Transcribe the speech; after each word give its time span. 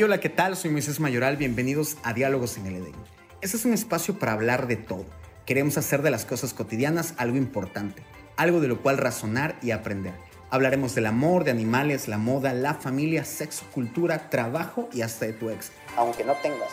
Hola, 0.00 0.18
¿qué 0.18 0.30
tal? 0.30 0.56
Soy 0.56 0.70
Moisés 0.70 1.00
Mayoral, 1.00 1.36
bienvenidos 1.36 1.98
a 2.02 2.14
Diálogos 2.14 2.56
en 2.56 2.66
el 2.66 2.76
Edén. 2.76 2.94
Este 3.42 3.58
es 3.58 3.64
un 3.66 3.74
espacio 3.74 4.18
para 4.18 4.32
hablar 4.32 4.66
de 4.66 4.76
todo. 4.76 5.04
Queremos 5.44 5.76
hacer 5.76 6.00
de 6.02 6.10
las 6.10 6.24
cosas 6.24 6.54
cotidianas 6.54 7.14
algo 7.18 7.36
importante, 7.36 8.02
algo 8.36 8.60
de 8.60 8.68
lo 8.68 8.80
cual 8.80 8.96
razonar 8.96 9.58
y 9.62 9.70
aprender. 9.70 10.14
Hablaremos 10.50 10.94
del 10.94 11.06
amor, 11.06 11.44
de 11.44 11.50
animales, 11.50 12.08
la 12.08 12.16
moda, 12.16 12.52
la 12.54 12.74
familia, 12.74 13.24
sexo, 13.24 13.64
cultura, 13.72 14.30
trabajo 14.30 14.88
y 14.92 15.02
hasta 15.02 15.26
de 15.26 15.34
tu 15.34 15.50
ex. 15.50 15.70
Aunque 15.96 16.24
no 16.24 16.32
tengas. 16.42 16.70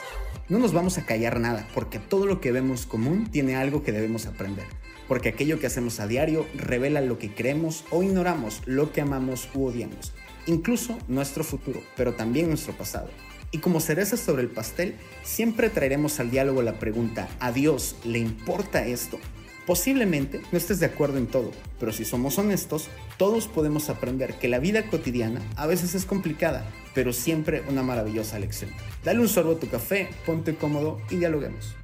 No 0.48 0.58
nos 0.58 0.74
vamos 0.74 0.98
a 0.98 1.06
callar 1.06 1.40
nada, 1.40 1.68
porque 1.76 2.00
todo 2.00 2.26
lo 2.26 2.40
que 2.40 2.54
vemos 2.54 2.86
común 2.86 3.30
tiene 3.30 3.58
algo 3.58 3.84
que 3.84 3.92
debemos 3.92 4.26
aprender. 4.28 4.66
Porque 5.08 5.30
aquello 5.30 5.60
que 5.60 5.68
hacemos 5.68 6.00
a 6.00 6.08
diario 6.08 6.48
revela 6.56 7.02
lo 7.02 7.20
que 7.20 7.34
creemos 7.36 7.84
o 7.92 8.02
ignoramos, 8.02 8.62
lo 8.66 8.92
que 8.94 9.02
amamos 9.02 9.50
u 9.54 9.66
odiamos. 9.66 10.14
Incluso 10.50 10.98
nuestro 11.08 11.44
futuro, 11.44 11.80
pero 11.96 12.16
también 12.16 12.48
nuestro 12.48 12.74
pasado. 12.74 13.08
Y 13.52 13.60
como 13.60 13.80
cerezas 13.80 14.20
sobre 14.20 14.42
el 14.42 14.50
pastel, 14.50 14.96
siempre 15.22 15.70
traeremos 15.70 16.20
al 16.20 16.32
diálogo 16.32 16.64
la 16.64 16.80
pregunta, 16.80 17.30
¿a 17.40 17.52
Dios 17.52 17.96
le 18.04 18.18
importa 18.18 18.84
esto? 18.84 19.20
Posiblemente 19.68 20.42
no 20.52 20.58
estés 20.58 20.80
de 20.80 20.88
acuerdo 20.88 21.20
en 21.20 21.28
todo, 21.28 21.52
pero 21.80 21.94
si 21.94 22.04
somos 22.04 22.40
honestos, 22.40 22.88
todos 23.18 23.48
podemos 23.48 23.92
aprender 23.92 24.40
que 24.40 24.48
la 24.48 24.58
vida 24.58 24.90
cotidiana 24.90 25.40
a 25.56 25.68
veces 25.68 25.94
es 25.94 26.06
complicada, 26.06 26.68
pero 26.96 27.14
siempre 27.14 27.62
una 27.70 27.84
maravillosa 27.84 28.40
lección. 28.40 28.72
Dale 29.04 29.20
un 29.20 29.30
sorbo 29.30 29.52
a 29.52 29.60
tu 29.60 29.70
café, 29.70 30.10
ponte 30.26 30.56
cómodo 30.56 31.00
y 31.12 31.18
dialoguemos. 31.18 31.76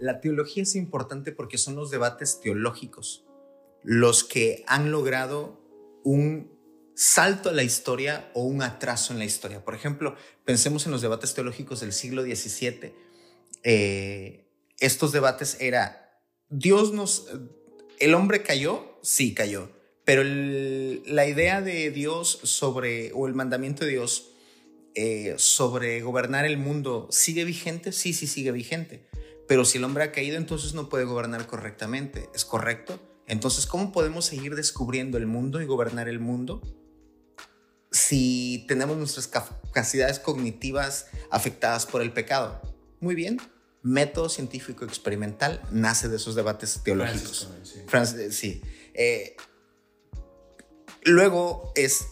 La 0.00 0.20
teología 0.20 0.64
es 0.64 0.74
importante 0.74 1.30
porque 1.30 1.56
son 1.56 1.76
los 1.76 1.92
debates 1.92 2.40
teológicos 2.40 3.24
los 3.84 4.24
que 4.24 4.64
han 4.66 4.90
logrado 4.90 5.62
un 6.02 6.53
salto 6.94 7.50
a 7.50 7.52
la 7.52 7.62
historia 7.62 8.30
o 8.34 8.44
un 8.44 8.62
atraso 8.62 9.12
en 9.12 9.18
la 9.18 9.24
historia. 9.24 9.64
Por 9.64 9.74
ejemplo, 9.74 10.16
pensemos 10.44 10.86
en 10.86 10.92
los 10.92 11.02
debates 11.02 11.34
teológicos 11.34 11.80
del 11.80 11.92
siglo 11.92 12.22
XVII. 12.22 12.92
Eh, 13.64 14.46
estos 14.78 15.12
debates 15.12 15.56
era 15.60 16.20
Dios 16.48 16.92
nos... 16.92 17.26
¿El 17.98 18.14
hombre 18.14 18.42
cayó? 18.42 18.98
Sí, 19.02 19.34
cayó. 19.34 19.70
Pero 20.04 20.22
la 20.24 21.26
idea 21.26 21.62
de 21.62 21.90
Dios 21.90 22.40
sobre, 22.42 23.12
o 23.14 23.26
el 23.26 23.34
mandamiento 23.34 23.84
de 23.84 23.92
Dios 23.92 24.30
eh, 24.94 25.34
sobre 25.38 26.02
gobernar 26.02 26.44
el 26.44 26.58
mundo, 26.58 27.08
¿sigue 27.10 27.44
vigente? 27.44 27.90
Sí, 27.90 28.12
sí, 28.12 28.26
sigue 28.26 28.52
vigente. 28.52 29.06
Pero 29.48 29.64
si 29.64 29.78
el 29.78 29.84
hombre 29.84 30.04
ha 30.04 30.12
caído, 30.12 30.36
entonces 30.36 30.74
no 30.74 30.88
puede 30.88 31.04
gobernar 31.04 31.46
correctamente. 31.46 32.28
¿Es 32.34 32.44
correcto? 32.44 33.00
Entonces, 33.26 33.66
¿cómo 33.66 33.92
podemos 33.92 34.26
seguir 34.26 34.54
descubriendo 34.54 35.16
el 35.16 35.26
mundo 35.26 35.62
y 35.62 35.66
gobernar 35.66 36.08
el 36.08 36.20
mundo 36.20 36.62
si 37.94 38.64
tenemos 38.66 38.96
nuestras 38.96 39.28
capacidades 39.28 40.18
cognitivas 40.18 41.06
afectadas 41.30 41.86
por 41.86 42.02
el 42.02 42.12
pecado? 42.12 42.60
Muy 42.98 43.14
bien, 43.14 43.40
método 43.82 44.28
científico 44.28 44.84
experimental 44.84 45.62
nace 45.70 46.08
de 46.08 46.16
esos 46.16 46.34
debates 46.34 46.80
teológicos. 46.82 47.48
sí. 48.30 48.62
Eh, 48.94 49.36
luego 51.04 51.72
es 51.76 52.06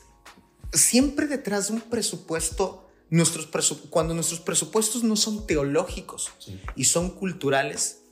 siempre 0.73 1.27
detrás 1.27 1.69
de 1.69 1.75
un 1.75 1.81
presupuesto, 1.81 2.89
nuestros 3.11 3.49
cuando 3.91 4.15
nuestros 4.15 4.39
presupuestos 4.41 5.03
no 5.03 5.17
son 5.17 5.49
teológicos 5.49 6.31
y 6.77 6.85
son 6.85 7.11
culturales, 7.11 8.03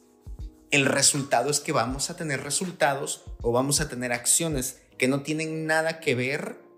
el 0.73 0.87
resultado 0.87 1.51
es 1.51 1.61
que 1.61 1.71
vamos 1.71 2.11
a 2.11 2.17
tener 2.17 2.43
resultados 2.43 3.23
o 3.43 3.53
vamos 3.53 3.81
a 3.81 3.89
tener 3.89 4.13
acciones 4.13 4.79
que 4.99 5.07
no 5.07 5.23
tienen 5.23 5.67
nada 5.67 6.01
que 6.01 6.17
ver 6.17 6.70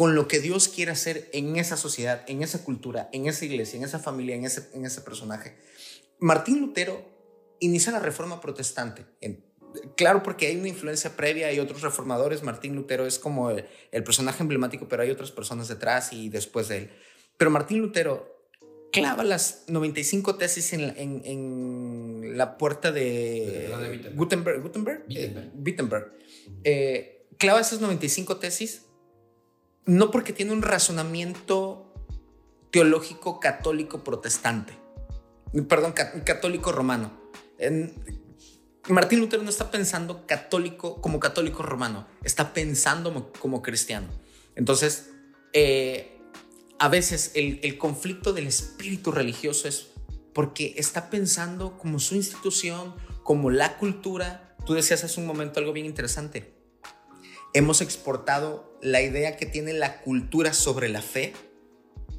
con 0.00 0.14
lo 0.14 0.28
que 0.28 0.40
Dios 0.40 0.68
quiere 0.68 0.92
hacer 0.92 1.28
en 1.34 1.56
esa 1.56 1.76
sociedad, 1.76 2.24
en 2.26 2.42
esa 2.42 2.64
cultura, 2.64 3.10
en 3.12 3.26
esa 3.26 3.44
iglesia, 3.44 3.76
en 3.76 3.84
esa 3.84 3.98
familia, 3.98 4.34
en 4.34 4.46
ese, 4.46 4.66
en 4.72 4.86
ese 4.86 5.02
personaje. 5.02 5.58
Martín 6.18 6.58
Lutero 6.58 7.04
inicia 7.58 7.92
la 7.92 7.98
reforma 7.98 8.40
protestante. 8.40 9.04
claro, 9.98 10.22
porque 10.22 10.46
hay 10.46 10.56
una 10.56 10.68
influencia 10.68 11.18
previa, 11.18 11.48
hay 11.48 11.60
otros 11.60 11.82
reformadores. 11.82 12.42
Martín 12.42 12.76
Lutero 12.76 13.04
es 13.06 13.18
como 13.18 13.50
el, 13.50 13.66
personaje 14.02 14.42
emblemático, 14.42 14.88
pero 14.88 15.02
hay 15.02 15.10
otras 15.10 15.32
personas 15.32 15.68
detrás 15.68 16.14
y 16.14 16.30
después 16.30 16.68
de 16.68 16.78
él. 16.78 16.90
Pero 17.36 17.50
Martín 17.50 17.80
Lutero 17.80 18.48
clava 18.92 19.22
las 19.22 19.64
95 19.68 20.36
tesis 20.36 20.72
en, 20.72 22.38
la 22.38 22.56
puerta 22.56 22.90
de, 22.90 23.70
Gutenberg. 24.14 24.62
Gutenberg. 24.62 25.04
Wittenberg. 25.62 26.10
Eh, 26.64 26.70
eh, 26.72 27.26
clava 27.36 27.60
esas 27.60 27.82
95 27.82 28.38
tesis 28.38 28.86
no 29.86 30.10
porque 30.10 30.32
tiene 30.32 30.52
un 30.52 30.62
razonamiento 30.62 31.92
teológico 32.70 33.40
católico 33.40 34.04
protestante 34.04 34.80
perdón, 35.68 35.92
católico 36.24 36.72
romano. 36.72 37.12
Martín 38.88 39.20
Lutero 39.20 39.42
no 39.42 39.50
está 39.50 39.70
pensando 39.70 40.26
católico 40.26 41.00
como 41.00 41.20
católico 41.20 41.62
romano, 41.62 42.06
está 42.24 42.52
pensando 42.52 43.32
como, 43.38 43.62
cristiano. 43.62 44.08
Entonces, 44.56 45.10
eh, 45.52 46.18
a 46.78 46.88
veces 46.88 47.32
el, 47.34 47.60
el, 47.62 47.76
conflicto 47.78 48.32
del 48.32 48.46
espíritu 48.46 49.12
religioso 49.12 49.68
es 49.68 49.88
porque 50.32 50.74
está 50.76 51.10
pensando 51.10 51.76
como 51.76 51.98
su 51.98 52.14
institución, 52.14 52.94
como 53.22 53.50
la 53.50 53.76
cultura. 53.76 54.56
Tú 54.64 54.74
decías 54.74 55.04
hace 55.04 55.20
un 55.20 55.26
momento 55.26 55.60
algo 55.60 55.72
bien 55.72 55.86
interesante. 55.86 56.54
Hemos 57.54 57.80
exportado 57.80 58.78
la 58.82 59.02
idea 59.02 59.36
que 59.36 59.46
tiene 59.46 59.72
la 59.72 60.00
cultura 60.00 60.52
sobre 60.52 60.88
la 60.88 61.02
fe 61.02 61.34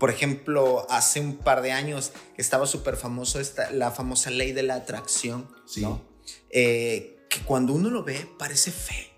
por 0.01 0.09
ejemplo, 0.09 0.87
hace 0.89 1.19
un 1.19 1.37
par 1.37 1.61
de 1.61 1.73
años 1.73 2.11
estaba 2.35 2.65
súper 2.65 2.95
famoso 2.95 3.39
esta, 3.39 3.69
la 3.69 3.91
famosa 3.91 4.31
ley 4.31 4.51
de 4.51 4.63
la 4.63 4.73
atracción, 4.73 5.47
¿no? 5.77 6.03
Eh, 6.49 7.19
que 7.29 7.41
cuando 7.41 7.73
uno 7.73 7.91
lo 7.91 8.03
ve 8.03 8.27
parece 8.39 8.71
fe, 8.71 9.11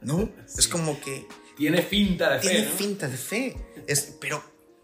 ¿no? 0.00 0.30
Es 0.56 0.68
como 0.68 0.98
que... 1.02 1.26
Tiene 1.58 1.82
finta 1.82 2.32
de 2.32 2.40
fe. 2.40 2.48
Tiene 2.48 2.66
finta 2.66 3.08
de 3.08 3.16
fe, 3.18 3.56
es, 3.86 4.16
pero 4.18 4.42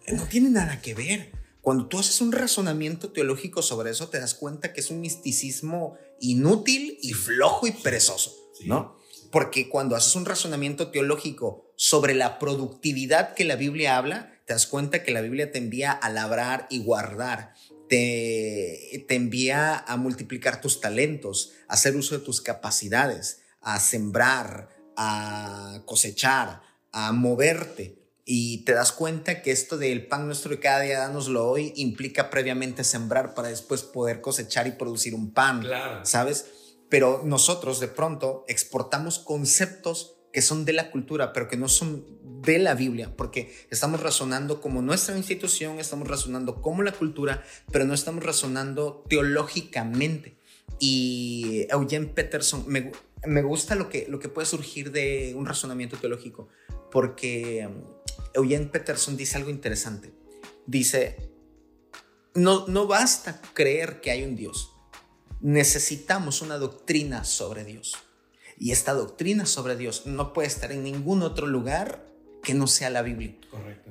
no 0.09 0.27
tiene 0.27 0.51
nada 0.51 0.83
que 0.83 0.93
ver. 0.93 1.33
Cuando 1.63 1.87
tú 1.87 1.99
haces 1.99 2.21
un 2.21 2.33
razonamiento 2.33 3.11
teológico 3.11 3.63
sobre 3.63 3.93
eso, 3.93 4.11
te 4.11 4.21
das 4.21 4.35
cuenta 4.35 4.75
que 4.75 4.81
es 4.81 4.91
un 4.91 5.01
misticismo 5.01 5.97
inútil 6.21 6.99
y 7.01 7.15
flojo 7.15 7.67
y 7.67 7.71
perezoso, 7.73 8.37
¿no? 8.67 8.99
Porque 9.33 9.69
cuando 9.69 9.97
haces 9.97 10.15
un 10.15 10.27
razonamiento 10.27 10.93
teológico 10.93 11.73
sobre 11.75 12.15
la 12.15 12.39
productividad 12.39 13.35
que 13.35 13.45
la 13.45 13.57
Biblia 13.57 13.97
habla, 13.97 14.39
te 14.45 14.53
das 14.53 14.67
cuenta 14.67 15.03
que 15.03 15.11
la 15.11 15.23
Biblia 15.23 15.51
te 15.51 15.59
envía 15.59 15.91
a 15.91 16.11
labrar 16.11 16.67
y 16.71 16.85
guardar, 16.85 17.55
te, 17.89 19.05
te 19.09 19.15
envía 19.15 19.79
a 19.79 19.97
multiplicar 19.97 20.61
tus 20.61 20.81
talentos, 20.81 21.53
a 21.67 21.75
hacer 21.75 21.97
uso 21.97 22.19
de 22.19 22.25
tus 22.25 22.41
capacidades, 22.41 23.41
a 23.61 23.81
sembrar, 23.81 24.69
a 24.97 25.83
cosechar, 25.87 26.63
a 26.93 27.13
moverte. 27.13 27.99
Y 28.25 28.65
te 28.65 28.73
das 28.73 28.93
cuenta 28.93 29.43
que 29.43 29.51
esto 29.51 29.79
del 29.79 30.07
pan 30.07 30.27
nuestro 30.27 30.51
de 30.51 30.61
cada 30.61 30.81
día, 30.81 30.99
dánoslo 30.99 31.49
hoy, 31.49 31.73
implica 31.77 32.31
previamente 32.31 32.85
sembrar 32.85 33.35
para 33.35 33.49
después 33.49 33.83
poder 33.83 34.21
cosechar 34.21 34.67
y 34.67 34.73
producir 34.73 35.15
un 35.15 35.33
pan, 35.33 35.67
¿sabes? 36.05 36.47
Pero 36.93 37.23
nosotros 37.25 37.81
de 37.81 37.89
pronto 37.89 38.45
exportamos 38.49 39.19
conceptos 39.19 40.19
que 40.31 40.43
son 40.43 40.67
de 40.67 40.75
la 40.75 40.91
cultura, 40.91 41.33
pero 41.33 41.49
que 41.49 41.57
no 41.57 41.67
son 41.67 42.05
de 42.43 42.59
la 42.59 42.75
Biblia, 42.75 43.17
porque 43.17 43.51
estamos 43.71 44.03
razonando 44.03 44.61
como 44.61 44.83
nuestra 44.83 45.17
institución, 45.17 45.79
estamos 45.79 46.07
razonando 46.07 46.61
como 46.61 46.83
la 46.83 46.93
cultura, 46.93 47.43
pero 47.73 47.87
no 47.87 47.95
estamos 47.95 48.23
razonando 48.23 49.07
teológicamente. 49.09 50.37
Y 50.81 51.67
Eugene 51.71 52.09
Peterson, 52.09 52.65
me, 52.67 52.93
me 53.25 53.41
gusta 53.41 53.75
lo 53.75 53.89
que, 53.89 54.05
lo 54.11 54.19
que 54.19 54.29
puede 54.29 54.45
surgir 54.47 54.93
de 54.93 55.33
un 55.35 55.47
razonamiento 55.47 55.97
teológico, 55.97 56.51
porque 56.91 57.67
um, 57.67 57.85
Eugene 58.35 58.67
Peterson 58.67 59.17
dice 59.17 59.39
algo 59.39 59.49
interesante. 59.49 60.13
Dice, 60.67 61.17
no, 62.35 62.67
no 62.67 62.87
basta 62.87 63.41
creer 63.55 64.03
que 64.03 64.11
hay 64.11 64.25
un 64.25 64.37
Dios, 64.37 64.72
necesitamos 65.43 66.41
una 66.41 66.57
doctrina 66.57 67.25
sobre 67.25 67.65
Dios. 67.65 67.97
Y 68.59 68.71
esta 68.71 68.95
doctrina 68.95 69.45
sobre 69.45 69.77
Dios 69.77 70.07
no 70.07 70.33
puede 70.33 70.49
estar 70.49 70.73
en 70.73 70.85
ningún 70.85 71.23
otro 71.23 71.47
lugar 71.47 72.07
que 72.43 72.55
no 72.55 72.67
sea 72.67 72.91
la 72.91 73.03
Biblia. 73.03 73.37
Correcto. 73.51 73.91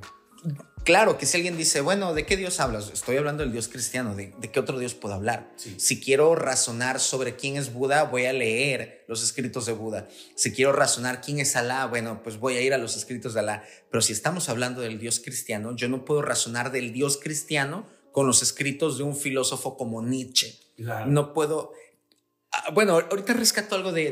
Claro 0.84 1.20
que 1.20 1.28
si 1.28 1.38
alguien 1.38 1.58
dice, 1.58 1.82
bueno, 1.82 2.16
¿de 2.16 2.26
qué 2.26 2.36
Dios 2.36 2.60
hablas? 2.60 2.90
Estoy 2.92 3.18
hablando 3.18 3.44
del 3.44 3.52
Dios 3.52 3.68
cristiano, 3.68 4.16
¿de, 4.16 4.32
qué 4.32 4.60
otro 4.60 4.80
Dios 4.80 4.96
puedo 4.96 5.14
hablar? 5.14 5.52
Si 5.78 6.00
quiero 6.00 6.34
razonar 6.34 7.00
sobre 7.00 7.36
quién 7.36 7.56
es 7.56 7.72
Buda, 7.72 8.06
voy 8.06 8.26
a 8.26 8.34
leer 8.34 9.06
los 9.08 9.24
escritos 9.24 9.68
de 9.68 9.74
Buda. 9.74 10.08
Si 10.36 10.52
quiero 10.52 10.72
razonar 10.72 11.22
quién 11.22 11.40
es 11.40 11.56
Alá, 11.56 11.86
bueno, 11.86 12.24
pues 12.24 12.38
voy 12.38 12.56
a 12.56 12.62
ir 12.62 12.74
a 12.74 12.80
los 12.80 12.98
escritos 12.98 13.36
de 13.36 13.42
Alá. 13.42 13.64
Pero 13.92 14.02
si 14.02 14.14
estamos 14.14 14.50
hablando 14.50 14.82
del 14.82 14.98
Dios 14.98 15.20
cristiano, 15.20 15.76
yo 15.76 15.88
no 15.88 16.04
puedo 16.04 16.24
razonar 16.24 16.72
del 16.72 16.94
Dios 16.94 17.20
cristiano 17.22 17.86
con 18.12 18.28
los 18.28 18.42
escritos 18.42 18.98
de 18.98 19.04
un 19.04 19.16
filósofo 19.16 19.78
como 19.78 20.02
Nietzsche. 20.02 20.60
No 21.08 21.34
puedo, 21.34 21.74
Ah, 22.54 22.70
bueno, 22.74 22.94
ahorita 22.94 23.32
rescato 23.34 23.76
algo 23.76 23.94
de, 23.94 24.12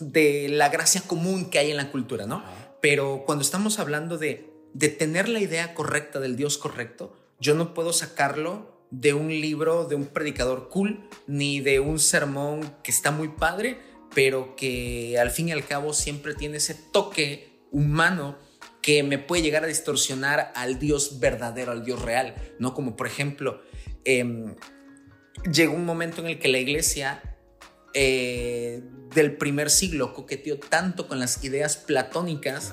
de, 0.00 0.48
la 0.48 0.68
gracia 0.68 1.02
común 1.02 1.50
que 1.50 1.60
hay 1.60 1.70
en 1.70 1.76
la 1.76 1.92
cultura, 1.92 2.26
¿no? 2.26 2.42
Pero 2.80 3.22
cuando 3.24 3.42
estamos 3.42 3.78
hablando 3.78 4.18
de 4.18 4.50
de 4.72 4.88
tener 4.88 5.28
la 5.28 5.40
idea 5.40 5.74
correcta 5.74 6.20
del 6.20 6.36
Dios 6.36 6.58
correcto, 6.58 7.16
yo 7.40 7.54
no 7.54 7.74
puedo 7.74 7.92
sacarlo 7.92 8.80
de 8.90 9.14
un 9.14 9.28
libro 9.28 9.84
de 9.84 9.94
un 9.94 10.06
predicador 10.06 10.68
cool, 10.68 11.08
ni 11.26 11.60
de 11.60 11.80
un 11.80 11.98
sermón 11.98 12.74
que 12.82 12.90
está 12.90 13.10
muy 13.10 13.28
padre, 13.28 13.78
pero 14.14 14.56
que 14.56 15.18
al 15.18 15.30
fin 15.30 15.48
y 15.48 15.52
al 15.52 15.66
cabo 15.66 15.92
siempre 15.92 16.34
tiene 16.34 16.58
ese 16.58 16.74
toque 16.74 17.60
humano 17.70 18.36
que 18.82 19.02
me 19.02 19.18
puede 19.18 19.42
llegar 19.42 19.64
a 19.64 19.66
distorsionar 19.66 20.52
al 20.54 20.78
Dios 20.78 21.20
verdadero, 21.20 21.72
al 21.72 21.84
Dios 21.84 22.00
real, 22.02 22.34
¿no? 22.58 22.74
Como 22.74 22.96
por 22.96 23.06
ejemplo, 23.06 23.62
em, 24.04 24.54
llegó 25.52 25.74
un 25.74 25.84
momento 25.84 26.20
en 26.20 26.28
el 26.28 26.38
que 26.38 26.48
la 26.48 26.58
iglesia 26.58 27.22
eh, 27.92 28.82
del 29.14 29.36
primer 29.36 29.68
siglo 29.68 30.14
coqueteó 30.14 30.58
tanto 30.58 31.08
con 31.08 31.18
las 31.18 31.42
ideas 31.42 31.76
platónicas 31.76 32.72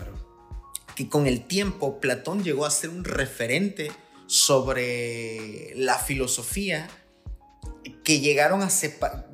que 0.95 1.09
con 1.09 1.27
el 1.27 1.45
tiempo 1.45 1.99
Platón 1.99 2.43
llegó 2.43 2.65
a 2.65 2.71
ser 2.71 2.89
un 2.89 3.03
referente 3.03 3.91
sobre 4.27 5.73
la 5.75 5.97
filosofía 5.97 6.87
que 8.03 8.19
llegaron 8.19 8.61
a, 8.61 8.69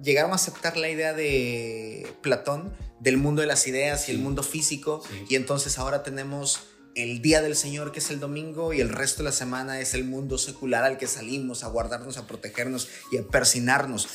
llegaron 0.01 0.31
a 0.31 0.35
aceptar 0.35 0.77
la 0.77 0.89
idea 0.89 1.13
de 1.13 2.07
Platón 2.21 2.73
del 2.99 3.17
mundo 3.17 3.41
de 3.41 3.47
las 3.47 3.67
ideas 3.67 4.07
y 4.07 4.11
el 4.11 4.19
mundo 4.19 4.43
físico 4.43 5.03
y 5.29 5.35
entonces 5.35 5.77
ahora 5.77 6.03
tenemos 6.03 6.61
el 6.95 7.21
día 7.21 7.41
del 7.41 7.55
Señor, 7.55 7.91
que 7.91 7.99
es 7.99 8.09
el 8.11 8.19
domingo, 8.19 8.73
y 8.73 8.81
el 8.81 8.89
resto 8.89 9.19
de 9.19 9.29
la 9.29 9.31
semana 9.31 9.79
es 9.79 9.93
el 9.93 10.03
mundo 10.03 10.37
secular 10.37 10.83
al 10.83 10.97
que 10.97 11.07
salimos 11.07 11.63
a 11.63 11.67
guardarnos, 11.67 12.17
a 12.17 12.27
protegernos 12.27 12.87
y 13.11 13.17
a 13.17 13.23
persinarnos. 13.23 14.07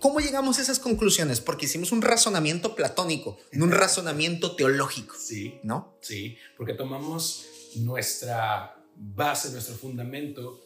¿Cómo 0.00 0.20
llegamos 0.20 0.58
a 0.58 0.62
esas 0.62 0.78
conclusiones? 0.78 1.40
Porque 1.40 1.66
hicimos 1.66 1.92
un 1.92 2.02
razonamiento 2.02 2.74
platónico, 2.74 3.38
no 3.52 3.64
un 3.64 3.70
razonamiento 3.72 4.56
teológico. 4.56 5.14
Sí. 5.18 5.60
¿No? 5.62 5.96
Sí, 6.00 6.36
porque 6.56 6.74
tomamos 6.74 7.46
nuestra 7.76 8.76
base, 8.96 9.50
nuestro 9.50 9.76
fundamento 9.76 10.60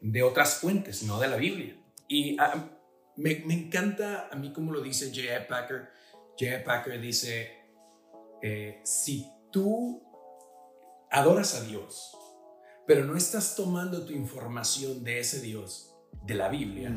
de 0.00 0.22
otras 0.22 0.54
fuentes, 0.54 1.02
no 1.02 1.20
de 1.20 1.28
la 1.28 1.36
Biblia. 1.36 1.76
Y 2.10 2.36
ah, 2.40 2.68
me, 3.16 3.36
me, 3.46 3.54
encanta 3.54 4.28
a 4.30 4.34
mí 4.34 4.52
como 4.52 4.72
lo 4.72 4.82
dice 4.82 5.10
J.I. 5.14 5.46
Packer. 5.48 5.90
J.I. 6.36 6.64
Packer 6.64 7.00
dice, 7.00 7.52
eh, 8.42 8.80
si 8.84 9.30
tú 9.52 10.02
adoras 11.08 11.54
a 11.54 11.62
Dios, 11.62 12.16
pero 12.84 13.04
no 13.04 13.16
estás 13.16 13.54
tomando 13.54 14.04
tu 14.04 14.12
información 14.12 15.04
de 15.04 15.20
ese 15.20 15.40
Dios, 15.40 15.94
de 16.24 16.34
la 16.34 16.48
Biblia, 16.48 16.92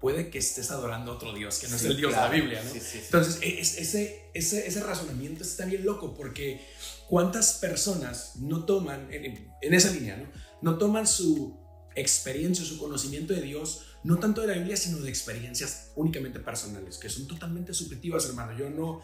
puede 0.00 0.30
que 0.30 0.38
estés 0.38 0.70
adorando 0.70 1.12
a 1.12 1.16
otro 1.16 1.34
Dios 1.34 1.58
que 1.58 1.68
no 1.68 1.76
es 1.76 1.84
el 1.84 1.98
Dios 1.98 2.12
de 2.12 2.18
la 2.18 2.28
Biblia. 2.30 2.62
¿no? 2.62 2.70
Entonces, 2.70 3.38
e, 3.42 3.60
ese, 3.60 4.30
ese, 4.32 4.66
ese, 4.66 4.80
razonamiento 4.80 5.42
está 5.42 5.66
bien 5.66 5.84
loco 5.84 6.14
porque 6.14 6.66
cuántas 7.06 7.58
personas 7.58 8.36
no 8.36 8.64
toman, 8.64 9.12
en, 9.12 9.52
en 9.60 9.74
esa 9.74 9.90
línea, 9.90 10.16
¿no? 10.16 10.26
no 10.62 10.78
toman 10.78 11.06
su 11.06 11.60
experiencia, 11.94 12.64
su 12.64 12.78
conocimiento 12.78 13.34
de 13.34 13.42
Dios, 13.42 13.91
no 14.04 14.18
tanto 14.18 14.40
de 14.40 14.48
la 14.48 14.54
Biblia, 14.54 14.76
sino 14.76 14.98
de 14.98 15.08
experiencias 15.08 15.92
únicamente 15.94 16.40
personales, 16.40 16.98
que 16.98 17.08
son 17.08 17.28
totalmente 17.28 17.72
subjetivas, 17.72 18.28
hermano. 18.28 18.56
Yo 18.58 18.68
no, 18.68 19.00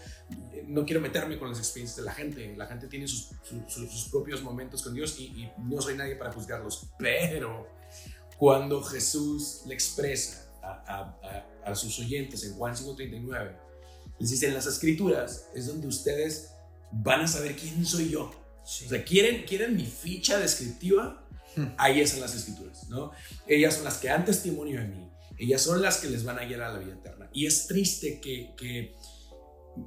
no 0.66 0.84
quiero 0.84 1.00
meterme 1.00 1.38
con 1.38 1.48
las 1.48 1.58
experiencias 1.58 1.96
de 1.96 2.02
la 2.02 2.12
gente. 2.12 2.54
La 2.56 2.66
gente 2.66 2.88
tiene 2.88 3.06
sus, 3.06 3.30
sus, 3.68 4.08
propios 4.10 4.42
momentos 4.42 4.82
con 4.82 4.94
Dios 4.94 5.18
y, 5.20 5.48
no 5.58 5.80
soy 5.80 5.96
nadie 5.96 6.16
para 6.16 6.32
juzgarlos. 6.32 6.88
Pero 6.98 7.68
cuando 8.38 8.82
Jesús 8.82 9.62
le 9.66 9.74
expresa 9.74 10.50
a, 10.62 11.16
a, 11.64 11.70
a, 11.70 11.74
sus 11.76 11.98
oyentes 12.00 12.44
en 12.44 12.54
Juan 12.54 12.74
5:39, 12.74 13.56
les 14.18 14.30
dice 14.30 14.48
en 14.48 14.54
las 14.54 14.66
escrituras, 14.66 15.48
es 15.54 15.68
donde 15.68 15.86
ustedes 15.86 16.54
van 16.90 17.20
a 17.20 17.28
saber 17.28 17.54
quién 17.54 17.86
soy 17.86 18.08
yo. 18.08 18.32
O 18.62 18.66
sea, 18.66 19.04
¿quieren, 19.04 19.44
quieren 19.44 19.76
mi 19.76 19.86
ficha 19.86 20.38
descriptiva 20.38 21.27
Ahí 21.76 22.00
están 22.00 22.20
las 22.20 22.34
escrituras, 22.34 22.88
¿no? 22.88 23.12
Ellas 23.46 23.74
son 23.74 23.84
las 23.84 23.98
que 23.98 24.08
dan 24.08 24.24
testimonio 24.24 24.80
de 24.80 24.88
mí. 24.88 25.10
Ellas 25.38 25.62
son 25.62 25.80
las 25.80 25.98
que 25.98 26.08
les 26.08 26.24
van 26.24 26.38
a 26.38 26.44
guiar 26.44 26.62
a 26.62 26.72
la 26.72 26.78
vida 26.78 26.94
eterna. 26.94 27.28
Y 27.32 27.46
es 27.46 27.66
triste 27.66 28.20
que, 28.20 28.54
que 28.56 28.96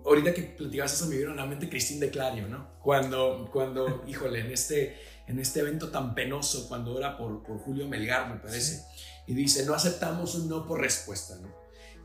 ahorita 0.06 0.34
que 0.34 0.44
platicabas 0.44 0.94
eso 0.94 1.08
me 1.08 1.18
vieron 1.18 1.40
a 1.40 1.44
la 1.44 1.50
mente 1.50 1.70
Cristín 1.70 2.00
de 2.00 2.10
Clario, 2.10 2.48
¿no? 2.48 2.80
Cuando, 2.82 3.50
cuando 3.52 4.04
híjole, 4.08 4.40
en 4.40 4.52
este, 4.52 4.98
en 5.28 5.40
este 5.40 5.60
evento 5.60 5.90
tan 5.90 6.16
penoso, 6.16 6.68
cuando 6.68 6.94
ora 6.94 7.18
por, 7.18 7.44
por 7.44 7.60
Julio 7.60 7.88
Melgar, 7.88 8.34
me 8.34 8.40
parece, 8.40 8.86
y 9.28 9.34
dice, 9.34 9.66
no 9.66 9.74
aceptamos 9.74 10.36
un 10.36 10.50
no 10.50 10.66
por 10.66 10.80
respuesta, 10.80 11.36
¿no? 11.36 11.61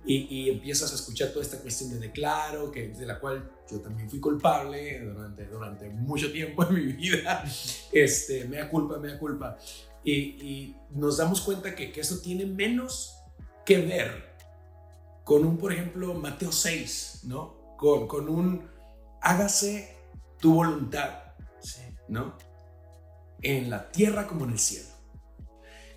Y, 0.08 0.48
empiezas 0.50 0.92
a 0.92 0.94
escuchar 0.94 1.30
toda 1.30 1.42
esta 1.42 1.58
cuestión 1.58 1.90
de 1.90 1.98
declaro, 1.98 2.70
que, 2.70 2.88
de 2.88 3.06
la 3.06 3.18
cual 3.18 3.50
yo 3.68 3.80
también 3.80 4.08
fui 4.08 4.20
culpable 4.20 5.00
durante, 5.00 5.46
durante 5.46 5.88
mucho 5.90 6.30
tiempo 6.30 6.64
en 6.64 6.74
mi 6.74 6.92
vida. 6.92 7.44
Este, 7.92 8.44
me 8.44 8.58
da 8.58 8.68
culpa, 8.68 8.98
me 8.98 9.08
da 9.08 9.18
culpa. 9.18 9.58
Y, 10.04 10.12
y 10.12 10.76
nos 10.90 11.16
damos 11.16 11.40
cuenta 11.40 11.74
que, 11.74 11.90
que, 11.90 12.00
eso 12.00 12.18
tiene 12.20 12.46
menos 12.46 13.16
que 13.64 13.78
ver 13.78 14.36
con 15.24 15.44
un, 15.44 15.58
por 15.58 15.72
ejemplo, 15.72 16.14
Mateo 16.14 16.52
6, 16.52 17.22
¿no? 17.24 17.76
Con, 17.76 18.06
con 18.06 18.28
un 18.28 18.68
hágase 19.20 19.96
tu 20.38 20.54
voluntad, 20.54 21.34
¿no? 22.08 22.38
En 23.42 23.70
la 23.70 23.90
tierra 23.90 24.28
como 24.28 24.44
en 24.44 24.52
el 24.52 24.58
cielo 24.58 24.95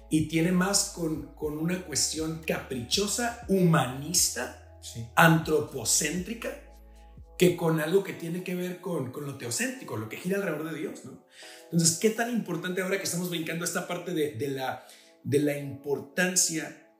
y 0.10 0.28
tiene 0.28 0.52
más 0.52 0.94
con, 0.96 1.34
con 1.36 1.58
una 1.58 1.84
cuestión 1.84 2.42
caprichosa, 2.46 3.46
humanista, 3.48 4.80
antropocéntrica, 5.16 6.50
que 7.38 7.56
con 7.56 7.80
algo 7.80 8.04
que 8.04 8.14
tiene 8.14 8.44
que 8.44 8.56
ver 8.56 8.82
con, 8.82 9.12
con, 9.12 9.26
lo 9.26 9.38
teocéntrico, 9.38 9.96
lo 9.96 10.10
que 10.10 10.18
gira 10.18 10.38
alrededor 10.38 10.74
de 10.74 10.80
Dios. 10.80 11.06
¿no? 11.06 11.24
Entonces, 11.72 11.98
¿qué 11.98 12.10
tan 12.10 12.32
importante 12.32 12.82
ahora 12.82 12.98
que 12.98 13.04
estamos 13.04 13.30
brincando 13.30 13.64
esta 13.64 13.88
parte 13.88 14.14
de, 14.14 14.34
de 14.34 14.50
la, 14.50 14.86
de 15.24 15.40
la 15.40 15.58
importancia 15.58 16.92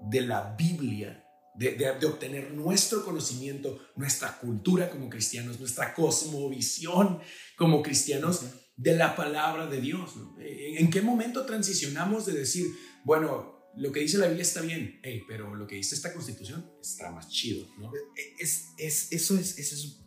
de 0.00 0.22
la 0.22 0.54
Biblia, 0.56 1.26
de, 1.54 1.72
de, 1.72 2.06
obtener 2.06 2.52
nuestro 2.52 3.04
conocimiento, 3.04 3.78
nuestra 3.94 4.38
cultura 4.38 4.88
como 4.88 5.10
cristianos, 5.10 5.60
nuestra 5.60 5.92
cosmovisión 5.92 7.20
como 7.56 7.82
cristianos? 7.82 8.46
De 8.76 8.96
la 8.96 9.14
palabra 9.16 9.66
de 9.66 9.80
Dios. 9.80 10.14
¿En 10.38 10.90
qué 10.90 11.02
momento 11.02 11.44
transicionamos 11.46 12.26
de 12.26 12.32
decir, 12.32 12.66
bueno, 13.04 13.70
lo 13.76 13.92
que 13.92 14.00
dice 14.00 14.18
la 14.18 14.26
Biblia 14.26 14.42
está 14.42 14.60
bien, 14.60 15.00
pero 15.28 15.54
lo 15.54 15.66
que 15.66 15.76
dice 15.76 15.94
esta 15.94 16.12
constitución 16.12 16.70
está 16.80 17.10
más 17.10 17.28
chido? 17.28 17.66
¿no? 17.78 17.90
Es, 18.38 18.72
es, 18.78 19.12
eso, 19.12 19.36
es, 19.36 19.58
eso, 19.58 19.74
es, 19.74 19.98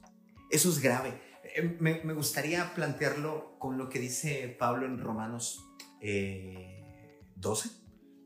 eso 0.51 0.69
es 0.69 0.79
grave. 0.79 1.21
Eh, 1.55 1.77
me, 1.79 2.03
me, 2.03 2.13
gustaría 2.13 2.73
plantearlo 2.73 3.57
con 3.59 3.77
lo 3.77 3.89
que 3.89 3.99
dice 3.99 4.55
Pablo 4.59 4.85
en 4.85 4.99
Romanos 4.99 5.63
12. 6.01 6.01
Eh, 6.01 7.71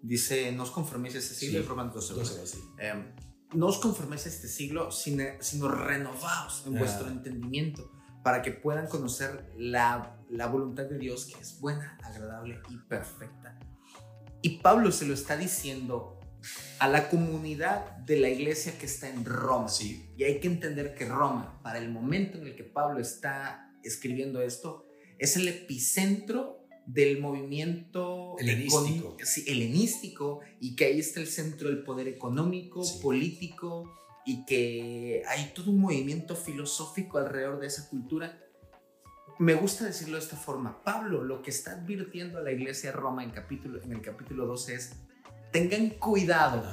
dice, 0.01 0.51
no 0.51 0.63
os 0.63 0.72
conforméis 0.72 1.15
a 1.15 1.19
este 1.19 1.36
siglo, 1.36 1.62
Romanos 1.63 1.93
12. 1.93 2.13
12 2.13 2.58
eh, 2.79 3.13
no 3.53 3.67
os 3.67 3.79
conforméis 3.79 4.25
a 4.25 4.29
este 4.29 4.48
siglo, 4.48 4.91
sino, 4.91 5.24
sino 5.41 5.67
renovaos 5.67 6.63
en 6.65 6.77
vuestro 6.77 7.08
entendimiento 7.08 7.99
para 8.24 8.42
que 8.42 8.52
puedan 8.52 8.88
conocer 8.88 9.52
la, 9.58 10.18
la 10.30 10.48
voluntad 10.48 10.86
de 10.86 10.98
Dios 10.98 11.26
que 11.26 11.42
es 11.42 11.60
buena, 11.60 11.98
agradable 12.04 12.60
y 12.70 12.78
perfecta. 12.78 13.58
Y 14.42 14.60
Pablo 14.60 14.92
se 14.92 15.06
lo 15.06 15.14
está 15.14 15.36
diciendo 15.38 16.20
a 16.80 16.88
la 16.88 17.10
comunidad 17.10 17.98
de 17.98 18.20
la 18.20 18.30
iglesia 18.30 18.78
que 18.78 18.86
está 18.86 19.10
en 19.10 19.26
Roma. 19.26 19.68
Sí. 19.68 20.14
Y 20.18 20.24
hay 20.24 20.40
que 20.40 20.48
entender 20.48 20.96
que 20.96 21.06
Roma, 21.06 21.60
para 21.62 21.80
el 21.80 21.90
momento 21.90 22.38
en 22.38 22.48
el 22.48 22.56
que 22.56 22.64
Pablo 22.64 23.00
está 23.00 23.74
escribiendo 23.84 24.42
esto, 24.42 24.88
es 25.18 25.36
el 25.36 25.48
epicentro 25.48 26.66
del 26.86 27.20
movimiento 27.20 28.36
helenístico, 28.40 29.16
helenístico 29.46 30.40
y 30.60 30.76
que 30.76 30.86
ahí 30.86 31.00
está 31.00 31.20
el 31.20 31.28
centro 31.28 31.70
del 31.70 31.84
poder 31.84 32.08
económico, 32.08 32.82
político, 33.02 33.94
y 34.29 34.45
que 34.45 35.24
hay 35.27 35.51
todo 35.55 35.71
un 35.71 35.79
movimiento 35.79 36.36
filosófico 36.36 37.17
alrededor 37.17 37.59
de 37.59 37.65
esa 37.65 37.89
cultura. 37.89 38.39
Me 39.39 39.55
gusta 39.55 39.86
decirlo 39.86 40.17
de 40.17 40.24
esta 40.24 40.38
forma. 40.38 40.83
Pablo 40.83 41.24
lo 41.24 41.41
que 41.41 41.50
está 41.50 41.71
advirtiendo 41.71 42.38
a 42.38 42.43
la 42.43 42.51
iglesia 42.51 42.91
de 42.91 42.98
Roma 42.98 43.24
en, 43.24 43.31
capítulo, 43.31 43.81
en 43.81 43.91
el 43.91 44.01
capítulo 44.03 44.45
12 44.45 44.75
es, 44.75 44.91
tengan 45.51 45.89
cuidado 45.89 46.63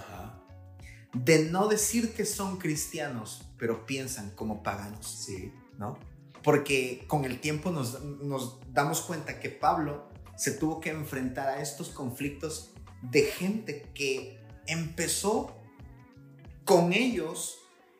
de 1.14 1.46
no 1.50 1.66
decir 1.66 2.12
que 2.12 2.26
son 2.26 2.58
cristianos, 2.58 3.48
pero 3.56 3.86
piensan 3.86 4.32
como 4.32 4.62
paganos. 4.62 5.06
Sí. 5.24 5.50
¿No? 5.78 5.98
Porque 6.42 7.06
con 7.06 7.24
el 7.24 7.40
tiempo 7.40 7.70
nos, 7.70 8.02
nos 8.02 8.60
damos 8.70 9.00
cuenta 9.00 9.40
que 9.40 9.48
Pablo 9.48 10.10
se 10.36 10.50
tuvo 10.50 10.78
que 10.80 10.90
enfrentar 10.90 11.48
a 11.48 11.62
estos 11.62 11.88
conflictos 11.88 12.74
de 13.00 13.22
gente 13.22 13.90
que 13.94 14.44
empezó 14.66 15.56
con 16.66 16.92
ellos 16.92 17.56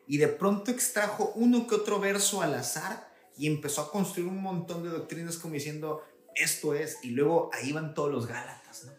y 0.07 0.17
de 0.17 0.27
pronto 0.27 0.69
extrajo 0.69 1.31
uno 1.33 1.65
que 1.65 1.73
otro 1.73 1.99
verso 1.99 2.43
al 2.43 2.53
azar 2.53 3.11
y 3.35 3.47
empezó 3.47 3.81
a 3.81 3.91
construir 3.91 4.27
un 4.29 4.41
montón 4.41 4.83
de 4.83 4.89
doctrinas 4.89 5.37
como 5.37 5.55
diciendo, 5.55 6.03
esto 6.35 6.75
es, 6.75 6.97
y 7.01 7.09
luego 7.09 7.49
ahí 7.53 7.71
van 7.71 7.95
todos 7.95 8.11
los 8.11 8.27
Gálatas, 8.27 8.83
¿no? 8.85 8.91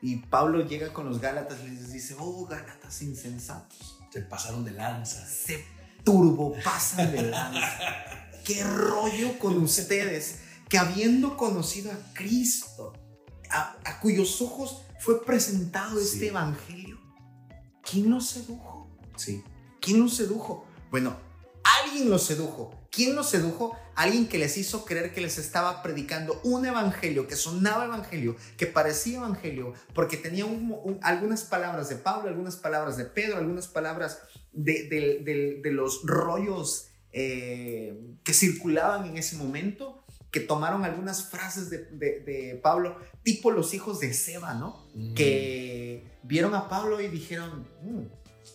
Y 0.00 0.16
Pablo 0.16 0.66
llega 0.66 0.92
con 0.92 1.06
los 1.08 1.20
Gálatas 1.20 1.58
y 1.64 1.68
les 1.68 1.92
dice, 1.92 2.16
oh, 2.18 2.46
Gálatas 2.46 3.02
insensatos. 3.02 3.98
Se 4.10 4.22
pasaron 4.22 4.64
de 4.64 4.72
lanza. 4.72 5.24
Se 5.26 5.64
turbopasan 6.04 7.12
de 7.12 7.22
lanza. 7.22 7.78
¿Qué 8.44 8.64
rollo 8.64 9.38
con 9.38 9.62
ustedes? 9.62 10.38
que 10.68 10.78
habiendo 10.78 11.36
conocido 11.36 11.92
a 11.92 11.98
Cristo, 12.14 12.94
a, 13.50 13.76
a 13.84 14.00
cuyos 14.00 14.40
ojos 14.40 14.80
fue 14.98 15.22
presentado 15.22 15.98
Sí. 16.00 16.14
este 16.14 16.28
evangelio, 16.28 16.98
¿quién 17.82 18.08
los 18.08 18.26
sedujo? 18.26 18.71
Sí. 19.22 19.42
¿Quién 19.80 20.00
los 20.00 20.14
sedujo? 20.14 20.66
Bueno, 20.90 21.16
alguien 21.82 22.10
los 22.10 22.22
sedujo. 22.24 22.78
¿Quién 22.90 23.16
los 23.16 23.28
sedujo? 23.30 23.76
Alguien 23.94 24.26
que 24.28 24.38
les 24.38 24.56
hizo 24.58 24.84
creer 24.84 25.12
que 25.14 25.20
les 25.20 25.38
estaba 25.38 25.82
predicando 25.82 26.40
un 26.44 26.64
evangelio, 26.66 27.26
que 27.26 27.36
sonaba 27.36 27.84
evangelio, 27.86 28.36
que 28.56 28.66
parecía 28.66 29.18
evangelio, 29.18 29.72
porque 29.94 30.16
tenía 30.16 30.44
un- 30.46 30.72
un- 30.84 30.98
algunas 31.02 31.44
palabras 31.44 31.88
de 31.88 31.96
Pablo, 31.96 32.28
algunas 32.28 32.56
palabras 32.56 32.96
de 32.96 33.04
Pedro, 33.04 33.38
algunas 33.38 33.68
palabras 33.68 34.20
de, 34.52 34.88
de- 34.88 35.18
de- 35.24 35.60
de 35.62 35.70
los 35.72 36.02
rollos 36.04 36.88
eh, 37.14 38.16
que 38.24 38.32
circulaban 38.32 39.04
en 39.06 39.18
ese 39.18 39.36
momento, 39.36 40.02
que 40.30 40.40
tomaron 40.40 40.84
algunas 40.84 41.28
frases 41.28 41.68
de, 41.68 41.84
de- 41.84 42.20
de 42.20 42.60
Pablo, 42.62 42.96
tipo 43.22 43.50
los 43.50 43.74
hijos 43.74 44.00
de 44.00 44.14
Seba, 44.14 44.54
¿no? 44.54 44.86
Mm. 44.94 45.12
que 45.14 46.10
vieron 46.22 46.54
a 46.54 46.70
Pablo 46.70 47.00
y 47.02 47.08
dijeron, 47.08 47.68
"Mm, 47.82 48.04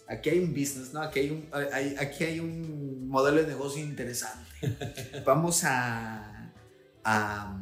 aquí 0.08 0.30
hay 0.30 0.40
un 0.40 0.52
business, 0.52 0.94
¿no? 0.94 1.02
Aquí 1.02 1.20
hay 1.20 1.30
un, 1.32 1.48
hay- 1.74 1.96
aquí 1.98 2.24
hay 2.24 2.40
un 2.40 3.08
modelo 3.08 3.42
de 3.42 3.48
negocio 3.48 3.82
interesante. 3.84 4.46
Vamos 5.26 5.64
a, 5.64 6.52
a, 7.04 7.58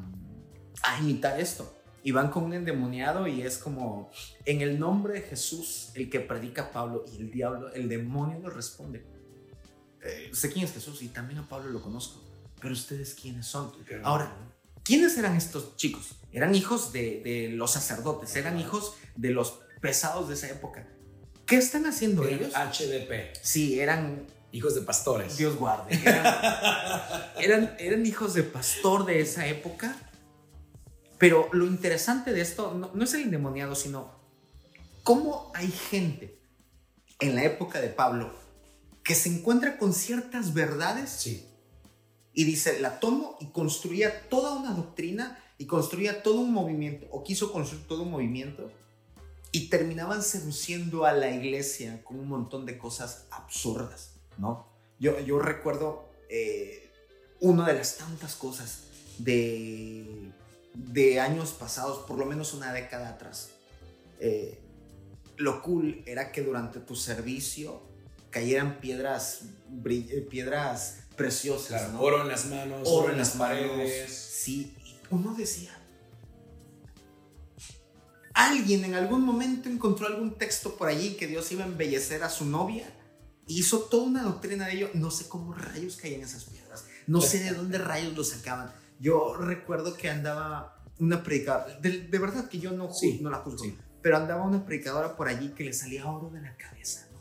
a 0.84 1.00
imitar 1.00 1.40
esto. 1.40 1.72
Y 2.04 2.12
van 2.12 2.30
con 2.30 2.44
un 2.44 2.54
endemoniado 2.54 3.28
y 3.28 3.42
es 3.42 3.58
como, 3.58 4.12
en 4.46 4.62
el 4.62 4.80
nombre 4.80 5.14
de 5.16 5.22
Jesús, 5.22 5.90
el 5.96 6.08
que 6.10 6.20
predica 6.20 6.72
Pablo 6.72 7.04
y 7.12 7.18
el 7.20 7.32
diablo, 7.32 7.74
el 7.74 7.90
demonio 7.90 8.40
le 8.40 8.50
responde. 8.52 9.04
"Eh, 10.04 10.30
sé 10.32 10.52
quién 10.54 10.66
es 10.66 10.72
Jesús 10.74 11.02
y 11.02 11.08
también 11.08 11.40
a 11.40 11.50
Pablo 11.50 11.72
lo 11.72 11.82
conozco, 11.82 12.22
pero 12.62 12.74
ustedes 12.74 13.16
quiénes 13.20 13.48
son. 13.48 13.72
Ahora, 14.04 14.32
¿quiénes 14.84 15.18
eran 15.18 15.36
estos 15.36 15.76
chicos? 15.78 16.12
Eran 16.32 16.54
hijos 16.54 16.94
de, 16.94 17.22
de 17.24 17.50
los 17.50 17.72
sacerdotes, 17.72 18.36
eran 18.36 18.60
hijos 18.60 18.94
de 19.16 19.32
los 19.32 19.62
pesados 19.82 20.28
de 20.28 20.36
esa 20.36 20.48
época. 20.50 20.88
¿Qué 21.46 21.58
están 21.58 21.86
haciendo 21.86 22.24
Eran 22.24 22.40
ellos? 22.40 22.54
HDP, 22.54 23.36
Sí, 23.42 23.80
eran, 23.80 24.26
hijos 24.52 24.76
de 24.76 24.82
pastores. 24.82 25.38
Dios 25.38 25.56
guarde, 25.58 25.96
eran, 26.04 26.36
eran, 27.40 27.76
eran 27.80 28.06
hijos 28.06 28.34
de 28.34 28.44
pastor 28.44 29.06
de 29.06 29.20
esa 29.22 29.48
época. 29.48 29.96
Pero 31.18 31.48
lo 31.54 31.66
interesante 31.66 32.34
de 32.34 32.42
esto 32.42 32.74
no, 32.74 32.92
no 32.94 33.04
es 33.04 33.14
el 33.14 33.22
endemoniado, 33.24 33.76
sino 33.76 34.12
cómo 35.04 35.52
hay 35.56 35.70
gente 35.72 36.40
en 37.20 37.36
la 37.36 37.44
época 37.44 37.80
de 37.80 37.90
Pablo 37.90 38.34
que 39.04 39.16
se 39.16 39.30
encuentra 39.30 39.78
con 39.78 39.94
ciertas 39.94 40.54
verdades 40.54 41.10
Sí. 41.12 41.48
y 42.34 42.44
dice, 42.44 42.80
la 42.82 43.00
tomo 43.00 43.38
y 43.40 43.48
construía 43.52 44.28
toda 44.30 44.56
una 44.58 44.72
doctrina 44.72 45.40
y 45.58 45.68
construía 45.68 46.22
todo 46.24 46.40
un 46.42 46.52
movimiento, 46.52 47.08
o 47.12 47.24
quiso 47.24 47.54
construir 47.54 47.88
todo 47.88 48.02
un 48.04 48.12
movimiento, 48.12 48.72
y 49.56 49.70
terminaban 49.70 50.22
seduciendo 50.22 51.06
a 51.06 51.14
la 51.14 51.30
iglesia 51.32 52.04
con 52.04 52.20
un 52.20 52.28
montón 52.28 52.66
de 52.66 52.78
cosas 52.78 53.26
absurdas, 53.32 54.12
¿no? 54.38 54.68
Yo, 55.00 55.20
yo 55.22 55.40
recuerdo 55.40 56.10
eh, 56.30 56.92
una 57.40 57.66
de 57.68 57.74
las 57.76 57.98
tantas 57.98 58.36
cosas 58.36 58.84
de, 59.18 60.32
de 60.74 61.20
años 61.22 61.52
pasados, 61.52 62.06
por 62.06 62.18
lo 62.18 62.26
menos 62.26 62.54
una 62.54 62.74
década 62.74 63.10
atrás. 63.10 63.52
Eh, 64.20 64.60
lo 65.38 65.62
cool 65.62 66.04
era 66.06 66.32
que 66.32 66.42
durante 66.42 66.80
tu 66.80 66.96
servicio 66.96 67.82
cayeran 68.32 68.80
piedras, 68.82 69.44
eh, 69.86 70.28
piedras 70.30 71.00
preciosas, 71.16 71.68
Claro, 71.82 71.94
¿no? 71.94 72.02
oro 72.02 72.22
en 72.24 72.28
las 72.28 72.46
manos, 72.48 72.88
oro 72.92 73.12
en 73.12 73.18
las 73.18 73.32
paredes. 73.32 74.12
Sí, 74.12 74.76
uno 75.10 75.34
decía. 75.34 75.72
Alguien 78.36 78.84
en 78.84 78.96
algún 78.96 79.22
momento 79.26 79.70
encontró 79.70 80.08
algún 80.08 80.38
texto 80.38 80.76
por 80.76 80.90
allí 80.90 81.16
que 81.16 81.26
Dios 81.26 81.50
iba 81.54 81.64
a 81.64 81.68
embellecer 81.68 82.22
a 82.22 82.30
su 82.30 82.46
novia. 82.46 82.86
Hizo 83.48 83.80
toda 83.84 84.04
una 84.04 84.24
doctrina 84.24 84.68
de 84.68 84.74
ello. 84.74 84.90
No 84.94 85.10
sé 85.10 85.30
cómo 85.30 85.54
rayos 85.54 85.96
caían 85.96 86.20
esas 86.22 86.44
piedras. 86.44 86.86
No 87.08 87.22
sé 87.22 87.40
de 87.40 87.52
dónde 87.52 87.78
rayos 87.78 88.14
lo 88.14 88.26
sacaban. 88.26 88.74
Yo 89.00 89.36
recuerdo 89.38 89.96
que 89.96 90.10
andaba 90.10 90.84
una 91.00 91.24
predicadora. 91.24 91.80
De, 91.80 92.02
de 92.08 92.20
verdad 92.20 92.50
que 92.50 92.60
yo 92.60 92.72
no, 92.72 92.94
Sí, 92.94 93.20
no 93.22 93.30
la 93.30 93.38
juzgo. 93.38 93.64
sí. 93.64 93.78
Pero 94.02 94.18
andaba 94.18 94.44
una 94.44 94.66
predicadora 94.66 95.16
por 95.16 95.28
allí 95.30 95.50
que 95.50 95.64
le 95.64 95.72
salía 95.74 96.06
oro 96.06 96.30
de 96.30 96.42
la 96.42 96.56
cabeza. 96.58 97.08
¿no? 97.14 97.20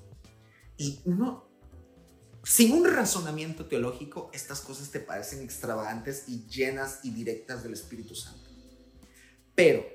Y 0.76 1.00
uno, 1.04 1.47
sin 2.42 2.73
un 2.73 2.85
razonamiento 2.92 3.66
teológico, 3.66 4.30
estas 4.35 4.61
cosas 4.61 4.90
te 4.90 4.99
parecen 5.00 5.42
extravagantes 5.42 6.25
y 6.26 6.44
llenas 6.49 6.99
y 7.04 7.11
directas 7.12 7.62
del 7.62 7.73
Espíritu 7.75 8.14
Santo. 8.16 8.50
Pero 9.54 9.94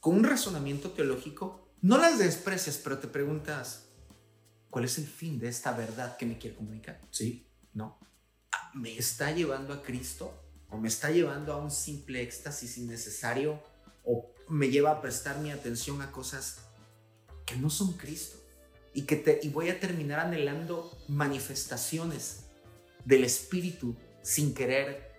con 0.00 0.16
un 0.16 0.24
razonamiento 0.24 0.90
teológico, 0.90 1.66
no 1.82 1.98
las 1.98 2.18
desprecias, 2.18 2.78
pero 2.82 2.98
te 2.98 3.08
preguntas, 3.08 3.86
¿cuál 4.70 4.84
es 4.84 4.98
el 4.98 5.06
fin 5.06 5.38
de 5.38 5.48
esta 5.48 5.72
verdad 5.72 6.16
que 6.16 6.26
me 6.26 6.38
quiere 6.38 6.56
comunicar? 6.56 7.00
Sí. 7.10 7.48
¿No? 7.72 7.98
¿Me 8.74 8.96
está 8.96 9.30
llevando 9.32 9.72
a 9.72 9.82
Cristo? 9.82 10.32
¿O 10.70 10.78
me 10.78 10.88
está 10.88 11.10
llevando 11.10 11.52
a 11.52 11.58
un 11.58 11.70
simple 11.70 12.22
éxtasis 12.22 12.78
innecesario? 12.78 13.62
¿O 14.04 14.34
me 14.48 14.68
lleva 14.68 14.90
a 14.90 15.00
prestar 15.00 15.38
mi 15.38 15.50
atención 15.50 16.02
a 16.02 16.10
cosas 16.10 16.58
que 17.44 17.56
no 17.56 17.70
son 17.70 17.92
Cristo? 17.94 18.38
Y, 18.94 19.02
que 19.02 19.16
te, 19.16 19.40
y 19.42 19.50
voy 19.50 19.68
a 19.68 19.78
terminar 19.78 20.20
anhelando 20.20 20.90
manifestaciones 21.08 22.46
del 23.04 23.24
Espíritu 23.24 23.94
sin 24.22 24.54
querer 24.54 25.14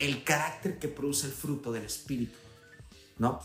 el 0.00 0.24
carácter 0.24 0.78
que 0.78 0.88
produce 0.88 1.26
el 1.26 1.32
fruto 1.32 1.72
del 1.72 1.84
Espíritu. 1.84 2.36
¿No? 3.18 3.40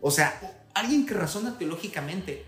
O 0.00 0.10
sea, 0.10 0.66
alguien 0.74 1.06
que 1.06 1.14
razona 1.14 1.58
teológicamente, 1.58 2.44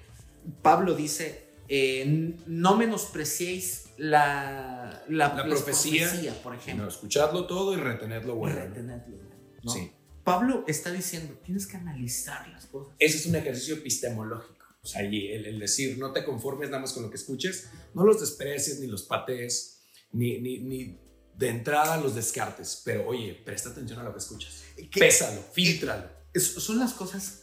Pablo 0.62 0.94
dice, 0.94 1.44
eh, 1.68 2.34
no 2.46 2.76
menospreciéis 2.76 3.84
la, 3.98 5.02
la, 5.08 5.42
profecía. 5.44 6.10
por 6.42 6.52
No, 6.54 6.58
ejemplo. 6.58 6.88
escuchadlo 6.88 7.46
todo 7.46 7.74
y 7.74 7.76
retenerlo 7.76 8.34
Y 8.34 8.36
bueno. 8.36 8.56
retenedlo, 8.60 9.16
¿no? 9.62 9.72
Sí. 9.72 9.92
Pablo 10.24 10.64
está 10.68 10.90
diciendo, 10.92 11.34
tienes 11.44 11.66
que 11.66 11.76
analizar 11.76 12.48
las 12.48 12.66
cosas. 12.66 12.94
Ese 12.98 13.16
es 13.18 13.26
un 13.26 13.34
ejercicio 13.36 13.74
epistemológico. 13.74 14.66
O 14.82 14.86
sea, 14.86 15.02
y 15.04 15.28
el, 15.28 15.46
el 15.46 15.58
decir, 15.60 15.98
no 15.98 16.12
te 16.12 16.24
conformes 16.24 16.68
nada 16.70 16.80
más 16.80 16.92
con 16.92 17.02
lo 17.04 17.10
que 17.10 17.16
escuches, 17.16 17.68
no 17.94 18.04
los 18.04 18.20
desprecies, 18.20 18.80
ni 18.80 18.86
los 18.88 19.02
patees, 19.04 19.82
ni, 20.12 20.38
ni, 20.40 20.58
ni 20.58 20.98
de 21.36 21.48
entrada 21.48 21.96
los 21.98 22.14
descartes. 22.14 22.82
Pero 22.84 23.06
oye, 23.06 23.34
presta 23.44 23.70
atención 23.70 23.98
a 24.00 24.02
lo 24.04 24.12
que 24.12 24.18
escuchas. 24.18 24.62
Pésalo, 24.96 25.40
filtralo. 25.52 26.08
es- 26.34 26.54
son 26.54 26.78
las 26.78 26.92
cosas 26.94 27.41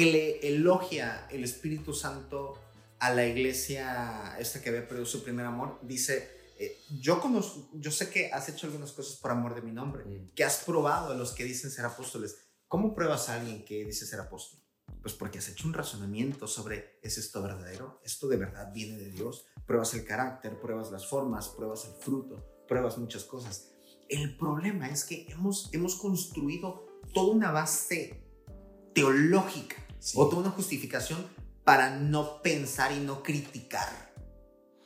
que 0.00 0.10
le 0.10 0.48
elogia 0.48 1.28
el 1.30 1.44
Espíritu 1.44 1.92
Santo 1.92 2.58
a 3.00 3.12
la 3.12 3.26
iglesia, 3.26 4.34
esta 4.38 4.62
que 4.62 4.70
había 4.70 4.88
perdido 4.88 5.04
su 5.04 5.22
primer 5.22 5.44
amor. 5.44 5.78
Dice, 5.82 6.54
eh, 6.58 6.80
yo, 7.02 7.20
conozco, 7.20 7.68
yo 7.74 7.90
sé 7.90 8.08
que 8.08 8.32
has 8.32 8.48
hecho 8.48 8.66
algunas 8.66 8.92
cosas 8.92 9.16
por 9.16 9.30
amor 9.30 9.54
de 9.54 9.60
mi 9.60 9.72
nombre, 9.72 10.06
Mm. 10.06 10.30
que 10.34 10.42
has 10.42 10.64
probado 10.64 11.12
a 11.12 11.14
los 11.14 11.32
que 11.32 11.44
dicen 11.44 11.70
ser 11.70 11.84
apóstoles. 11.84 12.38
¿Cómo 12.66 12.94
pruebas 12.94 13.28
a 13.28 13.34
alguien 13.34 13.62
que 13.62 13.84
dice 13.84 14.06
ser 14.06 14.20
apóstol? 14.20 14.60
Pues 15.02 15.12
porque 15.12 15.36
has 15.36 15.50
hecho 15.50 15.68
un 15.68 15.74
razonamiento 15.74 16.46
sobre, 16.46 16.98
¿es 17.02 17.18
esto 17.18 17.42
verdadero? 17.42 18.00
¿Esto 18.02 18.26
de 18.26 18.38
verdad 18.38 18.72
viene 18.72 18.96
de 18.96 19.10
Dios? 19.10 19.48
Pruebas 19.66 19.92
el 19.92 20.06
carácter, 20.06 20.58
pruebas 20.58 20.90
las 20.90 21.06
formas, 21.06 21.50
pruebas 21.50 21.84
el 21.84 22.02
fruto, 22.02 22.64
pruebas 22.66 22.96
muchas 22.96 23.24
cosas. 23.24 23.72
El 24.08 24.38
problema 24.38 24.88
es 24.88 25.04
que 25.04 25.26
hemos, 25.28 25.68
hemos 25.74 25.96
construido 25.96 26.86
toda 27.12 27.34
una 27.34 27.52
base 27.52 28.24
teológica 28.94 29.76
Sí. 30.00 30.16
o 30.18 30.28
toda 30.28 30.42
una 30.42 30.50
justificación 30.50 31.24
para 31.62 31.96
no 31.96 32.42
pensar 32.42 32.90
y 32.92 33.00
no 33.00 33.22
criticar. 33.22 34.10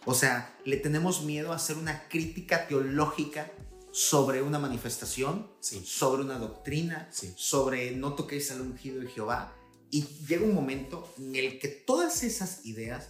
O 0.04 0.12
sea, 0.12 0.54
le 0.64 0.76
tenemos 0.76 1.23
miedo 1.23 1.52
a 1.52 1.56
hacer 1.56 1.76
una 1.78 2.09
crítica 2.09 2.66
teológica 2.66 3.50
sobre 3.92 4.42
una 4.42 4.59
manifestación, 4.59 5.49
Sí. 5.61 5.83
sobre 5.87 6.23
una 6.23 6.38
doctrina, 6.38 7.09
Sí. 7.12 7.33
sobre 7.37 7.92
no 7.92 8.14
toquéis 8.14 8.50
al 8.50 8.61
ungido 8.61 9.00
de 9.00 9.06
Jehová. 9.06 9.54
Y 9.90 10.02
llega 10.26 10.44
un 10.44 10.54
momento 10.54 11.09
en 11.16 11.37
el 11.37 11.59
que 11.61 11.68
todas 11.68 12.23
esas 12.25 12.66
ideas 12.66 13.09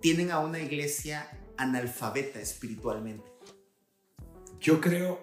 tienen 0.00 0.30
a 0.30 0.38
una 0.40 0.58
iglesia 0.58 1.28
analfabeta 1.58 2.40
espiritualmente. 2.40 3.30
Yo 4.60 4.80
creo, 4.80 5.20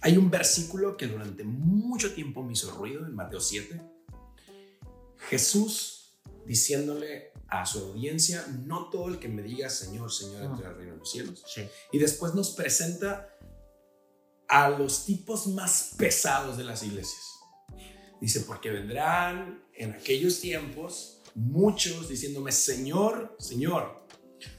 hay 0.00 0.16
un 0.16 0.30
versículo 0.30 0.96
que 0.96 1.08
durante 1.08 1.42
mucho 1.42 2.14
tiempo 2.14 2.42
me 2.44 2.52
hizo 2.52 2.70
ruido 2.70 3.04
en 3.04 3.14
Mateo 3.14 3.40
7. 3.40 3.80
Jesús 5.28 6.14
diciéndole 6.46 7.32
a 7.48 7.64
su 7.66 7.78
audiencia, 7.80 8.46
no 8.66 8.90
todo 8.90 9.08
el 9.08 9.18
que 9.18 9.28
me 9.28 9.42
diga 9.42 9.68
Señor, 9.70 10.12
Señor, 10.12 10.42
al 10.42 10.76
reino 10.76 10.92
de 10.92 10.98
los 10.98 11.10
cielos. 11.10 11.42
Y 11.92 11.98
después 11.98 12.34
nos 12.34 12.50
presenta 12.50 13.30
a 14.48 14.68
los 14.68 15.04
tipos 15.06 15.46
más 15.46 15.94
pesados 15.96 16.56
de 16.56 16.64
las 16.64 16.82
iglesias. 16.82 17.22
Dice, 18.20 18.40
porque 18.40 18.70
vendrán 18.70 19.64
en 19.74 19.92
aquellos 19.92 20.40
tiempos 20.40 21.22
muchos 21.34 22.08
diciéndome, 22.08 22.52
Señor, 22.52 23.36
Señor. 23.38 24.04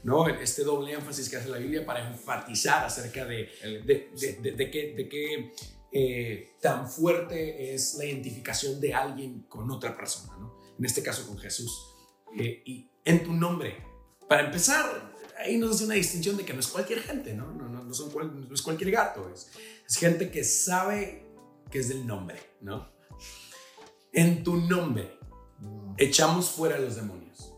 ¿No? 0.02 0.26
Este 0.28 0.64
doble 0.64 0.92
énfasis 0.94 1.28
que 1.28 1.36
hace 1.36 1.48
la 1.48 1.58
Biblia 1.58 1.86
para 1.86 2.08
enfatizar 2.08 2.84
acerca 2.84 3.24
de, 3.24 3.48
de, 3.84 4.52
de- 4.56 5.08
qué, 5.08 5.52
eh, 5.92 6.56
tan 6.60 6.88
fuerte 6.90 7.72
es 7.72 7.94
la 7.94 8.04
identificación 8.04 8.80
de 8.80 8.92
alguien 8.92 9.42
con 9.42 9.70
otra 9.70 9.96
persona, 9.96 10.36
¿no? 10.38 10.55
En 10.78 10.84
este 10.84 11.02
caso 11.02 11.26
con 11.26 11.38
Jesús. 11.38 11.72
Eh, 12.38 12.62
y 12.64 12.90
en 13.04 13.24
tu 13.24 13.32
nombre. 13.32 13.84
Para 14.28 14.46
empezar, 14.46 15.14
ahí 15.38 15.56
nos 15.56 15.76
hace 15.76 15.84
una 15.84 15.94
distinción 15.94 16.36
de 16.36 16.44
que 16.44 16.52
no 16.52 16.60
es 16.60 16.66
cualquier 16.66 17.00
gente, 17.00 17.34
¿no? 17.34 17.52
No, 17.52 17.68
no, 17.68 17.84
no, 17.84 17.94
son 17.94 18.12
no 18.48 18.54
es 18.54 18.62
cualquier 18.62 18.90
gato, 18.90 19.30
es, 19.32 19.50
es 19.86 19.96
gente 19.96 20.30
que 20.30 20.42
sabe 20.42 21.26
que 21.70 21.78
es 21.78 21.88
del 21.88 22.06
nombre, 22.06 22.38
¿no? 22.60 22.88
En 24.12 24.42
tu 24.42 24.56
nombre 24.56 25.18
echamos 25.96 26.50
fuera 26.50 26.76
a 26.76 26.78
los 26.78 26.96
demonios. 26.96 27.52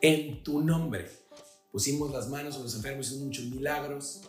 En 0.00 0.42
tu 0.42 0.60
nombre 0.62 1.10
pusimos 1.70 2.10
las 2.10 2.28
manos 2.28 2.56
a 2.56 2.60
los 2.60 2.74
enfermos, 2.74 3.06
hicimos 3.06 3.26
muchos 3.26 3.44
milagros. 3.46 4.22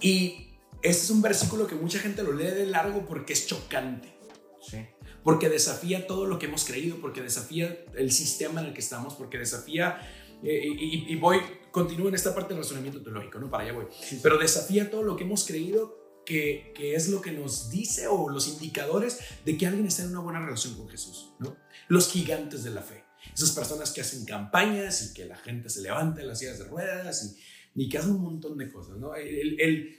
Y 0.00 0.58
este 0.82 1.04
es 1.04 1.10
un 1.10 1.22
versículo 1.22 1.66
que 1.66 1.74
mucha 1.74 1.98
gente 1.98 2.22
lo 2.22 2.32
lee 2.32 2.50
de 2.50 2.66
largo 2.66 3.04
porque 3.06 3.32
es 3.32 3.46
chocante. 3.46 4.14
Sí. 4.60 4.86
Porque 5.26 5.48
desafía 5.48 6.06
todo 6.06 6.24
lo 6.24 6.38
que 6.38 6.46
hemos 6.46 6.64
creído, 6.64 6.98
porque 7.00 7.20
desafía 7.20 7.84
el 7.96 8.12
sistema 8.12 8.60
en 8.60 8.68
el 8.68 8.74
que 8.74 8.78
estamos, 8.78 9.14
porque 9.14 9.38
desafía, 9.38 10.00
eh, 10.44 10.62
y, 10.64 11.16
voy, 11.16 11.40
continúo 11.72 12.06
en 12.06 12.14
esta 12.14 12.32
parte 12.32 12.54
del 12.54 12.62
razonamiento 12.62 13.02
teológico, 13.02 13.40
¿no? 13.40 13.50
Para 13.50 13.64
allá 13.64 13.72
voy. 13.72 13.86
Pero 14.22 14.38
desafía 14.38 14.88
todo 14.88 15.02
lo 15.02 15.16
que 15.16 15.24
hemos 15.24 15.44
creído 15.44 16.22
que, 16.24 16.72
es 16.78 17.08
lo 17.08 17.20
que 17.20 17.32
nos 17.32 17.70
dice 17.70 18.06
o 18.06 18.28
los 18.28 18.46
indicadores 18.46 19.18
de 19.44 19.58
que 19.58 19.66
alguien 19.66 19.88
está 19.88 20.04
en 20.04 20.10
una 20.10 20.20
buena 20.20 20.44
relación 20.44 20.76
con 20.76 20.88
Jesús, 20.88 21.32
¿no? 21.40 21.56
Los 21.88 22.08
gigantes 22.08 22.62
de 22.62 22.70
la 22.70 22.82
fe, 22.82 23.02
esas 23.34 23.50
personas 23.50 23.90
que 23.90 24.02
hacen 24.02 24.24
campañas 24.26 25.10
y 25.10 25.12
que 25.12 25.24
la 25.24 25.38
gente 25.38 25.70
se 25.70 25.82
levanta 25.82 26.20
en 26.20 26.28
las 26.28 26.38
sillas 26.38 26.60
de 26.60 26.66
ruedas 26.66 27.36
y, 27.74 27.82
y 27.82 27.88
que 27.88 27.98
hacen 27.98 28.12
un 28.12 28.22
montón 28.22 28.56
de 28.58 28.70
cosas, 28.70 28.96
¿no? 28.98 29.16
El, 29.16 29.60
el, 29.60 29.98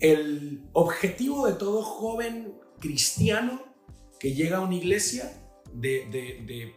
el 0.00 0.62
objetivo 0.72 1.46
de 1.46 1.52
todo 1.52 1.82
joven 1.82 2.54
cristiano 2.80 3.67
que 4.18 4.34
llega 4.34 4.58
a 4.58 4.60
una 4.60 4.74
iglesia 4.74 5.32
de, 5.72 6.06
de, 6.10 6.44
de 6.46 6.74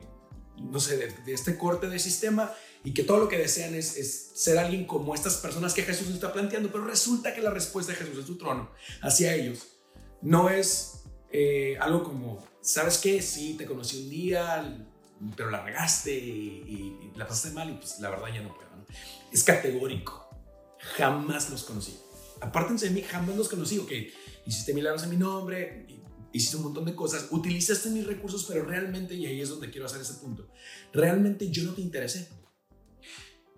no 0.57 0.79
sé, 0.79 0.97
de, 0.97 1.33
este 1.33 1.57
corte 1.57 1.87
de 1.87 1.99
sistema 1.99 2.53
y 2.83 2.93
que 2.93 3.03
todo 3.03 3.19
lo 3.19 3.27
que 3.27 3.37
desean 3.37 3.75
es, 3.75 4.31
ser 4.33 4.57
alguien 4.57 4.85
como 4.85 5.13
estas 5.13 5.37
personas 5.37 5.73
que 5.73 5.83
Jesús 5.83 6.09
está 6.09 6.33
planteando, 6.33 6.71
pero 6.71 6.85
resulta 6.85 7.33
que 7.33 7.41
la 7.41 7.51
respuesta 7.51 7.91
de 7.91 7.97
Jesús 7.97 8.17
en 8.19 8.25
su 8.25 8.37
trono 8.37 8.71
hacia 9.01 9.35
ellos 9.35 9.67
no 10.21 10.49
es 10.49 11.03
eh, 11.31 11.77
algo 11.79 12.03
como, 12.03 12.45
¿sabes 12.61 12.97
qué? 12.97 13.21
Sí, 13.21 13.55
te 13.57 13.65
conocí 13.65 14.03
un 14.03 14.09
día, 14.09 14.87
pero 15.35 15.49
la 15.49 15.63
regaste 15.63 16.13
y, 16.13 17.11
la 17.15 17.27
pasaste 17.27 17.55
mal 17.55 17.69
y 17.69 17.73
pues 17.73 17.99
la 17.99 18.09
verdad 18.09 18.27
ya 18.33 18.41
no 18.41 18.53
puedo. 18.53 18.69
Es 19.31 19.43
categórico. 19.43 20.29
Jamás 20.97 21.49
los 21.49 21.63
conocí. 21.63 21.97
Apártense 22.41 22.87
de 22.87 22.91
mí, 22.91 23.01
jamás 23.03 23.35
los 23.35 23.47
conocí. 23.47 23.77
Ok, 23.77 23.91
hiciste 24.45 24.73
milagros 24.73 25.03
en 25.03 25.11
mi 25.11 25.17
nombre, 25.17 25.85
hiciste 26.33 26.57
un 26.57 26.63
montón 26.63 26.85
de 26.85 26.95
cosas, 26.95 27.27
utilizaste 27.31 27.89
mis 27.89 28.05
recursos, 28.05 28.45
pero 28.47 28.63
realmente, 28.63 29.15
y 29.15 29.25
ahí 29.25 29.41
es 29.41 29.49
donde 29.49 29.69
quiero 29.69 29.85
hacer 29.85 30.01
ese 30.01 30.15
punto, 30.15 30.49
realmente 30.93 31.49
yo 31.49 31.63
no 31.63 31.73
te 31.73 31.81
interesé 31.81 32.29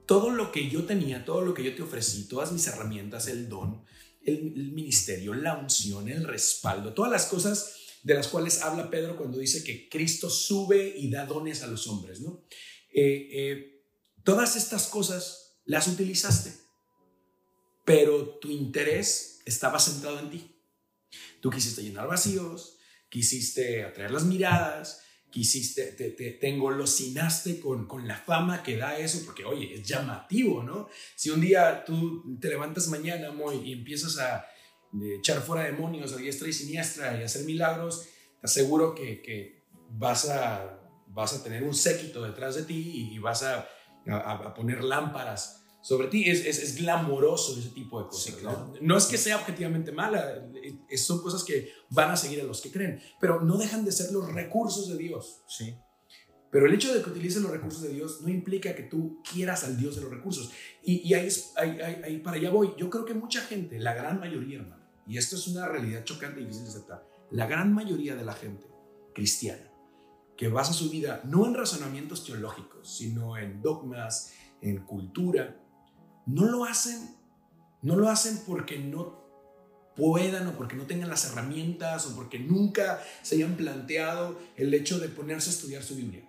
todo 0.05 0.31
lo 0.31 0.51
que 0.51 0.69
yo 0.69 0.85
tenía, 0.85 1.25
todo 1.25 1.41
lo 1.41 1.53
que 1.53 1.63
yo 1.63 1.75
te 1.75 1.81
ofrecí, 1.81 2.27
todas 2.27 2.51
mis 2.51 2.67
herramientas, 2.67 3.27
el 3.27 3.47
don, 3.47 3.83
el, 4.25 4.71
ministerio, 4.73 5.33
la 5.33 5.57
unción, 5.57 6.09
el 6.09 6.25
respaldo, 6.25 6.93
todas 6.93 7.11
las 7.11 7.25
cosas 7.25 7.75
de 8.03 8.13
las 8.13 8.27
cuales 8.27 8.61
habla 8.61 8.89
Pedro 8.89 9.15
cuando 9.15 9.37
dice 9.37 9.63
que 9.63 9.87
Cristo 9.87 10.29
sube 10.29 10.93
y 10.97 11.09
da 11.09 11.25
dones 11.25 11.63
a 11.63 11.67
los 11.67 11.87
hombres, 11.87 12.19
¿no? 12.19 12.43
Eh, 12.93 13.29
eh, 13.31 13.83
todas 14.23 14.55
estas 14.55 14.87
cosas 14.87 15.57
las 15.65 15.87
utilizaste, 15.87 16.53
pero 17.85 18.39
tu 18.39 18.49
interés 18.49 19.39
estaba 19.45 19.79
centrado 19.79 20.19
en 20.19 20.29
ti. 20.29 20.52
Tú 21.43 21.49
quisiste 21.49 21.83
llenar 21.83 22.07
vacíos, 22.07 22.77
quisiste 23.09 23.83
atraer 23.83 24.11
las 24.11 24.23
miradas, 24.23 25.03
quisiste, 25.29 25.87
te, 25.87 26.11
te, 26.11 26.31
te 26.31 26.47
engolosinaste 26.47 27.59
con, 27.59 27.85
con 27.85 28.07
la 28.07 28.15
fama 28.15 28.63
que 28.63 28.77
da 28.77 28.97
eso, 28.97 29.25
porque 29.25 29.43
oye, 29.43 29.73
es 29.73 29.85
llamativo, 29.85 30.63
¿no? 30.63 30.87
Si 31.17 31.31
un 31.31 31.41
día 31.41 31.83
tú 31.83 32.39
te 32.39 32.47
levantas 32.47 32.87
mañana 32.87 33.33
muy, 33.33 33.57
y 33.57 33.73
empiezas 33.73 34.19
a 34.19 34.45
echar 35.19 35.41
fuera 35.41 35.65
demonios 35.65 36.13
a 36.13 36.15
diestra 36.15 36.47
y 36.47 36.53
siniestra 36.53 37.19
y 37.19 37.23
hacer 37.23 37.43
milagros, 37.43 38.07
te 38.39 38.45
aseguro 38.45 38.95
que, 38.95 39.21
que 39.21 39.63
vas, 39.89 40.29
a, 40.29 40.79
vas 41.07 41.33
a 41.33 41.43
tener 41.43 41.63
un 41.63 41.75
séquito 41.75 42.23
detrás 42.23 42.55
de 42.55 42.63
ti 42.63 43.09
y 43.11 43.19
vas 43.19 43.43
a, 43.43 43.67
a 44.07 44.53
poner 44.53 44.81
lámparas 44.81 45.62
sobre 45.83 46.07
ti. 46.07 46.27
Es, 46.27 46.43
es, 46.45 46.57
es 46.57 46.75
glamoroso 46.77 47.59
ese 47.59 47.69
tipo 47.69 48.01
de 48.01 48.07
cosas. 48.07 48.41
¿no? 48.41 48.73
¿no? 48.81 48.97
es 48.97 49.05
que 49.05 49.19
sea 49.19 49.35
objetivamente 49.35 49.91
mala, 49.91 50.49
son 50.97 51.21
cosas 51.21 51.43
que 51.43 51.71
van 51.91 52.09
a 52.09 52.17
seguir 52.17 52.41
a 52.41 52.45
los 52.45 52.61
que 52.61 52.71
creen, 52.71 52.99
pero 53.21 53.41
no 53.41 53.57
dejan 53.57 53.85
de 53.85 53.91
ser 53.91 54.11
los 54.11 54.33
recursos 54.33 54.89
de 54.89 54.97
Dios. 54.97 55.43
Sí. 55.47 55.75
Pero 56.51 56.67
el 56.67 56.73
hecho 56.73 56.93
de 56.93 57.01
que 57.01 57.09
utilices 57.09 57.41
los 57.41 57.51
recursos 57.51 57.81
de 57.81 57.89
Dios 57.89 58.21
no 58.21 58.29
implica 58.29 58.75
que 58.75 58.83
tú 58.83 59.21
quieras 59.29 59.63
al 59.63 59.77
Dios 59.77 59.95
de 59.95 60.03
los 60.03 60.11
recursos. 60.11 60.51
Y, 60.83 61.07
y 61.07 61.15
ahí, 61.15 61.27
es, 61.27 61.51
ahí, 61.57 61.79
ahí, 61.81 62.19
para 62.19 62.37
allá 62.37 62.51
voy. 62.51 62.73
Yo 62.77 62.89
creo 62.89 63.05
que 63.05 63.15
mucha 63.15 63.41
gente, 63.41 63.79
la 63.79 63.95
gran 63.95 64.19
mayoría, 64.19 64.59
hermano, 64.59 64.83
y 65.07 65.17
esto 65.17 65.35
es 65.35 65.47
una 65.47 65.67
realidad 65.67 66.03
chocante 66.03 66.39
y 66.39 66.43
difícil 66.43 66.63
de 66.63 66.69
aceptar, 66.69 67.07
la 67.31 67.47
gran 67.47 67.73
mayoría 67.73 68.15
de 68.15 68.23
la 68.23 68.33
gente 68.33 68.67
cristiana 69.13 69.73
que 70.37 70.47
basa 70.47 70.73
su 70.73 70.89
vida 70.89 71.21
no 71.25 71.45
en 71.45 71.53
razonamientos 71.53 72.23
teológicos, 72.23 72.97
sino 72.97 73.37
en 73.37 73.61
dogmas, 73.61 74.33
en 74.61 74.85
cultura, 74.85 75.62
no 76.25 76.45
lo 76.45 76.65
hacen, 76.65 77.15
no 77.81 77.95
lo 77.95 78.09
hacen 78.09 78.41
porque 78.45 78.79
no 78.79 79.23
puedan 79.95 80.47
o 80.47 80.57
porque 80.57 80.75
no 80.75 80.85
tengan 80.85 81.09
las 81.09 81.25
herramientas 81.25 82.07
o 82.07 82.15
porque 82.15 82.39
nunca 82.39 83.01
se 83.21 83.35
hayan 83.35 83.55
planteado 83.55 84.39
el 84.55 84.73
hecho 84.73 84.99
de 84.99 85.09
ponerse 85.09 85.49
a 85.49 85.53
estudiar 85.53 85.83
su 85.83 85.95
Biblia. 85.95 86.27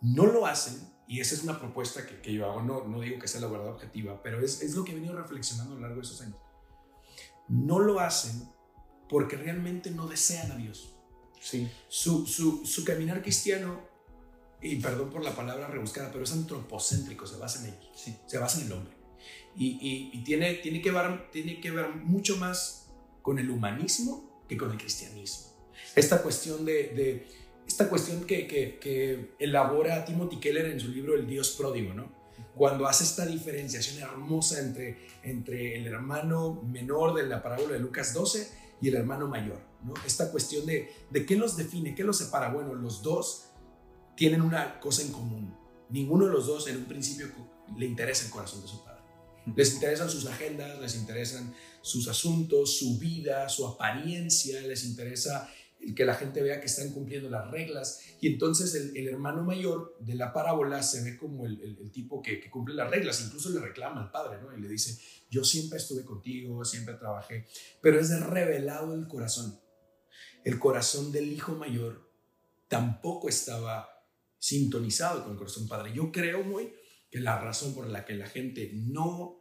No 0.00 0.26
lo 0.26 0.46
hacen, 0.46 0.92
y 1.06 1.20
esa 1.20 1.34
es 1.34 1.42
una 1.42 1.58
propuesta 1.58 2.06
que, 2.06 2.32
yo 2.32 2.50
hago, 2.50 2.62
no, 2.62 2.84
no 2.84 3.00
digo 3.00 3.18
que 3.18 3.28
sea 3.28 3.40
la 3.40 3.48
verdad 3.48 3.68
objetiva, 3.68 4.22
pero 4.22 4.40
es, 4.40 4.62
es 4.62 4.74
lo 4.74 4.84
que 4.84 4.92
he 4.92 4.94
venido 4.94 5.14
reflexionando 5.14 5.72
a 5.72 5.76
lo 5.76 5.82
largo 5.82 5.96
de 5.96 6.02
esos 6.02 6.20
años. 6.22 6.36
No 7.48 7.80
lo 7.80 8.00
hacen 8.00 8.48
porque 9.08 9.36
realmente 9.36 9.90
no 9.90 10.06
desean 10.06 10.50
a 10.52 10.56
Dios. 10.56 10.96
Sí. 11.40 11.70
Su, 11.88 12.26
su, 12.26 12.64
su 12.64 12.84
caminar 12.84 13.20
cristiano 13.20 13.91
y 14.62 14.76
perdón 14.76 15.10
por 15.10 15.24
la 15.24 15.34
palabra 15.34 15.66
rebuscada, 15.66 16.10
pero 16.12 16.24
es 16.24 16.32
antropocéntrico, 16.32 17.26
se 17.26 17.36
basa 17.36 17.60
en 17.60 17.74
ellos, 17.74 17.90
sí. 17.94 18.16
se 18.26 18.38
basa 18.38 18.60
en 18.60 18.66
el 18.66 18.72
hombre. 18.72 18.94
Y, 19.56 20.10
y, 20.12 20.24
tiene, 20.24 20.54
tiene, 20.54 20.80
que 20.80 20.90
ver, 20.90 21.30
tiene 21.30 21.60
que 21.60 21.70
ver 21.70 21.88
mucho 21.90 22.38
más 22.38 22.90
con 23.20 23.38
el 23.38 23.50
humanismo 23.50 24.42
que 24.48 24.56
con 24.56 24.70
el 24.70 24.78
cristianismo. 24.78 25.52
Esta 25.94 26.22
cuestión 26.22 26.64
de, 26.64 26.88
de 26.94 27.26
esta 27.66 27.88
cuestión 27.88 28.24
que, 28.24 28.46
que, 28.46 28.78
que, 28.78 29.34
elabora 29.38 30.04
Timothy 30.04 30.38
Keller 30.38 30.66
en 30.66 30.80
su 30.80 30.88
libro 30.88 31.14
El 31.14 31.26
Dios 31.26 31.50
pródigo, 31.50 31.92
¿no? 31.92 32.10
Cuando 32.54 32.86
hace 32.86 33.04
esta 33.04 33.26
diferenciación 33.26 34.02
hermosa 34.02 34.60
entre, 34.60 35.06
entre 35.22 35.76
el 35.76 35.86
hermano 35.86 36.62
menor 36.62 37.14
de 37.14 37.24
la 37.24 37.42
parábola 37.42 37.74
de 37.74 37.78
Lucas 37.78 38.14
12 38.14 38.48
y 38.80 38.88
el 38.88 38.94
hermano 38.94 39.28
mayor, 39.28 39.60
¿no? 39.84 39.94
Esta 40.06 40.30
cuestión 40.30 40.64
de, 40.66 40.92
de 41.10 41.26
qué 41.26 41.36
los 41.36 41.56
define, 41.56 41.94
qué 41.94 42.04
los 42.04 42.18
separa. 42.18 42.50
Bueno, 42.52 42.74
los 42.74 43.02
dos 43.02 43.51
tienen 44.16 44.42
una 44.42 44.80
cosa 44.80 45.02
en 45.02 45.12
común. 45.12 45.56
Ninguno 45.90 46.26
de 46.26 46.32
los 46.32 46.46
dos 46.46 46.68
en 46.68 46.76
un 46.78 46.84
principio 46.84 47.28
le 47.76 47.86
interesa 47.86 48.24
el 48.24 48.30
corazón 48.30 48.62
de 48.62 48.68
su 48.68 48.82
padre. 48.84 49.02
Les 49.56 49.74
interesan 49.74 50.08
sus 50.08 50.26
agendas, 50.26 50.78
les 50.80 50.94
interesan 50.94 51.54
sus 51.80 52.06
asuntos, 52.08 52.78
su 52.78 52.98
vida, 52.98 53.48
su 53.48 53.66
apariencia, 53.66 54.60
les 54.62 54.84
interesa 54.84 55.50
el 55.80 55.94
que 55.94 56.04
la 56.04 56.14
gente 56.14 56.42
vea 56.42 56.60
que 56.60 56.66
están 56.66 56.90
cumpliendo 56.90 57.28
las 57.28 57.50
reglas. 57.50 58.00
Y 58.20 58.28
entonces 58.28 58.74
el, 58.74 59.08
hermano 59.08 59.42
mayor 59.42 59.96
de 59.98 60.14
la 60.14 60.32
parábola 60.32 60.82
se 60.82 61.02
ve 61.02 61.16
como 61.16 61.44
el, 61.44 61.90
tipo 61.92 62.22
que, 62.22 62.48
cumple 62.50 62.74
las 62.74 62.90
reglas, 62.90 63.20
incluso 63.20 63.50
le 63.50 63.60
reclama 63.60 64.00
al 64.00 64.10
padre, 64.10 64.40
¿no? 64.40 64.56
Y 64.56 64.60
le 64.60 64.68
dice, 64.68 64.96
yo 65.28 65.44
siempre 65.44 65.78
estuve 65.78 66.04
contigo, 66.04 66.64
siempre 66.64 66.94
trabajé, 66.94 67.46
pero 67.80 67.98
es 67.98 68.10
revelado 68.20 68.94
el 68.94 69.08
corazón. 69.08 69.58
El 70.44 70.58
corazón 70.58 71.10
del 71.10 71.32
hijo 71.32 71.52
mayor 71.52 72.08
tampoco 72.68 73.28
estaba 73.28 73.91
sintonizado 74.42 75.22
con 75.22 75.32
el 75.32 75.38
corazón 75.38 75.68
padre. 75.68 75.92
Yo 75.94 76.10
creo 76.10 76.42
muy 76.42 76.72
que 77.08 77.20
la 77.20 77.40
razón 77.40 77.74
por 77.74 77.86
la 77.86 78.04
que 78.04 78.14
la 78.14 78.26
gente 78.26 78.72
no 78.74 79.40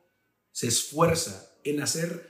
se 0.52 0.68
esfuerza 0.68 1.58
en 1.64 1.82
hacer 1.82 2.30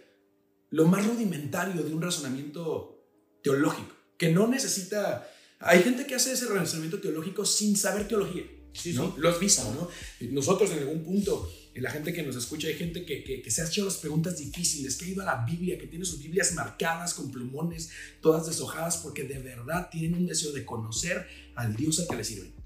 lo 0.69 0.87
más 0.87 1.05
rudimentario 1.05 1.83
de 1.83 1.93
un 1.93 2.01
razonamiento 2.01 3.03
teológico, 3.43 3.93
que 4.17 4.31
no 4.31 4.47
necesita... 4.47 5.29
Hay 5.59 5.83
gente 5.83 6.07
que 6.07 6.15
hace 6.15 6.31
ese 6.31 6.45
razonamiento 6.45 7.01
teológico 7.01 7.45
sin 7.45 7.75
saber 7.75 8.07
teología. 8.07 8.45
¿no? 8.93 9.15
Lo 9.17 9.29
has 9.29 9.39
visto, 9.39 9.63
¿no? 9.73 9.89
Nosotros 10.29 10.71
en 10.71 10.79
algún 10.79 11.03
punto, 11.03 11.51
la 11.75 11.91
gente 11.91 12.13
que 12.13 12.23
nos 12.23 12.37
escucha, 12.37 12.69
hay 12.69 12.75
gente 12.75 13.05
que, 13.05 13.21
que, 13.21 13.41
que, 13.41 13.51
se 13.51 13.61
ha 13.61 13.67
hecho 13.67 13.83
las 13.83 13.97
preguntas 13.97 14.37
difíciles, 14.37 14.95
que 14.95 15.05
ha 15.05 15.07
ido 15.09 15.21
a 15.23 15.25
la 15.25 15.45
Biblia, 15.45 15.77
que 15.77 15.87
tiene 15.87 16.05
sus 16.05 16.23
Biblias 16.23 16.53
marcadas 16.53 17.13
con 17.13 17.31
plumones, 17.31 17.89
todas 18.21 18.47
deshojadas, 18.47 18.97
porque 18.97 19.25
de 19.25 19.39
verdad 19.39 19.89
tienen 19.91 20.13
un 20.13 20.25
deseo 20.25 20.53
de 20.53 20.63
conocer 20.63 21.27
al 21.55 21.75
Dios 21.75 21.99
al 21.99 22.07
que 22.07 22.15
le 22.15 22.23
sirven. 22.23 22.60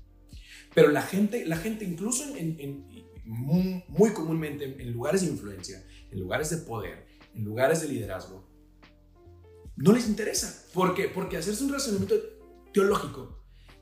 Pero 0.75 0.91
la 0.91 1.01
gente, 1.01 1.45
la 1.45 1.57
gente 1.57 1.85
incluso 1.85 2.25
en, 2.35 2.85
muy, 3.25 4.13
comúnmente 4.13 4.65
en 4.65 4.91
lugares 4.91 5.21
de 5.21 5.27
influencia, 5.27 5.83
en 6.11 6.19
lugares 6.19 6.49
de 6.49 6.57
poder, 6.57 7.07
en 7.33 7.43
lugares 7.43 7.81
de 7.81 7.87
liderazgo, 7.87 8.47
no 9.77 9.93
les 9.93 10.07
interesa. 10.07 10.65
¿Por 10.73 10.93
qué? 10.93 11.07
Porque 11.07 11.37
hacerse 11.37 11.63
un 11.63 11.71
razonamiento 11.71 12.15
teológico 12.73 13.41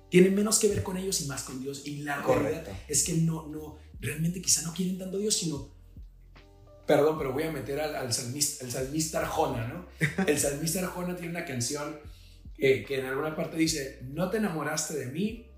tiene 0.10 0.30
menos 0.30 0.60
que 0.60 0.68
ver 0.68 0.84
con 0.84 0.96
ellos 0.96 1.20
y 1.22 1.26
más 1.26 1.44
con 1.44 1.60
Dios. 1.60 1.86
Y 1.86 2.04
la 2.04 2.22
realidad 2.22 2.68
es 2.88 3.04
que 3.04 3.14
no, 3.14 3.48
no, 3.48 3.78
realmente 4.00 4.42
quizá 4.42 4.62
no 4.62 4.74
quieren 4.74 5.00
tanto 5.00 5.18
a 5.18 5.20
Dios, 5.20 5.36
sino 5.36 5.74
perdón, 6.86 7.18
pero 7.18 7.34
voy 7.34 7.44
a 7.44 7.52
meter 7.52 7.80
al, 7.80 8.14
salmista, 8.14 8.66
el 8.66 8.72
salmista 8.72 9.20
Arjona, 9.20 9.68
¿no? 9.68 9.88
El 10.28 10.38
salmista 10.38 10.80
Arjona 10.80 11.16
tiene 11.16 11.32
una 11.32 11.46
canción 11.46 11.98
que 12.56 12.86
en 12.90 13.06
alguna 13.06 13.36
parte 13.36 13.58
dice, 13.58 14.00
no 14.04 14.30
te 14.30 14.38
enamoraste 14.38 14.94
de 14.94 15.08
mí, 15.08 15.53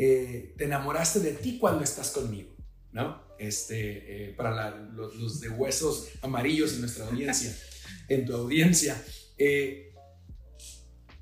eh, 0.00 0.54
te 0.56 0.64
enamoraste 0.64 1.18
de 1.18 1.32
ti 1.32 1.58
cuando 1.58 1.82
estás 1.82 2.12
conmigo, 2.12 2.54
¿no? 2.92 3.20
Este, 3.36 4.30
eh, 4.30 4.34
para 4.34 4.76
los, 4.76 5.40
de 5.40 5.48
huesos 5.48 6.08
amarillos 6.22 6.72
en 6.74 6.82
nuestra 6.82 7.06
audiencia, 7.08 7.56
en 8.08 8.24
tu 8.24 8.32
audiencia. 8.32 9.02
Eh, 9.36 9.92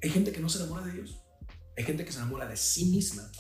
hay 0.03 0.11
gente 0.11 0.31
que 0.31 0.41
no 0.41 0.51
se 0.51 0.59
enamora 0.59 0.85
de 0.85 0.93
Dios, 0.93 1.23
hay 1.75 1.85
gente 1.85 2.05
que 2.05 2.13
se 2.13 2.19
enamora 2.19 2.47
de 2.47 2.57
sí 2.59 2.85
misma 2.87 3.33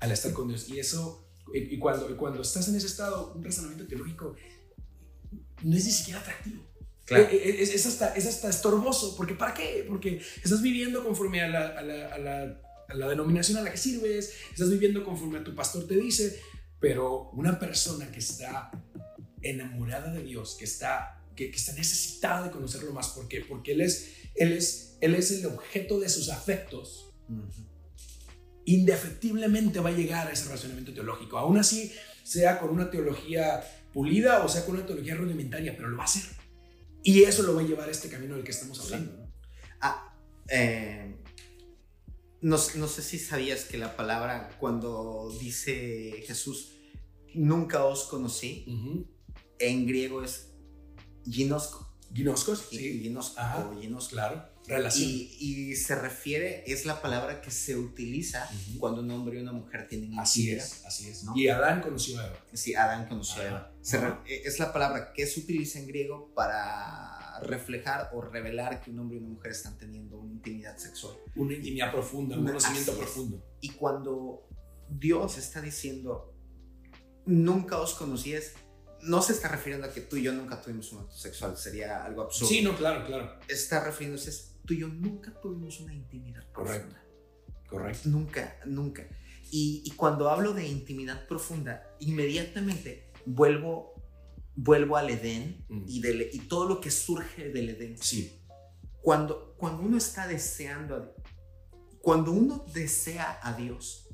al 0.00 0.10
estar 0.10 0.32
con 0.32 0.48
Dios. 0.48 0.68
Y 0.68 0.80
eso, 0.80 1.30
y 1.54 1.78
cuando, 1.78 2.16
cuando 2.16 2.42
estás 2.42 2.66
en 2.68 2.74
ese 2.74 2.88
estado, 2.88 3.32
un 3.32 3.44
razonamiento 3.44 3.86
teológico 3.86 4.34
no 5.62 5.76
es 5.76 5.84
ni 5.84 5.92
siquiera 5.92 6.18
atractivo. 6.18 6.68
Claro. 7.04 7.28
Es, 7.30 7.86
hasta, 7.86 8.14
es 8.16 8.26
hasta 8.26 8.48
estorboso, 8.48 9.14
porque 9.16 9.34
¿para 9.34 9.54
qué? 9.54 9.84
Porque 9.86 10.20
estás 10.42 10.62
viviendo 10.62 11.04
conforme 11.04 11.42
a 11.42 11.48
la, 11.48 11.68
a 11.68 11.82
la 11.82 12.18
la 12.18 12.60
denominación 12.88 13.58
a 13.58 13.62
la 13.62 13.70
que 13.70 13.76
sirves, 13.76 14.32
estás 14.50 14.70
viviendo 14.70 15.04
conforme 15.04 15.38
a 15.38 15.44
tu 15.44 15.54
pastor 15.54 15.86
te 15.86 15.96
dice, 15.96 16.40
pero 16.80 17.30
una 17.30 17.58
persona 17.58 18.10
que 18.10 18.18
está 18.18 18.70
enamorada 19.42 20.12
de 20.12 20.22
Dios, 20.22 20.56
que 20.58 20.64
está, 20.64 21.22
que, 21.36 21.50
está 21.50 21.72
necesitada 21.72 22.44
de 22.44 22.50
conocerlo 22.50 22.92
más, 22.92 23.08
¿por 23.08 23.28
qué? 23.28 23.40
Porque 23.40 23.72
Él 23.72 23.80
es, 23.80 24.12
él 24.34 24.52
es, 24.52 24.96
él 25.00 25.14
es 25.14 25.30
el 25.30 25.46
objeto 25.46 26.00
de 26.00 26.08
sus 26.08 26.28
afectos. 26.28 27.10
Indefectiblemente 28.64 29.80
va 29.80 29.90
a 29.90 29.92
llegar 29.92 30.28
a 30.28 30.32
ese 30.32 30.48
razonamiento 30.48 30.92
teológico, 30.92 31.38
aún 31.38 31.58
así 31.58 31.92
sea 32.22 32.58
con 32.58 32.70
una 32.70 32.90
teología 32.90 33.62
pulida 33.92 34.42
o 34.42 34.48
sea 34.48 34.64
con 34.64 34.74
una 34.74 34.86
teología 34.86 35.14
rudimentaria, 35.14 35.74
pero 35.76 35.88
lo 35.88 35.96
va 35.96 36.02
a 36.02 36.06
hacer. 36.06 36.24
Y 37.02 37.22
eso 37.22 37.42
lo 37.42 37.54
va 37.54 37.60
a 37.60 37.64
llevar 37.64 37.88
a 37.88 37.92
este 37.92 38.08
camino 38.08 38.34
del 38.34 38.44
que 38.44 38.50
estamos 38.50 38.80
hablando. 38.80 39.30
Ah, 39.80 40.16
eh, 40.48 41.14
no, 42.44 42.58
sé 42.58 43.02
si 43.02 43.18
sabías 43.18 43.64
que 43.64 43.78
la 43.78 43.96
palabra 43.96 44.50
cuando 44.60 45.34
dice 45.40 46.22
Jesús, 46.26 46.74
nunca 47.32 47.84
os 47.86 48.04
conocí, 48.04 48.66
en 49.58 49.86
griego 49.86 50.22
es 50.22 50.50
ginosco. 51.24 51.90
Ginoscos, 52.12 52.66
sí. 52.70 53.00
Ginosco, 53.00 53.40
claro. 54.10 54.44
Relación. 54.66 55.08
Y, 55.10 55.74
se 55.76 55.94
refiere, 55.94 56.64
es 56.66 56.84
la 56.84 57.00
palabra 57.00 57.40
que 57.40 57.50
se 57.50 57.76
utiliza 57.76 58.48
cuando 58.78 59.00
un 59.00 59.10
hombre 59.10 59.38
y 59.38 59.42
una 59.42 59.52
mujer 59.52 59.88
tienen 59.88 60.18
Así 60.18 60.50
es, 60.50 60.84
así 60.84 61.08
es. 61.08 61.24
Y 61.34 61.48
Adán 61.48 61.80
conoció 61.80 62.20
a 62.20 62.26
Eva. 62.26 62.36
Sí, 62.52 62.74
Adán 62.74 63.08
conoció 63.08 63.42
a 63.42 63.46
Eva. 63.46 63.72
es 64.26 64.58
la 64.58 64.70
palabra 64.70 65.14
que 65.14 65.26
se 65.26 65.40
utiliza 65.40 65.78
en 65.78 65.86
griego 65.86 66.30
para 66.34 67.23
reflejar 67.40 68.10
o 68.12 68.20
revelar 68.20 68.80
que 68.80 68.90
un 68.90 68.98
hombre 69.00 69.16
y 69.16 69.20
una 69.20 69.28
mujer 69.28 69.52
están 69.52 69.76
teniendo 69.78 70.18
una 70.18 70.32
intimidad 70.32 70.76
sexual. 70.76 71.16
Una 71.36 71.54
intimidad 71.54 71.90
profunda, 71.92 72.36
un 72.38 72.46
conocimiento 72.46 72.96
profundo. 72.96 73.44
Y 73.60 73.70
cuando 73.70 74.48
Dios 74.88 75.38
está 75.38 75.60
diciendo, 75.60 76.34
nunca 77.26 77.78
os 77.78 77.94
conocías, 77.94 78.52
no 79.02 79.20
se 79.22 79.32
está 79.32 79.48
refiriendo 79.48 79.86
a 79.86 79.92
que 79.92 80.00
tú 80.00 80.16
y 80.16 80.22
yo 80.22 80.32
nunca 80.32 80.60
tuvimos 80.60 80.92
un 80.92 81.00
acto 81.00 81.16
sexual, 81.16 81.56
sería 81.56 82.04
algo 82.04 82.22
absurdo. 82.22 82.48
Sí, 82.48 82.62
no, 82.62 82.76
claro, 82.76 83.06
claro. 83.06 83.38
Está 83.48 83.84
refiriéndose 83.84 84.30
a 84.30 84.66
tú 84.66 84.74
y 84.74 84.80
yo 84.80 84.88
nunca 84.88 85.38
tuvimos 85.40 85.80
una 85.80 85.94
intimidad 85.94 86.42
Correcto. 86.52 86.88
profunda. 86.88 87.04
Correcto. 87.68 88.08
Nunca, 88.08 88.56
nunca. 88.66 89.06
Y, 89.50 89.82
y 89.84 89.90
cuando 89.92 90.30
hablo 90.30 90.54
de 90.54 90.66
intimidad 90.66 91.26
profunda, 91.26 91.82
inmediatamente 92.00 93.10
vuelvo 93.26 93.93
vuelvo 94.56 94.96
al 94.96 95.10
Edén 95.10 95.64
mm. 95.68 95.84
y, 95.86 96.02
y 96.32 96.38
todo 96.40 96.68
lo 96.68 96.80
que 96.80 96.90
surge 96.90 97.50
del 97.50 97.70
Edén. 97.70 97.98
Sí. 97.98 98.40
Cuando, 99.00 99.54
cuando 99.56 99.82
uno 99.82 99.98
está 99.98 100.26
deseando, 100.26 100.96
a, 100.96 101.12
cuando 102.00 102.32
uno 102.32 102.64
desea 102.72 103.38
a 103.42 103.54
Dios, 103.54 104.08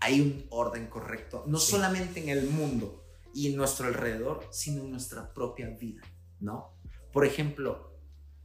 hay 0.00 0.20
un 0.20 0.46
orden 0.50 0.86
correcto, 0.86 1.44
no 1.46 1.58
solamente 1.58 2.20
en 2.20 2.28
el 2.28 2.48
mundo 2.48 3.04
y 3.34 3.48
en 3.48 3.56
nuestro 3.56 3.86
alrededor, 3.86 4.46
sino 4.50 4.84
en 4.84 4.92
nuestra 4.92 5.34
propia 5.34 5.68
vida, 5.70 6.02
¿no? 6.40 6.72
Por 7.12 7.26
ejemplo, 7.26 7.98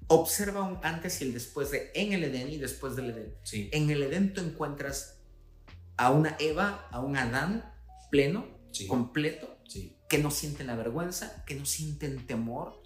observa 0.08 0.63
un 0.63 0.80
antes 0.84 1.21
y 1.21 1.26
el 1.26 1.34
después 1.34 1.71
de 1.71 1.91
en 1.93 2.13
el 2.13 2.23
Edén 2.23 2.49
y 2.49 2.58
después 2.58 2.95
del 2.95 3.12
Edén. 3.12 3.36
Sí. 3.43 3.69
En 3.71 3.89
el 3.89 4.04
Edén 4.04 4.34
tú 4.34 4.41
encuentras 4.41 5.21
a 5.95 6.12
una 6.12 6.36
Eva, 6.39 6.88
a 6.91 6.99
un 6.99 7.15
Adán 7.15 7.71
pleno, 8.10 8.47
completo, 8.88 9.58
sí 9.67 9.95
que 10.13 10.19
no 10.19 10.30
sienten 10.30 10.67
la 10.67 10.76
vergüenza, 10.76 11.43
que 11.43 11.56
no 11.56 11.65
sienten 11.65 12.28
temor. 12.28 12.84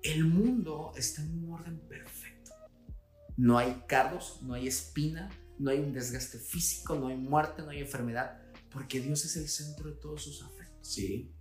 El 0.00 0.26
mundo 0.26 0.92
está 0.94 1.22
en 1.22 1.42
un 1.42 1.52
orden 1.52 1.80
perfecto. 1.88 2.52
No 3.36 3.58
hay 3.58 3.82
cargos, 3.88 4.38
no 4.42 4.54
hay 4.54 4.68
espina, 4.68 5.28
no 5.58 5.72
hay 5.72 5.80
un 5.80 5.92
desgaste 5.92 6.38
físico, 6.38 6.94
no 6.94 7.08
hay 7.08 7.16
muerte, 7.16 7.62
no 7.62 7.70
hay 7.70 7.80
enfermedad, 7.80 8.40
porque 8.70 9.00
Dios 9.00 9.24
es 9.24 9.36
el 9.36 9.48
centro 9.48 9.90
de 9.90 9.96
todos 9.96 10.22
sus 10.22 10.40
afectos. 10.44 10.88
Sí. 10.88 11.34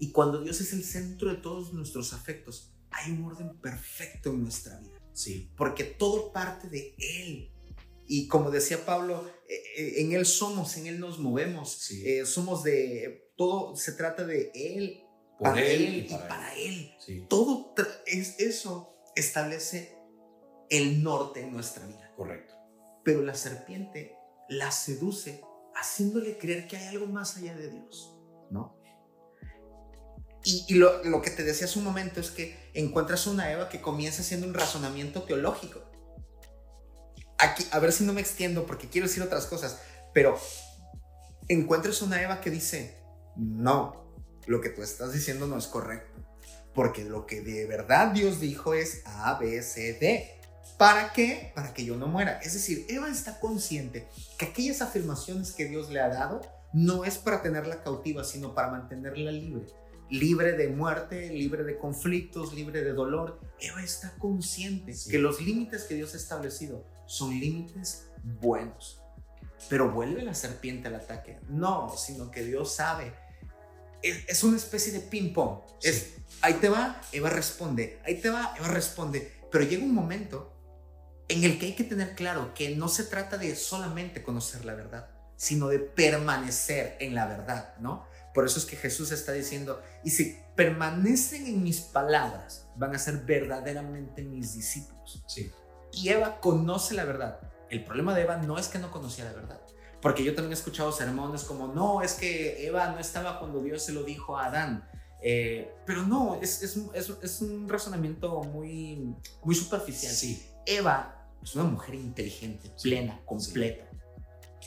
Y 0.00 0.10
cuando 0.10 0.42
Dios 0.42 0.60
es 0.60 0.72
el 0.72 0.82
centro 0.82 1.30
de 1.30 1.36
todos 1.36 1.72
nuestros 1.72 2.12
afectos, 2.12 2.74
hay 2.90 3.12
un 3.12 3.22
orden 3.22 3.56
perfecto 3.60 4.30
en 4.30 4.42
nuestra 4.42 4.80
vida. 4.80 4.98
Sí. 5.12 5.52
Porque 5.56 5.84
todo 5.84 6.32
parte 6.32 6.68
de 6.68 6.96
Él. 6.98 7.52
Y 8.08 8.26
como 8.26 8.50
decía 8.50 8.84
Pablo, 8.84 9.30
eh, 9.48 9.54
eh, 9.76 9.94
en 9.98 10.10
Él 10.10 10.26
somos, 10.26 10.76
en 10.76 10.88
Él 10.88 10.98
nos 10.98 11.20
movemos. 11.20 11.70
Sí. 11.70 12.02
Eh, 12.04 12.26
somos 12.26 12.64
de 12.64 13.25
todo 13.36 13.76
se 13.76 13.92
trata 13.92 14.24
de 14.24 14.50
Él, 14.54 15.04
para 15.38 15.62
Él, 15.62 15.96
y 15.96 16.02
para, 16.08 16.54
Él. 16.54 16.96
Todo 17.28 17.74
es, 18.06 18.40
eso 18.40 18.96
establece 19.14 19.98
el 20.70 21.02
norte 21.02 21.42
en 21.42 21.52
nuestra 21.52 21.86
vida. 21.86 22.12
Correcto. 22.16 22.54
Pero 23.04 23.22
la 23.22 23.34
serpiente 23.34 24.16
la 24.48 24.70
seduce 24.70 25.42
haciéndole 25.74 26.38
creer 26.38 26.66
que 26.66 26.76
hay 26.76 26.88
algo 26.88 27.06
más 27.06 27.36
allá 27.36 27.54
de 27.54 27.70
Dios, 27.70 28.16
¿no? 28.50 28.80
Y, 30.44 30.74
lo, 30.74 31.02
lo, 31.02 31.22
que 31.22 31.30
te 31.30 31.42
decía 31.42 31.66
hace 31.66 31.78
un 31.80 31.84
momento 31.84 32.20
es 32.20 32.30
que 32.30 32.56
encuentras 32.72 33.26
una 33.26 33.50
Eva 33.50 33.68
que 33.68 33.80
comienza 33.80 34.22
haciendo 34.22 34.46
un 34.46 34.54
razonamiento 34.54 35.24
teológico. 35.24 35.82
Aquí, 37.38 37.66
a 37.72 37.80
ver 37.80 37.90
si 37.90 38.04
no 38.04 38.12
me 38.12 38.20
extiendo 38.20 38.64
porque 38.64 38.88
quiero 38.88 39.08
decir 39.08 39.24
otras 39.24 39.46
cosas, 39.46 39.80
pero 40.14 40.38
encuentras 41.48 42.00
una 42.00 42.22
Eva 42.22 42.40
que 42.40 42.50
dice, 42.50 42.96
no, 43.36 44.06
lo 44.46 44.60
que 44.60 44.70
tú 44.70 44.82
estás 44.82 45.12
diciendo 45.12 45.46
no 45.46 45.58
es 45.58 45.66
correcto. 45.66 46.20
Porque 46.74 47.04
lo 47.04 47.26
que 47.26 47.40
de 47.40 47.66
verdad 47.66 48.12
Dios 48.12 48.40
dijo 48.40 48.74
es 48.74 49.02
A, 49.06 49.38
B, 49.38 49.62
C, 49.62 49.94
D. 49.94 50.30
¿Para 50.78 51.12
qué? 51.12 51.52
Para 51.54 51.72
que 51.72 51.84
yo 51.84 51.96
no 51.96 52.06
muera. 52.06 52.38
Es 52.40 52.52
decir, 52.52 52.84
Eva 52.88 53.08
está 53.08 53.40
consciente 53.40 54.08
que 54.38 54.46
aquellas 54.46 54.82
afirmaciones 54.82 55.52
que 55.52 55.64
Dios 55.64 55.90
le 55.90 56.00
ha 56.00 56.08
dado 56.08 56.42
no 56.72 57.04
es 57.04 57.16
para 57.16 57.40
tenerla 57.40 57.82
cautiva, 57.82 58.24
sino 58.24 58.54
para 58.54 58.70
mantenerla 58.70 59.30
libre. 59.30 59.64
Libre 60.10 60.52
de 60.52 60.68
muerte, 60.68 61.30
libre 61.30 61.64
de 61.64 61.78
conflictos, 61.78 62.52
libre 62.52 62.84
de 62.84 62.92
dolor. 62.92 63.40
Eva 63.58 63.82
está 63.82 64.14
consciente 64.18 64.94
que 65.10 65.18
los 65.18 65.40
límites 65.40 65.84
que 65.84 65.94
Dios 65.94 66.12
ha 66.12 66.18
establecido 66.18 66.84
son 67.06 67.30
límites 67.30 68.08
buenos. 68.22 69.00
Pero 69.70 69.90
vuelve 69.90 70.22
la 70.22 70.34
serpiente 70.34 70.88
al 70.88 70.96
ataque. 70.96 71.40
No, 71.48 71.88
sino 71.96 72.30
que 72.30 72.44
Dios 72.44 72.74
sabe 72.74 73.14
es, 74.02 74.44
una 74.44 74.56
especie 74.56 74.92
de 74.92 75.00
ping-pong. 75.00 75.60
Es, 75.82 76.14
ahí 76.42 76.54
te 76.54 76.68
va, 76.68 77.00
Eva 77.12 77.30
responde, 77.30 78.00
ahí 78.04 78.20
te 78.20 78.30
va, 78.30 78.54
Eva 78.58 78.68
responde. 78.68 79.32
Pero 79.50 79.64
llega 79.64 79.84
un 79.84 79.94
momento 79.94 80.52
en 81.28 81.44
el 81.44 81.58
que 81.58 81.66
hay 81.66 81.74
que 81.74 81.84
tener 81.84 82.14
claro 82.14 82.54
que 82.54 82.76
no 82.76 82.88
se 82.88 83.04
trata 83.04 83.36
de 83.36 83.54
solamente 83.56 84.22
conocer 84.22 84.64
la 84.64 84.74
verdad, 84.74 85.10
sino 85.36 85.68
de 85.68 85.78
permanecer 85.78 86.96
en 87.00 87.14
la 87.14 87.26
verdad, 87.26 87.76
¿no? 87.78 88.06
Por 88.34 88.44
eso 88.44 88.58
es 88.58 88.66
que 88.66 88.76
Jesús 88.76 89.12
está 89.12 89.32
diciendo, 89.32 89.82
y 90.04 90.10
si 90.10 90.38
permanecen 90.54 91.46
en 91.46 91.62
mis 91.62 91.80
palabras, 91.80 92.66
van 92.76 92.94
a 92.94 92.98
ser 92.98 93.18
verdaderamente 93.24 94.22
mis 94.22 94.54
discípulos. 94.54 95.24
Sí. 95.26 95.50
Y 95.92 96.10
Eva 96.10 96.40
conoce 96.40 96.94
la 96.94 97.04
verdad. 97.04 97.40
El 97.70 97.84
problema 97.84 98.14
de 98.14 98.22
Eva 98.22 98.36
no 98.36 98.58
es 98.58 98.68
que 98.68 98.78
no 98.78 98.90
conocía 98.90 99.24
la 99.24 99.32
verdad. 99.32 99.60
Porque 100.06 100.22
yo 100.22 100.36
también 100.36 100.52
he 100.52 100.54
escuchado 100.54 100.92
sermones 100.92 101.42
como, 101.42 101.66
no, 101.66 102.00
es 102.00 102.12
que 102.12 102.64
Eva 102.64 102.92
no 102.92 103.00
estaba 103.00 103.40
cuando 103.40 103.60
Dios 103.60 103.82
se 103.82 103.90
lo 103.90 104.04
dijo 104.04 104.38
a 104.38 104.44
Adán. 104.44 104.88
Eh, 105.20 105.74
pero 105.84 106.04
no, 106.04 106.38
es, 106.40 106.62
es, 106.62 106.78
es, 106.94 107.40
un 107.40 107.68
razonamiento 107.68 108.40
muy, 108.44 109.16
muy 109.42 109.54
superficial. 109.56 110.12
Sí. 110.12 110.46
Eva 110.64 111.28
es 111.42 111.56
una 111.56 111.64
mujer 111.64 111.96
inteligente, 111.96 112.70
plena, 112.80 113.20
completa. 113.24 113.90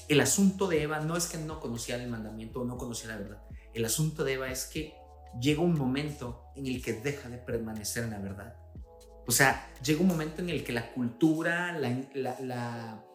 El 0.10 0.20
asunto 0.20 0.68
de 0.68 0.84
Eva 0.84 1.00
no 1.00 1.16
es 1.16 1.28
que 1.28 1.38
no 1.38 1.62
conocía 1.62 1.96
el 1.96 2.10
mandamiento 2.10 2.60
o 2.60 2.66
no 2.66 2.76
conocía 2.76 3.12
la 3.12 3.18
verdad. 3.20 3.42
El 3.74 3.86
asunto 3.86 4.26
de 4.26 4.34
Eva 4.34 4.50
es 4.50 4.66
que 4.66 4.94
llega 5.40 5.62
un 5.62 5.80
momento 5.80 6.52
en 6.58 6.68
el 6.68 6.84
que 6.84 6.92
deja 6.92 7.30
de 7.30 7.38
permanecer 7.38 8.04
en 8.04 8.10
la 8.10 8.20
verdad 8.20 8.58
O 9.26 9.32
sea, 9.32 9.72
llega 9.82 10.02
un 10.02 10.08
momento 10.08 10.42
en 10.42 10.50
el 10.50 10.66
que 10.66 10.74
la 10.74 10.92
cultura, 10.92 11.72
la, 11.80 11.96
la, 12.14 13.06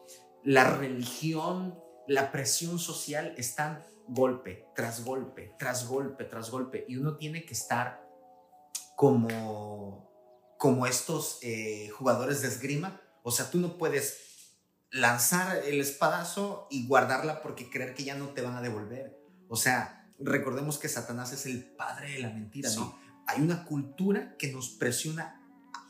la, 0.43 0.65
religión, 0.79 1.84
la 2.07 2.33
presión 2.33 2.79
social 2.79 3.35
están 3.37 3.85
golpe 4.09 4.69
tras 4.75 5.05
golpe, 5.05 5.55
tras 5.59 5.87
golpe, 5.87 6.25
tras 6.25 6.51
golpe. 6.51 6.85
Y 6.89 6.97
uno 6.97 7.17
tiene 7.17 7.45
que 7.45 7.55
estar 7.55 8.05
como, 8.97 10.11
como 10.59 10.87
estos 10.87 11.39
eh, 11.43 11.89
jugadores 11.91 12.43
de 12.43 12.49
esgrima. 12.49 13.01
O 13.23 13.31
sea, 13.31 13.51
tú 13.51 13.59
no 13.59 13.79
puedes 13.79 14.19
lanzar 14.91 15.65
el 15.65 15.81
espadazo 15.81 16.69
y 16.71 16.87
guardarla 16.87 17.43
porque 17.43 17.69
creer 17.69 17.95
que 17.95 18.05
ya 18.05 18.15
no 18.15 18.29
te 18.29 18.43
van 18.43 18.57
a 18.57 18.63
devolver. 18.63 19.19
O 19.49 19.57
sea, 19.57 20.13
recordemos 20.19 20.79
que 20.79 20.89
Satanás 20.89 21.33
es 21.33 21.47
el 21.47 21.65
padre 21.65 22.13
de 22.13 22.19
la 22.21 22.31
mentira, 22.31 22.71
¿no? 22.77 22.99
Hay 23.27 23.41
una 23.41 23.65
cultura 23.65 24.37
que 24.39 24.53
nos 24.53 24.69
presiona 24.71 25.41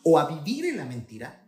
o 0.04 0.18
a 0.18 0.26
vivir 0.26 0.66
en 0.66 0.76
la 0.76 0.84
mentira, 0.84 1.43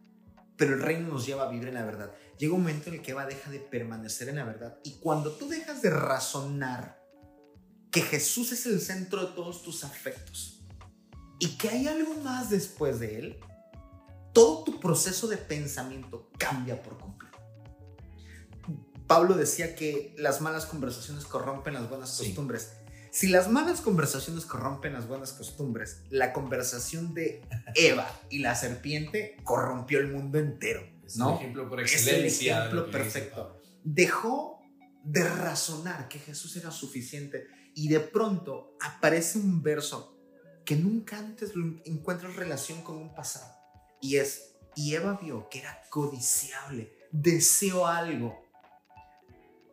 pero 0.57 0.75
el 0.75 0.83
reino 0.83 1.09
nos 1.09 1.27
lleva 1.27 1.45
a 1.45 1.51
vivir 1.51 1.69
en 1.69 1.75
la 1.75 1.85
verdad. 1.85 2.13
Llega 2.39 2.55
un 2.55 2.61
momento 2.61 2.89
en 2.89 2.97
el 2.97 3.03
que 3.03 3.13
Eva 3.13 3.27
deja 3.27 3.51
de 3.51 3.59
permanecer 3.59 4.29
en 4.29 4.37
la 4.37 4.45
verdad 4.45 4.79
y 4.85 4.99
cuando 4.99 5.33
tú 5.33 5.49
dejas 5.49 5.83
de 5.83 5.91
razonar 5.91 7.03
que 7.91 8.03
Jesús 8.03 8.53
es 8.53 8.67
el 8.67 8.81
centro 8.81 9.27
de 9.27 9.35
todos 9.35 9.63
tus 9.63 9.85
afectos 9.85 10.61
y 11.39 11.57
que 11.57 11.69
hay 11.69 11.87
algo 11.87 12.15
más 12.23 12.51
después 12.51 13.01
de 13.01 13.19
él, 13.19 13.41
todo 14.33 14.65
tu 14.65 14.81
proceso 14.81 15.29
de 15.29 15.37
pensamiento 15.37 16.31
cambia 16.39 16.83
por 16.83 16.99
completo. 16.99 17.39
Pablo 19.07 19.35
decía 19.35 19.77
que 19.77 20.15
las 20.19 20.41
malas 20.41 20.67
conversaciones 20.67 21.25
corrompen 21.25 21.75
las 21.75 21.89
buenas 21.89 22.17
costumbres. 22.19 22.73
Si 23.17 23.29
las 23.29 23.49
malas 23.49 23.81
conversaciones 23.81 24.45
corrompen 24.45 24.93
las 24.93 25.09
buenas 25.09 25.33
costumbres, 25.33 26.03
la 26.11 26.35
conversación 26.35 27.15
de 27.15 27.41
Eva 27.75 28.07
y 28.29 28.41
la 28.41 28.55
serpiente 28.55 29.39
corrompió 29.43 30.01
el 30.01 30.13
mundo 30.13 30.39
entero. 30.39 30.87
Es 31.03 31.17
¿no? 31.17 31.37
ejemplo 31.37 31.67
por 31.67 31.81
excelencia. 31.81 32.21
Es 32.21 32.61
el 32.61 32.67
ejemplo 32.67 32.91
perfecto. 32.91 33.59
Dejó 33.85 34.61
de 35.03 35.27
razonar 35.27 36.09
que 36.09 36.19
Jesús 36.19 36.57
era 36.57 36.71
suficiente 36.71 37.47
y 37.75 37.89
de 37.89 38.01
pronto 38.01 38.77
aparece 38.83 39.39
un 39.39 39.63
verso 39.63 40.19
que 40.67 40.77
nunca 40.77 41.17
antes 41.17 41.57
lo 41.57 41.81
encuentras 41.87 42.37
relación 42.37 42.83
con 42.83 42.99
un 42.99 43.15
pasado. 43.15 43.51
Y 43.99 44.17
es, 44.17 44.57
y 44.75 44.95
Eva 44.95 45.19
vio 45.23 45.49
que 45.49 45.61
era 45.61 45.81
codiciable, 45.89 46.93
deseó 47.13 47.87
algo, 47.87 48.47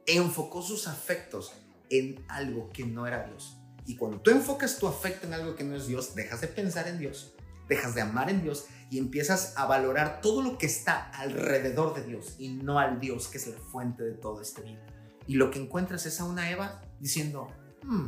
enfocó 0.06 0.62
sus 0.62 0.88
afectos 0.88 1.51
en 1.89 2.23
algo 2.27 2.69
que 2.71 2.85
no 2.85 3.07
era 3.07 3.25
Dios. 3.25 3.57
Y 3.85 3.95
cuando 3.95 4.21
tú 4.21 4.31
enfocas 4.31 4.77
tu 4.77 4.87
afecto 4.87 5.27
en 5.27 5.33
algo 5.33 5.55
que 5.55 5.63
no 5.63 5.75
es 5.75 5.87
Dios, 5.87 6.15
dejas 6.15 6.41
de 6.41 6.47
pensar 6.47 6.87
en 6.87 6.99
Dios, 6.99 7.33
dejas 7.67 7.95
de 7.95 8.01
amar 8.01 8.29
en 8.29 8.41
Dios 8.41 8.67
y 8.89 8.97
empiezas 8.97 9.53
a 9.57 9.65
valorar 9.65 10.21
todo 10.21 10.41
lo 10.41 10.57
que 10.57 10.65
está 10.65 11.09
alrededor 11.11 11.93
de 11.93 12.03
Dios 12.03 12.35
y 12.37 12.49
no 12.49 12.79
al 12.79 12.99
Dios 12.99 13.27
que 13.27 13.37
es 13.37 13.47
la 13.47 13.57
fuente 13.57 14.03
de 14.03 14.13
todo 14.13 14.41
este 14.41 14.61
bien. 14.61 14.79
Y 15.27 15.35
lo 15.35 15.51
que 15.51 15.59
encuentras 15.59 16.05
es 16.05 16.19
a 16.19 16.25
una 16.25 16.49
Eva 16.49 16.81
diciendo, 16.99 17.47
hmm, 17.83 18.07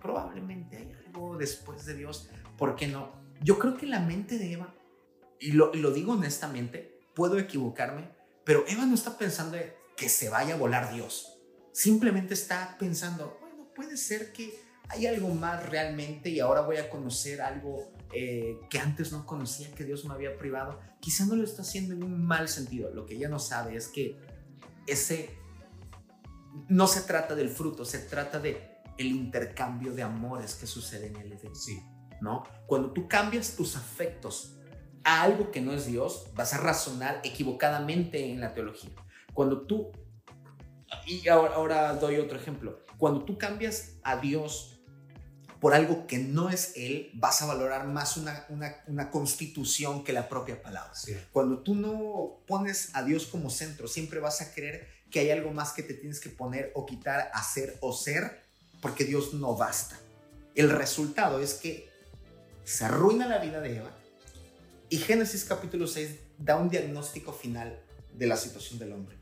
probablemente 0.00 0.76
hay 0.76 0.92
algo 1.06 1.36
después 1.36 1.84
de 1.84 1.94
Dios, 1.94 2.30
¿por 2.56 2.76
qué 2.76 2.88
no? 2.88 3.12
Yo 3.42 3.58
creo 3.58 3.76
que 3.76 3.86
la 3.86 4.00
mente 4.00 4.38
de 4.38 4.52
Eva, 4.52 4.74
y 5.38 5.52
lo, 5.52 5.72
lo 5.74 5.90
digo 5.90 6.12
honestamente, 6.12 7.00
puedo 7.14 7.38
equivocarme, 7.38 8.10
pero 8.44 8.64
Eva 8.68 8.86
no 8.86 8.94
está 8.94 9.18
pensando 9.18 9.58
que 9.96 10.08
se 10.08 10.28
vaya 10.28 10.54
a 10.54 10.58
volar 10.58 10.92
Dios 10.92 11.39
simplemente 11.72 12.34
está 12.34 12.76
pensando, 12.78 13.38
bueno, 13.40 13.68
puede 13.74 13.96
ser 13.96 14.32
que 14.32 14.60
hay 14.88 15.06
algo 15.06 15.28
más 15.28 15.68
realmente 15.68 16.30
y 16.30 16.40
ahora 16.40 16.62
voy 16.62 16.76
a 16.78 16.90
conocer 16.90 17.40
algo 17.40 17.92
eh, 18.12 18.58
que 18.68 18.78
antes 18.80 19.12
no 19.12 19.24
conocía, 19.24 19.70
que 19.72 19.84
Dios 19.84 20.04
me 20.04 20.14
había 20.14 20.36
privado. 20.36 20.80
Quizá 20.98 21.26
no 21.26 21.36
lo 21.36 21.44
está 21.44 21.62
haciendo 21.62 21.94
en 21.94 22.02
un 22.02 22.24
mal 22.24 22.48
sentido. 22.48 22.92
Lo 22.92 23.06
que 23.06 23.14
ella 23.14 23.28
no 23.28 23.38
sabe 23.38 23.76
es 23.76 23.86
que 23.86 24.18
ese 24.86 25.30
no 26.68 26.88
se 26.88 27.02
trata 27.02 27.36
del 27.36 27.48
fruto, 27.48 27.84
se 27.84 28.00
trata 28.00 28.40
de 28.40 28.68
el 28.98 29.06
intercambio 29.06 29.92
de 29.92 30.02
amores 30.02 30.54
que 30.56 30.66
sucede 30.66 31.06
en 31.06 31.16
el 31.16 31.32
Edén. 31.32 31.54
Sí. 31.54 31.80
¿No? 32.20 32.42
Cuando 32.66 32.92
tú 32.92 33.08
cambias 33.08 33.56
tus 33.56 33.76
afectos 33.76 34.58
a 35.04 35.22
algo 35.22 35.50
que 35.50 35.60
no 35.60 35.72
es 35.72 35.86
Dios, 35.86 36.26
vas 36.34 36.52
a 36.52 36.58
razonar 36.58 37.20
equivocadamente 37.24 38.30
en 38.30 38.40
la 38.40 38.52
teología. 38.52 38.90
Cuando 39.32 39.62
tú 39.62 39.92
y 41.06 41.28
ahora, 41.28 41.94
doy 41.94 42.16
otro 42.16 42.38
ejemplo. 42.38 42.80
Cuando 42.98 43.24
tú 43.24 43.38
cambias 43.38 43.92
a 44.02 44.16
Dios 44.16 44.80
por 45.60 45.74
algo 45.74 46.06
que 46.06 46.18
no 46.18 46.50
es 46.50 46.72
Él, 46.76 47.10
vas 47.14 47.42
a 47.42 47.46
valorar 47.46 47.86
más 47.86 48.16
una, 48.16 48.46
una, 48.86 49.10
constitución 49.10 50.04
que 50.04 50.12
la 50.12 50.28
propia 50.28 50.62
palabra. 50.62 50.92
Cuando 51.32 51.58
tú 51.58 51.74
no 51.74 52.42
pones 52.46 52.90
a 52.94 53.02
Dios 53.02 53.26
como 53.26 53.50
centro, 53.50 53.88
siempre 53.88 54.20
vas 54.20 54.40
a 54.40 54.54
creer 54.54 54.88
que 55.10 55.20
hay 55.20 55.30
algo 55.30 55.50
más 55.50 55.72
que 55.72 55.82
te 55.82 55.94
tienes 55.94 56.20
que 56.20 56.30
poner 56.30 56.72
o 56.74 56.86
quitar, 56.86 57.30
hacer 57.34 57.76
o 57.80 57.92
ser, 57.92 58.42
porque 58.80 59.04
Dios 59.04 59.34
no 59.34 59.56
basta. 59.56 59.98
El 60.54 60.70
resultado 60.70 61.40
es 61.40 61.54
que 61.54 61.90
se 62.64 62.84
arruina 62.84 63.26
la 63.26 63.38
vida 63.38 63.60
de 63.60 63.78
Eva 63.78 63.90
y 64.88 64.98
Génesis 64.98 65.44
capítulo 65.44 65.86
6 65.86 66.10
da 66.38 66.56
un 66.56 66.70
diagnóstico 66.70 67.32
final 67.32 67.80
de 68.14 68.26
la 68.26 68.36
situación 68.36 68.78
del 68.78 68.92
hombre. 68.92 69.16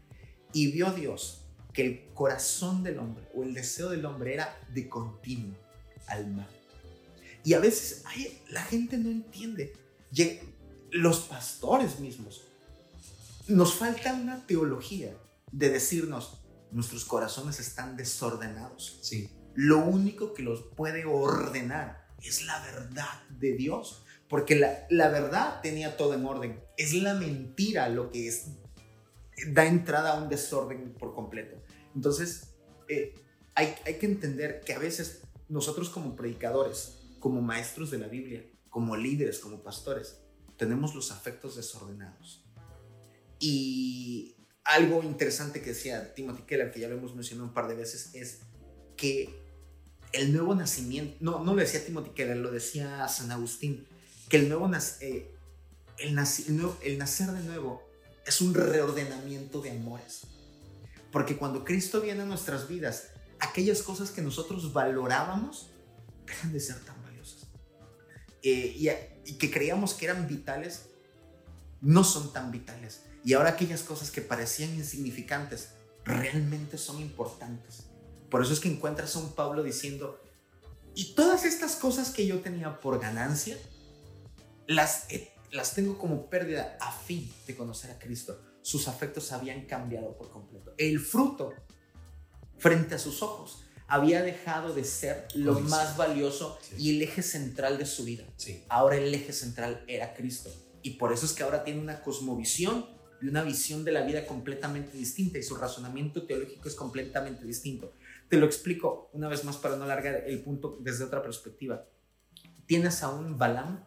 Y 0.52 0.70
vio 0.72 0.92
Dios 0.92 1.47
que 1.79 1.87
el 1.87 2.12
corazón 2.12 2.83
del 2.83 2.99
hombre 2.99 3.29
o 3.37 3.45
el 3.45 3.55
deseo 3.55 3.91
del 3.91 4.05
hombre 4.05 4.35
era 4.35 4.59
de 4.75 4.88
continuo 4.88 5.57
al 6.09 6.27
mal. 6.27 6.49
Y 7.45 7.55
a 7.55 7.61
veces 7.61 8.03
la 8.49 8.62
gente 8.62 8.99
no 8.99 9.09
entiende. 9.09 9.73
Los 10.91 11.21
pastores 11.21 12.01
mismos. 12.01 12.43
Nos 13.47 13.75
falta 13.75 14.12
una 14.12 14.45
teología 14.45 15.17
de 15.53 15.71
decirnos, 15.71 16.41
nuestros 16.73 17.05
corazones 17.05 17.61
están 17.61 17.97
desordenados. 17.97 18.99
Sí. 19.01 19.31
Lo 19.55 19.79
único 19.79 20.35
que 20.35 20.43
los 20.43 20.62
puede 20.75 21.05
ordenar 21.05 22.09
es 22.21 22.45
la 22.45 22.61
verdad 22.64 23.23
de 23.38 23.53
Dios. 23.53 24.03
Porque 24.29 24.57
la, 24.57 24.85
la 24.91 25.11
verdad 25.11 25.61
tenía 25.62 25.97
todo 25.97 26.14
en 26.14 26.27
orden. 26.27 26.61
Es 26.77 26.93
la 26.93 27.14
mentira 27.14 27.88
lo 27.88 28.11
que 28.11 28.27
es, 28.27 28.47
da 29.47 29.64
entrada 29.64 30.14
a 30.14 30.21
un 30.21 30.29
desorden 30.29 30.93
por 30.95 31.14
completo. 31.14 31.57
Entonces, 31.98 32.54
eh, 32.87 33.12
hay, 33.56 33.74
que 33.98 34.06
entender 34.06 34.61
que 34.64 34.72
a 34.72 34.78
veces 34.78 35.22
nosotros 35.48 35.90
como 35.90 36.14
predicadores, 36.14 36.94
como 37.18 37.42
maestros 37.42 37.90
de 37.90 37.98
la 37.98 38.06
Biblia, 38.06 38.48
como 38.70 38.96
líderes, 38.96 39.40
como 39.40 39.64
pastores, 39.64 40.20
tenemos 40.56 40.94
los 40.94 41.11
afectos 41.11 41.56
desordenados. 41.56 42.44
Y 43.40 44.37
algo 44.62 45.02
interesante 45.02 45.61
que 45.61 45.70
decía 45.70 46.14
Timothy 46.14 46.42
Keller, 46.42 46.70
que 46.70 46.78
ya 46.78 46.88
lo 46.88 46.94
hemos 46.94 47.16
mencionado 47.16 47.48
un 47.48 47.54
par 47.54 47.66
de 47.66 47.74
veces, 47.74 48.14
es 48.14 48.42
que 48.96 49.34
el 50.12 50.32
nuevo 50.32 50.54
nacimiento, 50.54 51.16
no, 51.18 51.42
no 51.42 51.52
lo 51.52 51.61
decía 51.61 51.84
Timothy 51.84 52.11
Keller, 52.11 52.37
lo 52.37 52.52
decía 52.52 53.08
San 53.08 53.32
Agustín, 53.32 53.88
que 54.28 54.37
el 54.37 54.48
nuevo, 54.48 54.70
eh, 55.00 55.34
el, 55.98 56.16
el 56.16 56.98
nacer 56.98 57.32
de 57.32 57.42
nuevo 57.42 57.82
es 58.24 58.40
un 58.40 58.54
reordenamiento 58.54 59.61
de 59.61 59.72
amores. 59.72 60.28
Porque 61.11 61.37
cuando 61.37 61.64
Cristo 61.64 62.01
viene 62.01 62.23
a 62.23 62.27
nuestras 62.27 62.68
vidas, 62.68 63.09
aquellas 63.40 63.83
cosas 63.83 64.11
que 64.11 64.23
nosotros 64.23 64.73
valorábamos 64.73 65.71
dejan 66.27 66.53
de 66.53 66.61
ser 66.61 66.81
tan 66.81 67.03
valiosas. 67.03 67.49
Eh, 68.42 68.75
y, 68.77 68.88
y, 69.25 69.38
que 69.38 69.51
creíamos 69.51 69.94
que 69.94 70.07
eran 70.07 70.29
vitales, 70.29 70.90
no 71.81 72.05
son 72.05 72.33
tan 72.33 72.51
vitales. 72.51 73.05
Y 73.25 73.33
ahora 73.33 73.51
aquellas 73.51 73.83
cosas 73.83 74.11
que 74.11 74.21
parecían 74.21 74.75
insignificantes, 74.75 75.71
realmente 76.05 76.79
son 76.79 77.01
importantes. 77.01 77.85
Por 78.31 78.42
eso 78.42 78.53
es 78.53 78.61
que 78.61 78.68
encuentras 78.68 79.16
a 79.16 79.21
un 79.21 79.35
Pablo 79.35 79.62
diciendo, 79.62 80.21
y 80.94 81.14
todas 81.14 81.44
estas 81.44 81.77
cosas 81.77 82.11
que 82.11 82.27
yo 82.27 82.40
tenía 82.40 82.81
por 82.81 83.01
ganancia, 83.01 83.57
las, 84.66 85.07
las 85.51 85.75
tengo 85.75 85.97
como 85.97 86.29
pérdida 86.29 86.77
a 86.81 86.92
fin 86.92 87.33
de 87.47 87.57
conocer 87.57 87.90
a 87.90 87.99
Cristo 87.99 88.38
sus 88.68 88.87
afectos 88.87 89.33
habían 89.33 89.64
cambiado 89.64 90.14
por 90.14 90.31
completo. 90.31 90.74
El 90.76 91.00
fruto 91.00 91.54
frente 92.59 92.96
a 92.96 92.98
sus 92.98 93.22
ojos 93.22 93.64
había 93.87 94.20
dejado 94.20 94.74
de 94.74 94.85
ser 94.85 95.26
lo 95.35 95.59
más 95.61 95.96
valioso 95.96 96.59
y 96.76 96.94
el 96.94 97.00
eje 97.00 97.22
central 97.22 97.78
de 97.78 97.87
su 97.87 98.04
vida. 98.04 98.24
Ahora 98.68 98.96
el 98.96 99.14
eje 99.14 99.33
central 99.33 99.83
era 99.88 100.12
Cristo. 100.12 100.50
Y 100.83 100.98
por 100.98 101.14
eso 101.14 101.24
es 101.24 101.33
que 101.33 101.44
ahora 101.44 101.64
tiene 101.64 101.81
una 101.81 102.02
cosmovisión 102.02 102.85
y 103.22 103.28
una 103.28 103.42
visión 103.42 103.87
de 103.87 103.92
la 103.92 104.02
vida 104.02 104.26
completamente 104.26 104.98
distinta 104.98 105.38
y 105.38 105.42
su 105.42 105.57
razonamiento 105.57 106.26
teológico 106.26 106.68
es 106.68 106.74
completamente 106.74 107.46
distinto. 107.46 107.94
Te 108.28 108.37
lo 108.37 108.44
explico 108.44 109.09
una 109.14 109.28
vez 109.28 109.44
más 109.44 109.57
para 109.57 109.76
no 109.76 109.85
alargar 109.85 110.24
el 110.26 110.42
punto 110.42 110.76
desde 110.83 111.04
otra 111.04 111.22
perspectiva. 111.22 111.87
Tienes 112.66 113.02
a 113.02 113.09
un 113.09 113.38
Balaam 113.38 113.83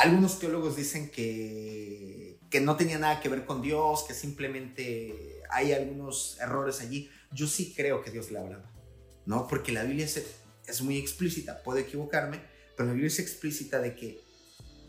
algunos 0.00 0.38
teólogos 0.38 0.76
dicen 0.76 1.10
que, 1.10 2.39
que 2.50 2.60
no 2.60 2.76
tenía 2.76 2.98
nada 2.98 3.20
que 3.20 3.28
ver 3.28 3.46
con 3.46 3.62
Dios, 3.62 4.02
que 4.02 4.12
simplemente 4.12 5.42
hay 5.50 5.72
algunos 5.72 6.36
errores 6.40 6.80
allí. 6.80 7.08
Yo 7.32 7.46
sí 7.46 7.72
creo 7.76 8.02
que 8.02 8.10
Dios 8.10 8.30
le 8.32 8.40
hablaba, 8.40 8.68
¿no? 9.24 9.46
Porque 9.46 9.70
la 9.72 9.84
Biblia 9.84 10.04
es, 10.04 10.20
es 10.66 10.82
muy 10.82 10.98
explícita, 10.98 11.62
puedo 11.62 11.78
equivocarme, 11.78 12.40
pero 12.76 12.88
la 12.88 12.92
Biblia 12.92 13.06
es 13.08 13.18
explícita 13.20 13.78
de 13.78 13.94
que 13.94 14.20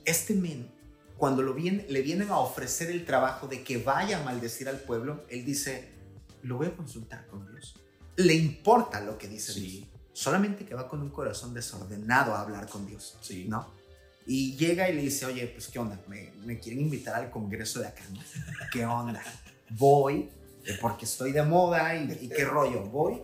Este 0.05 0.33
men, 0.33 0.71
cuando 1.17 1.43
lo 1.43 1.53
viene, 1.53 1.85
le 1.87 2.01
vienen 2.01 2.29
a 2.29 2.39
ofrecer 2.39 2.89
el 2.89 3.05
trabajo 3.05 3.47
de 3.47 3.63
que 3.63 3.77
vaya 3.77 4.19
a 4.19 4.23
maldecir 4.23 4.67
al 4.67 4.79
pueblo, 4.79 5.23
él 5.29 5.45
dice, 5.45 5.89
lo 6.41 6.57
voy 6.57 6.67
a 6.67 6.75
consultar 6.75 7.27
con 7.27 7.45
Dios. 7.51 7.75
Le 8.15 8.33
importa 8.33 8.99
lo 9.01 9.19
que 9.19 9.27
dice 9.27 9.53
Sí. 9.53 9.59
Dios. 9.61 9.87
Solamente 10.13 10.65
que 10.65 10.73
va 10.73 10.89
con 10.89 11.01
un 11.01 11.09
corazón 11.11 11.53
desordenado 11.53 12.33
a 12.33 12.41
hablar 12.41 12.67
con 12.67 12.87
Dios. 12.87 13.17
Sí. 13.21 13.45
¿No? 13.47 13.71
Y 14.33 14.55
llega 14.55 14.89
y 14.89 14.95
le 14.95 15.01
dice, 15.01 15.25
oye, 15.25 15.45
pues 15.47 15.67
qué 15.67 15.77
onda, 15.77 16.01
me, 16.07 16.31
me 16.45 16.57
quieren 16.57 16.79
invitar 16.79 17.15
al 17.15 17.29
congreso 17.29 17.81
de 17.81 17.87
acá, 17.87 18.01
¿no? 18.13 18.21
¿Qué 18.71 18.85
onda? 18.85 19.21
Voy, 19.71 20.29
eh, 20.65 20.77
porque 20.79 21.03
estoy 21.03 21.33
de 21.33 21.43
moda 21.43 21.93
y, 21.97 22.17
y 22.21 22.29
qué 22.29 22.45
rollo, 22.45 22.81
voy. 22.85 23.21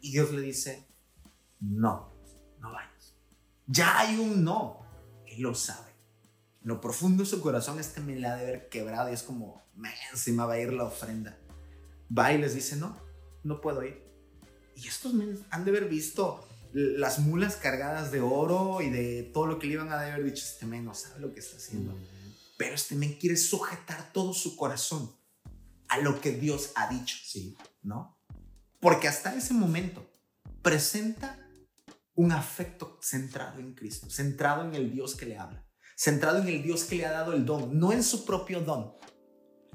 Y, 0.00 0.12
Dios 0.12 0.32
le 0.32 0.40
dice, 0.40 0.88
no, 1.60 2.10
no 2.58 2.72
vayas. 2.72 3.14
Ya 3.66 4.00
hay 4.00 4.16
un 4.16 4.42
no, 4.42 4.86
él 5.26 5.42
lo 5.42 5.54
sabe. 5.54 5.92
En 6.62 6.68
lo 6.68 6.80
profundo 6.80 7.22
de 7.22 7.28
su 7.28 7.42
corazón 7.42 7.78
este 7.78 8.00
me 8.00 8.16
la 8.16 8.32
ha 8.32 8.36
de 8.36 8.44
haber 8.44 8.70
quebrado 8.70 9.10
y 9.10 9.12
es 9.12 9.22
como, 9.22 9.62
me 9.74 9.90
va 10.36 10.54
a 10.54 10.58
ir 10.58 10.72
la 10.72 10.84
ofrenda. 10.84 11.36
Va 12.18 12.32
y 12.32 12.38
les 12.38 12.54
dice, 12.54 12.76
no, 12.76 12.96
no 13.42 13.60
puedo 13.60 13.84
ir. 13.84 14.02
Y 14.74 14.88
estos 14.88 15.12
men 15.12 15.38
han 15.50 15.66
de 15.66 15.70
haber 15.70 15.86
visto 15.86 16.48
las 16.74 17.20
mulas 17.20 17.54
cargadas 17.56 18.10
de 18.10 18.20
oro 18.20 18.82
y 18.82 18.90
de 18.90 19.22
todo 19.32 19.46
lo 19.46 19.58
que 19.58 19.68
le 19.68 19.74
iban 19.74 19.92
a 19.92 20.00
haber 20.00 20.24
dicho, 20.24 20.44
este 20.44 20.66
men 20.66 20.84
no 20.84 20.92
sabe 20.94 21.20
lo 21.20 21.32
que 21.32 21.40
está 21.40 21.56
haciendo. 21.56 21.96
Pero 22.58 22.74
este 22.74 22.96
men 22.96 23.16
quiere 23.18 23.36
sujetar 23.36 24.12
todo 24.12 24.34
su 24.34 24.56
corazón 24.56 25.14
a 25.88 25.98
lo 25.98 26.20
que 26.20 26.32
Dios 26.32 26.72
ha 26.74 26.88
dicho, 26.88 27.16
Sí. 27.24 27.56
¿no? 27.82 28.18
Porque 28.80 29.06
hasta 29.06 29.34
ese 29.34 29.54
momento 29.54 30.10
presenta 30.62 31.38
un 32.14 32.32
afecto 32.32 32.98
centrado 33.00 33.60
en 33.60 33.74
Cristo, 33.74 34.10
centrado 34.10 34.64
en 34.64 34.74
el 34.74 34.90
Dios 34.92 35.14
que 35.14 35.26
le 35.26 35.38
habla, 35.38 35.64
centrado 35.96 36.38
en 36.38 36.48
el 36.48 36.62
Dios 36.62 36.84
que 36.84 36.96
le 36.96 37.06
ha 37.06 37.12
dado 37.12 37.32
el 37.32 37.44
don, 37.46 37.78
no 37.78 37.92
en 37.92 38.02
su 38.02 38.24
propio 38.24 38.60
don, 38.60 38.94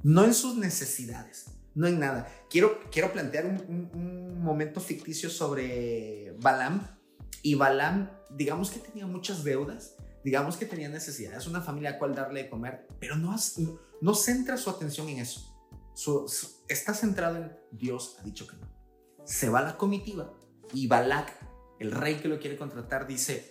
no 0.03 0.25
en 0.25 0.33
sus 0.33 0.55
necesidades, 0.57 1.45
no 1.79 1.87
en 1.87 1.99
nada. 1.99 2.27
Quiero, 2.49 2.79
quiero 2.91 3.11
plantear 3.13 3.45
un, 3.45 3.57
un- 3.67 3.91
un 3.93 4.43
momento 4.43 4.79
ficticio 4.81 5.29
sobre 5.29 6.35
Balaam. 6.39 6.85
Y 7.41 7.55
Balaam, 7.55 8.09
digamos 8.29 8.69
que 8.69 8.79
tenía 8.79 9.05
muchas 9.07 9.43
deudas, 9.45 9.95
digamos 10.25 10.57
que 10.57 10.65
tenía 10.65 10.89
necesidades, 10.89 11.47
una 11.47 11.61
familia 11.61 11.91
a 11.91 11.97
cual 11.97 12.13
darle 12.13 12.43
de 12.43 12.49
comer, 12.49 12.85
pero 12.99 13.15
no, 13.15 13.33
no, 13.57 13.79
no 14.01 14.13
centra 14.13 14.57
su 14.57 14.69
atención 14.69 15.07
en 15.07 15.19
eso. 15.19 15.39
Su- 15.95 16.27
su- 16.27 16.65
está 16.67 16.93
centrado 16.93 17.37
en 17.37 17.57
Dios 17.71 18.17
ha 18.19 18.23
dicho 18.23 18.45
que 18.45 18.57
no. 18.57 18.67
Se 19.25 19.47
va 19.49 19.61
la 19.61 19.77
comitiva 19.77 20.33
y 20.73 20.87
Balak, 20.87 21.31
el 21.79 21.91
rey 21.91 22.15
que 22.15 22.27
lo 22.27 22.39
quiere 22.39 22.57
contratar, 22.57 23.07
dice, 23.07 23.49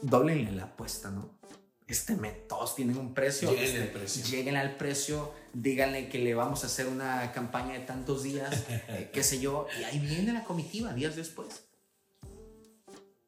doblenle 0.00 0.52
la 0.52 0.64
apuesta, 0.64 1.10
¿no? 1.10 1.38
Este 1.86 2.16
mes, 2.16 2.46
todos 2.48 2.74
tienen 2.74 2.98
un 2.98 3.14
precio. 3.14 3.50
Lléguenle 3.50 3.84
este, 3.84 3.98
precio. 3.98 4.24
Lléguenle 4.24 4.60
al 4.60 4.76
precio, 4.76 5.32
díganle 5.62 6.08
que 6.08 6.18
le 6.18 6.34
vamos 6.34 6.62
a 6.62 6.66
hacer 6.66 6.86
una 6.86 7.32
campaña 7.32 7.74
de 7.74 7.80
tantos 7.80 8.22
días, 8.22 8.64
eh, 8.68 9.10
qué 9.12 9.22
sé 9.22 9.40
yo, 9.40 9.66
y 9.78 9.84
ahí 9.84 9.98
viene 9.98 10.32
la 10.32 10.44
comitiva 10.44 10.92
días 10.92 11.16
después. 11.16 11.64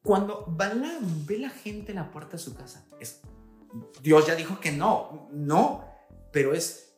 Cuando 0.02 0.44
Balaam 0.48 1.26
ve 1.26 1.38
la 1.38 1.50
gente 1.50 1.92
en 1.92 1.96
la 1.96 2.10
puerta 2.10 2.32
de 2.32 2.38
su 2.38 2.54
casa, 2.54 2.86
es, 3.00 3.20
Dios 4.02 4.26
ya 4.26 4.34
dijo 4.34 4.58
que 4.60 4.72
no, 4.72 5.28
no, 5.32 5.84
pero 6.32 6.54
es, 6.54 6.94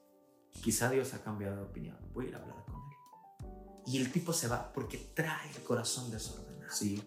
quizá 0.63 0.91
Dios 0.91 1.13
ha 1.15 1.23
cambiado 1.23 1.57
de 1.57 1.63
opinión, 1.63 1.99
voy 2.13 2.27
a 2.27 2.29
ir 2.29 2.35
a 2.37 2.39
hablar 2.39 2.65
con 2.65 2.77
él. 2.77 3.51
Y 3.87 3.99
el 3.99 4.13
tipo 4.13 4.33
se 4.33 4.47
va 4.47 4.73
porque 4.73 4.99
trae 5.15 5.51
el 5.51 5.63
corazón 5.63 6.11
desordenado 6.11 6.53
Sí. 6.73 7.03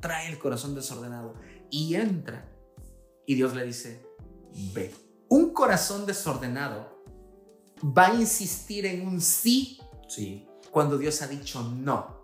trae 0.00 0.28
el 0.30 0.38
corazón 0.38 0.74
desordenado 0.74 1.34
y 1.70 1.96
entra 1.96 2.48
y 3.26 3.34
Dios 3.34 3.54
le 3.54 3.64
dice, 3.64 4.06
ve. 4.72 4.94
Un 5.28 5.52
corazón 5.52 6.06
desordenado 6.06 6.95
va 7.82 8.06
a 8.08 8.14
insistir 8.14 8.86
en 8.86 9.06
un 9.06 9.20
sí 9.20 9.80
Sí. 10.08 10.46
cuando 10.70 10.98
Dios 10.98 11.20
ha 11.22 11.26
dicho 11.26 11.62
no. 11.62 12.16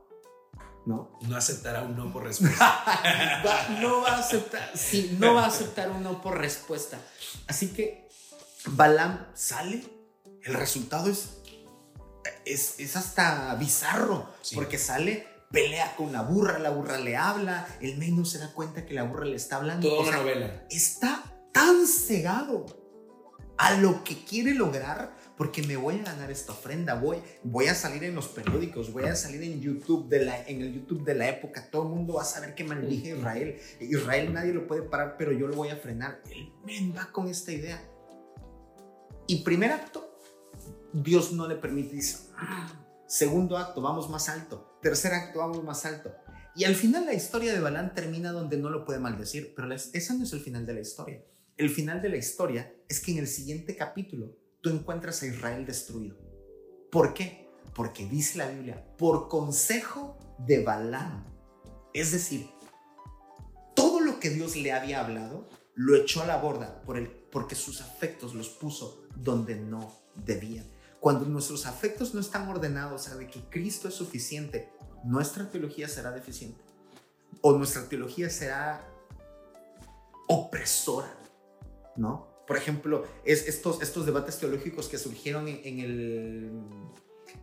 ¿No? 0.84 1.16
No 1.22 1.36
aceptará 1.36 1.82
un 1.82 1.96
no 1.96 2.12
por 2.12 2.24
respuesta. 2.24 2.82
Va- 3.46 3.68
no 3.80 4.00
va 4.02 4.16
a 4.16 4.18
aceptar, 4.18 4.70
sí, 4.76 5.16
no 5.20 5.34
va 5.34 5.44
a 5.44 5.46
aceptar 5.46 5.90
un 5.92 6.02
no 6.02 6.20
por 6.20 6.38
respuesta. 6.38 6.98
Así 7.46 7.68
que 7.68 8.08
Balaam 8.66 9.26
sale, 9.34 9.84
el 10.42 10.54
resultado 10.54 11.08
es, 11.08 11.38
es, 12.44 12.80
es 12.80 12.96
hasta 12.96 13.54
bizarro, 13.54 14.28
Sí. 14.42 14.56
porque 14.56 14.76
sale, 14.78 15.26
pelea 15.52 15.94
con 15.96 16.12
la 16.12 16.22
burra, 16.22 16.58
la 16.58 16.70
burra 16.70 16.98
le 16.98 17.16
habla, 17.16 17.68
el 17.80 17.96
men 17.98 18.16
no 18.16 18.24
se 18.24 18.38
da 18.38 18.52
cuenta 18.52 18.84
que 18.84 18.94
la 18.94 19.04
burra 19.04 19.24
le 19.26 19.36
está 19.36 19.56
hablando. 19.56 19.88
Toda 19.88 20.00
O 20.00 20.08
una 20.08 20.16
novela. 20.16 20.64
está 20.70 21.22
tan 21.52 21.86
cegado 21.86 22.66
a 23.56 23.74
lo 23.74 24.02
que 24.02 24.24
quiere 24.24 24.54
lograr 24.54 25.14
porque 25.36 25.62
me 25.62 25.76
voy 25.76 25.98
a 26.00 26.04
ganar 26.04 26.30
esta 26.30 26.52
ofrenda, 26.52 26.94
voy, 26.94 27.18
voy 27.42 27.66
a 27.66 27.74
salir 27.74 28.04
en 28.04 28.14
los 28.14 28.28
periódicos, 28.28 28.92
voy 28.92 29.04
a 29.04 29.16
salir 29.16 29.42
en 29.42 29.60
YouTube, 29.60 30.08
de 30.08 30.24
la, 30.24 30.46
en 30.46 30.60
el 30.60 30.72
YouTube 30.74 31.04
de 31.04 31.14
la 31.14 31.28
época, 31.28 31.70
todo 31.70 31.82
el 31.82 31.88
mundo 31.88 32.14
va 32.14 32.22
a 32.22 32.26
saber 32.26 32.54
que 32.54 32.64
maldije 32.64 33.12
a 33.12 33.16
Israel. 33.16 33.58
Israel 33.80 34.32
nadie 34.32 34.52
lo 34.52 34.66
puede 34.66 34.82
parar, 34.82 35.16
pero 35.18 35.32
yo 35.32 35.46
lo 35.48 35.56
voy 35.56 35.70
a 35.70 35.76
frenar. 35.76 36.20
Men 36.64 36.94
va 36.96 37.10
con 37.10 37.28
esta 37.28 37.52
idea. 37.52 37.82
Y 39.26 39.42
primer 39.42 39.72
acto, 39.72 40.18
Dios 40.92 41.32
no 41.32 41.48
le 41.48 41.56
permite, 41.56 41.96
dice, 41.96 42.30
"Ah". 42.36 42.70
segundo 43.06 43.56
acto, 43.56 43.80
vamos 43.80 44.10
más 44.10 44.28
alto, 44.28 44.78
tercer 44.82 45.12
acto, 45.14 45.38
vamos 45.38 45.62
más 45.64 45.84
alto. 45.86 46.14
Y 46.54 46.64
al 46.64 46.74
final 46.74 47.06
la 47.06 47.14
historia 47.14 47.52
de 47.54 47.60
Balán 47.60 47.94
termina 47.94 48.30
donde 48.30 48.58
no 48.58 48.68
lo 48.68 48.84
puede 48.84 48.98
maldecir, 48.98 49.54
pero 49.54 49.72
ese 49.72 50.14
no 50.14 50.24
es 50.24 50.32
el 50.32 50.40
final 50.40 50.66
de 50.66 50.74
la 50.74 50.80
historia. 50.80 51.24
El 51.56 51.70
final 51.70 52.02
de 52.02 52.10
la 52.10 52.16
historia 52.16 52.74
es 52.88 53.00
que 53.00 53.12
en 53.12 53.18
el 53.18 53.26
siguiente 53.26 53.74
capítulo 53.76 54.36
tú 54.62 54.70
encuentras 54.70 55.22
a 55.22 55.26
Israel 55.26 55.66
destruido. 55.66 56.16
¿Por 56.90 57.12
qué? 57.12 57.50
Porque 57.74 58.06
dice 58.06 58.38
la 58.38 58.48
Biblia, 58.48 58.86
por 58.96 59.28
consejo 59.28 60.16
de 60.38 60.62
Balaam. 60.62 61.24
Es 61.92 62.12
decir, 62.12 62.48
todo 63.74 64.00
lo 64.00 64.18
que 64.18 64.30
Dios 64.30 64.56
le 64.56 64.72
había 64.72 65.00
hablado 65.00 65.48
lo 65.74 65.96
echó 65.96 66.22
a 66.22 66.26
la 66.26 66.36
borda 66.36 66.82
por 66.82 66.96
el, 66.96 67.08
porque 67.08 67.54
sus 67.54 67.80
afectos 67.80 68.34
los 68.34 68.48
puso 68.48 69.06
donde 69.16 69.56
no 69.56 69.92
debían. 70.14 70.66
Cuando 71.00 71.24
nuestros 71.24 71.66
afectos 71.66 72.14
no 72.14 72.20
están 72.20 72.48
ordenados 72.48 73.08
a 73.08 73.16
de 73.16 73.26
que 73.26 73.40
Cristo 73.50 73.88
es 73.88 73.94
suficiente, 73.94 74.70
nuestra 75.02 75.50
teología 75.50 75.88
será 75.88 76.12
deficiente. 76.12 76.62
O 77.40 77.56
nuestra 77.56 77.88
teología 77.88 78.30
será 78.30 78.86
opresora, 80.28 81.12
¿no? 81.96 82.31
Por 82.46 82.56
ejemplo, 82.56 83.04
es 83.24 83.46
estos, 83.48 83.82
estos 83.82 84.04
debates 84.06 84.38
teológicos 84.38 84.88
que 84.88 84.98
surgieron 84.98 85.48
en, 85.48 85.60
en 85.64 85.78
el, 85.80 86.50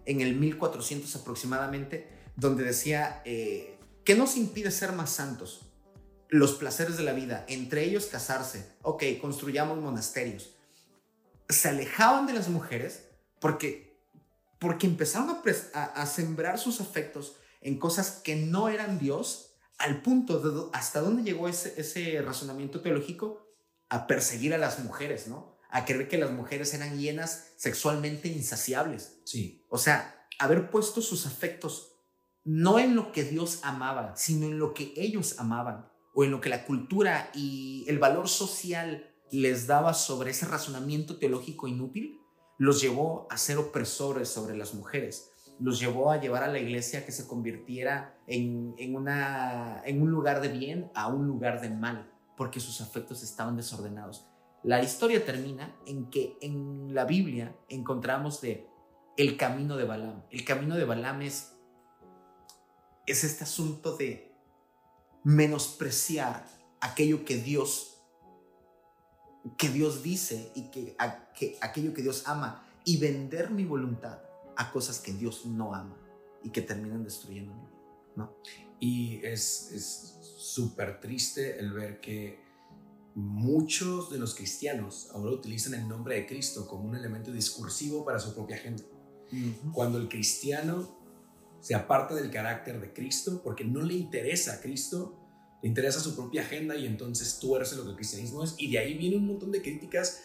en 0.05 0.21
el 0.21 0.35
1400 0.35 1.15
aproximadamente, 1.15 2.09
donde 2.35 2.63
decía, 2.63 3.21
eh, 3.25 3.77
¿qué 4.03 4.15
nos 4.15 4.35
impide 4.37 4.71
ser 4.71 4.91
más 4.91 5.09
santos? 5.11 5.71
Los 6.27 6.53
placeres 6.53 6.97
de 6.97 7.03
la 7.03 7.13
vida, 7.13 7.45
entre 7.47 7.83
ellos 7.85 8.05
casarse, 8.05 8.73
ok, 8.83 9.03
construyamos 9.21 9.79
monasterios. 9.79 10.55
Se 11.47 11.69
alejaban 11.69 12.27
de 12.27 12.33
las 12.33 12.49
mujeres 12.49 13.05
porque, 13.41 13.97
porque 14.59 14.85
empezaron 14.85 15.29
a, 15.29 15.41
a- 15.73 15.83
a 15.85 16.05
sembrar 16.05 16.59
sus 16.59 16.81
afectos 16.81 17.37
en 17.61 17.79
cosas 17.79 18.21
que 18.23 18.35
no 18.35 18.69
eran 18.69 18.99
Dios, 18.99 19.55
al 19.79 20.01
punto 20.01 20.39
de 20.39 20.69
hasta 20.73 20.99
dónde 21.01 21.23
llegó 21.23 21.47
ese, 21.47 21.73
ese 21.79 22.21
razonamiento 22.21 22.81
teológico 22.81 23.48
a 23.89 24.07
perseguir 24.07 24.53
a 24.53 24.57
las 24.57 24.79
mujeres, 24.79 25.27
¿no? 25.27 25.57
A 25.69 25.85
creer 25.85 26.07
que 26.07 26.17
las 26.17 26.31
mujeres 26.31 26.73
eran 26.73 26.97
llenas 26.97 27.53
sexualmente 27.57 28.27
insaciables. 28.27 29.19
Sí. 29.25 29.65
O 29.69 29.77
sea, 29.77 30.27
haber 30.39 30.69
puesto 30.69 31.01
sus 31.01 31.25
afectos 31.25 31.89
no 32.43 32.79
en 32.79 32.95
lo 32.95 33.11
que 33.11 33.23
Dios 33.23 33.59
amaba, 33.63 34.15
sino 34.15 34.47
en 34.47 34.57
lo 34.57 34.73
que 34.73 34.93
ellos 34.95 35.39
amaban, 35.39 35.89
o 36.13 36.23
en 36.23 36.31
lo 36.31 36.41
que 36.41 36.49
la 36.49 36.65
cultura 36.65 37.29
y 37.33 37.85
el 37.87 37.99
valor 37.99 38.27
social 38.27 39.13
les 39.31 39.67
daba 39.67 39.93
sobre 39.93 40.31
ese 40.31 40.45
razonamiento 40.45 41.17
teológico 41.17 41.67
inútil, 41.67 42.19
los 42.57 42.81
llevó 42.81 43.27
a 43.29 43.37
ser 43.37 43.57
opresores 43.57 44.29
sobre 44.29 44.57
las 44.57 44.73
mujeres, 44.73 45.31
los 45.59 45.79
llevó 45.79 46.11
a 46.11 46.19
llevar 46.19 46.43
a 46.43 46.47
la 46.47 46.59
iglesia 46.59 47.05
que 47.05 47.11
se 47.11 47.27
convirtiera 47.27 48.17
en, 48.27 48.73
en 48.77 48.95
una, 48.95 49.81
en 49.85 50.01
un 50.01 50.09
lugar 50.09 50.41
de 50.41 50.49
bien 50.49 50.91
a 50.95 51.07
un 51.07 51.27
lugar 51.27 51.61
de 51.61 51.69
mal, 51.69 52.11
porque 52.39 52.61
sus 52.61 52.79
afectos 52.79 53.21
estaban 53.21 53.57
desordenados. 53.57 54.25
La 54.63 54.81
historia 54.81 55.25
termina 55.25 55.75
en 55.85 56.09
que 56.09 56.37
en 56.39 56.95
la 56.95 57.03
Biblia 57.03 57.53
encontramos 57.67 58.39
el 59.17 59.35
camino 59.35 59.75
de 59.75 59.83
Balaam. 59.83 60.23
El 60.31 60.45
camino 60.45 60.77
de 60.77 60.85
Balaam 60.85 61.21
es, 61.21 61.51
es 63.05 63.25
este 63.25 63.43
asunto 63.43 63.97
de 63.97 64.31
menospreciar 65.25 66.47
aquello 66.79 67.25
que 67.25 67.35
Dios 67.35 67.97
que 69.57 69.67
Dios 69.67 70.01
dice 70.01 70.53
y 70.55 70.71
que 70.71 70.95
aquello 71.59 71.93
que 71.93 72.01
Dios 72.01 72.23
ama 72.25 72.65
y 72.85 72.99
vender 72.99 73.49
mi 73.51 73.65
voluntad 73.65 74.21
a 74.55 74.71
cosas 74.71 74.99
que 74.99 75.11
Dios 75.11 75.45
no 75.45 75.75
ama 75.75 75.97
y 76.41 76.51
que 76.51 76.61
terminan 76.61 77.03
destruyendo 77.03 77.53
mi 77.53 77.65
vida, 77.65 77.81
¿no? 78.15 78.35
Y 78.79 79.25
es 79.25 79.73
es 79.73 80.18
súper 80.53 80.99
triste 80.99 81.59
el 81.59 81.71
ver 81.71 81.99
que 81.99 82.39
muchos 83.15 84.09
de 84.11 84.17
los 84.17 84.35
cristianos 84.35 85.09
ahora 85.13 85.31
utilizan 85.31 85.73
el 85.73 85.87
nombre 85.87 86.15
de 86.15 86.25
Cristo 86.25 86.67
como 86.67 86.87
un 86.87 86.95
elemento 86.95 87.31
discursivo 87.31 88.05
para 88.05 88.19
su 88.19 88.33
propia 88.33 88.55
agenda. 88.55 88.83
Cuando 89.73 89.99
el 89.99 90.09
cristiano 90.09 90.97
se 91.59 91.75
aparta 91.75 92.15
del 92.15 92.31
carácter 92.31 92.79
de 92.79 92.93
Cristo 92.93 93.41
porque 93.43 93.63
no 93.63 93.81
le 93.81 93.93
interesa 93.93 94.53
a 94.53 94.61
Cristo, 94.61 95.19
le 95.61 95.69
interesa 95.69 95.99
su 95.99 96.15
propia 96.15 96.41
agenda 96.41 96.75
y 96.75 96.85
entonces 96.85 97.37
tuerce 97.39 97.75
lo 97.75 97.83
que 97.83 97.89
el 97.91 97.95
cristianismo 97.95 98.43
es. 98.43 98.55
Y 98.57 98.71
de 98.71 98.79
ahí 98.79 98.95
viene 98.95 99.17
un 99.17 99.27
montón 99.27 99.51
de 99.51 99.61
críticas 99.61 100.21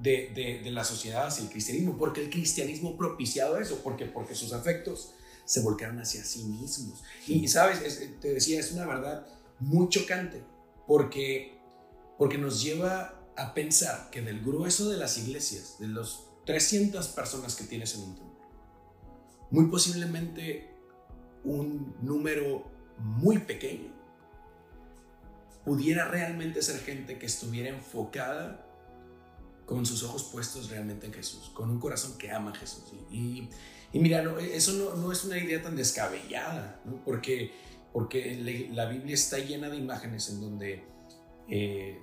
de, 0.00 0.60
de, 0.62 0.70
la 0.70 0.84
sociedad 0.84 1.26
hacia 1.26 1.42
el 1.42 1.50
cristianismo, 1.50 1.96
porque 1.98 2.22
el 2.22 2.30
cristianismo 2.30 2.96
propiciado 2.96 3.58
eso, 3.58 3.80
porque, 3.82 4.06
porque 4.06 4.34
sus 4.34 4.52
afectos 4.52 5.14
se 5.44 5.62
volcaron 5.62 5.98
hacia 5.98 6.24
sí 6.24 6.44
mismos. 6.44 7.02
Y, 7.26 7.48
sabes, 7.48 7.80
te 8.20 8.34
decía, 8.34 8.60
es 8.60 8.70
una 8.70 8.86
verdad 8.86 9.26
muy 9.60 9.88
chocante, 9.88 10.44
porque, 10.86 11.60
porque 12.16 12.38
nos 12.38 12.62
lleva 12.62 13.14
a 13.36 13.54
pensar 13.54 14.10
que 14.10 14.22
del 14.22 14.40
grueso 14.40 14.88
de 14.88 14.96
las 14.96 15.18
iglesias, 15.18 15.76
de 15.78 15.88
los 15.88 16.26
300 16.46 17.06
personas 17.08 17.54
que 17.56 17.64
tienes 17.64 17.94
en 17.94 18.02
un 18.02 18.14
templo, 18.14 18.38
muy 19.50 19.66
posiblemente 19.66 20.74
un 21.44 21.94
número 22.02 22.70
muy 22.98 23.38
pequeño 23.38 23.98
pudiera 25.64 26.06
realmente 26.06 26.62
ser 26.62 26.80
gente 26.80 27.18
que 27.18 27.26
estuviera 27.26 27.68
enfocada 27.68 28.64
con 29.66 29.84
sus 29.84 30.02
ojos 30.02 30.24
puestos 30.24 30.70
realmente 30.70 31.06
en 31.06 31.12
Jesús, 31.12 31.50
con 31.50 31.68
un 31.68 31.78
corazón 31.78 32.16
que 32.16 32.30
ama 32.30 32.52
a 32.52 32.54
Jesús. 32.54 32.84
Y, 33.10 33.50
mira, 33.92 34.24
eso 34.40 34.96
no, 34.96 35.12
es 35.12 35.24
una 35.24 35.36
idea 35.36 35.60
tan 35.60 35.76
descabellada, 35.76 36.80
porque, 37.04 37.52
porque 37.92 38.68
la 38.72 38.86
Biblia 38.86 39.14
está 39.14 39.38
llena 39.38 39.68
de 39.68 39.76
imágenes 39.76 40.28
en 40.28 40.40
donde 40.40 40.84
eh, 41.50 41.98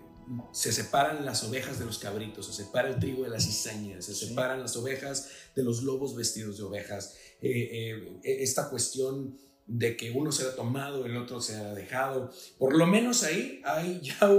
se 0.51 0.71
separan 0.71 1.25
las 1.25 1.43
ovejas 1.43 1.79
de 1.79 1.86
los 1.86 1.99
cabritos, 1.99 2.47
se 2.47 2.63
separa 2.63 2.89
el 2.89 2.99
trigo 2.99 3.23
de 3.23 3.29
las 3.29 3.45
cizañas, 3.45 4.05
se 4.05 4.15
separan 4.15 4.59
las 4.59 4.75
ovejas 4.75 5.29
de 5.55 5.63
los 5.63 5.83
lobos 5.83 6.15
vestidos 6.15 6.57
de 6.57 6.63
ovejas. 6.63 7.15
Eh, 7.41 8.19
eh, 8.23 8.38
esta 8.41 8.69
cuestión 8.69 9.38
de 9.67 9.97
que 9.97 10.11
uno 10.11 10.31
será 10.31 10.55
tomado, 10.55 11.05
el 11.05 11.17
otro 11.17 11.41
será 11.41 11.73
dejado. 11.73 12.31
Por 12.57 12.75
lo 12.75 12.86
menos 12.88 13.23
ahí 13.23 13.61
hay 13.63 14.01
ya 14.01 14.29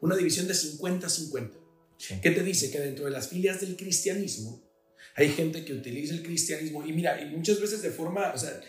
una 0.00 0.16
división 0.16 0.46
de 0.46 0.54
50-50. 0.54 1.50
¿Qué 2.22 2.30
te 2.30 2.42
dice? 2.42 2.70
Que 2.70 2.80
dentro 2.80 3.06
de 3.06 3.10
las 3.10 3.28
filias 3.28 3.60
del 3.60 3.76
cristianismo 3.76 4.62
hay 5.16 5.30
gente 5.30 5.64
que 5.64 5.72
utiliza 5.72 6.14
el 6.14 6.22
cristianismo 6.22 6.86
y 6.86 6.92
mira, 6.92 7.20
y 7.20 7.34
muchas 7.34 7.58
veces 7.58 7.80
de 7.80 7.90
forma, 7.90 8.32
o 8.34 8.38
sea, 8.38 8.60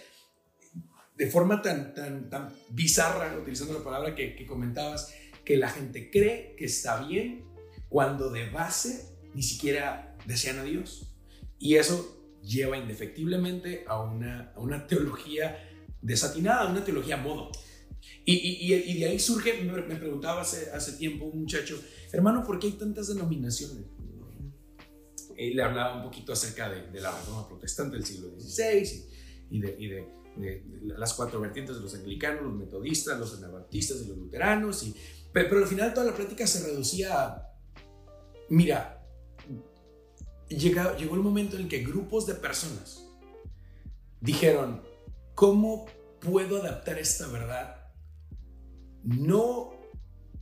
de 1.18 1.28
forma 1.28 1.62
tan, 1.62 1.94
tan, 1.94 2.30
tan 2.30 2.54
bizarra, 2.70 3.38
utilizando 3.38 3.74
la 3.74 3.84
palabra 3.84 4.16
que, 4.16 4.36
que 4.36 4.46
comentabas, 4.46 5.14
que 5.44 5.58
la 5.58 5.70
gente 5.70 6.12
cree 6.12 6.56
que 6.56 6.66
está 6.66 7.06
bien 7.06 7.46
cuando 7.90 8.30
de 8.30 8.50
base 8.50 9.18
ni 9.34 9.42
siquiera 9.42 10.16
desean 10.26 10.60
a 10.60 10.64
Dios. 10.64 11.12
Y 11.60 11.76
eso 11.76 12.18
lleva 12.44 12.78
indefectiblemente 12.78 13.84
a 13.88 14.02
una, 14.02 14.52
a 14.56 14.60
una 14.60 14.88
teología 14.88 15.58
desatinada, 16.02 16.70
una 16.70 16.84
teología 16.84 17.18
modo. 17.18 17.52
Y, 18.26 18.34
y, 18.34 18.74
y, 18.74 19.00
de 19.00 19.06
ahí 19.06 19.20
surge, 19.20 19.64
me, 19.64 19.96
preguntaba 19.96 20.42
hace, 20.42 20.70
hace 20.72 20.94
tiempo 20.94 21.26
un 21.26 21.42
muchacho, 21.42 21.82
hermano, 22.12 22.44
¿por 22.44 22.60
qué 22.60 22.68
hay 22.68 22.74
tantas 22.74 23.08
denominaciones? 23.08 23.86
Le 25.36 25.62
hablaba 25.62 25.98
un 25.98 26.04
poquito 26.04 26.34
acerca 26.34 26.70
de, 26.70 27.00
la 27.00 27.12
reforma 27.12 27.48
protestante 27.48 27.96
del 27.96 28.06
siglo 28.06 28.30
XVI 28.40 29.06
y, 29.50 29.60
de, 29.60 29.76
y 29.80 29.88
de, 29.88 30.08
las 30.82 31.14
cuatro 31.14 31.40
vertientes 31.40 31.76
de 31.76 31.82
los 31.82 31.94
anglicanos, 31.96 32.44
los 32.44 32.56
metodistas, 32.56 33.20
los 33.20 33.38
anabaptistas 33.38 34.02
y 34.02 34.08
los 34.08 34.18
luteranos. 34.18 34.84
Y, 34.84 34.96
pero, 35.32 35.50
pero, 35.50 35.62
al 35.62 35.68
final 35.68 35.94
toda 35.94 36.08
la 36.08 36.16
plática 36.16 36.46
se 36.48 36.66
reducía 36.66 37.24
a, 37.24 37.54
mira, 38.50 39.06
llegó, 40.50 40.96
llegó 40.98 41.16
el 41.16 41.22
momento 41.22 41.58
en 41.58 41.68
que 41.68 41.84
grupos 41.84 42.26
de 42.26 42.36
personas 42.36 43.08
dijeron, 44.22 44.82
¿cómo 45.36 45.86
puedo 46.20 46.62
adaptar 46.62 46.98
esta 46.98 47.28
verdad? 47.28 47.76
No 49.04 49.78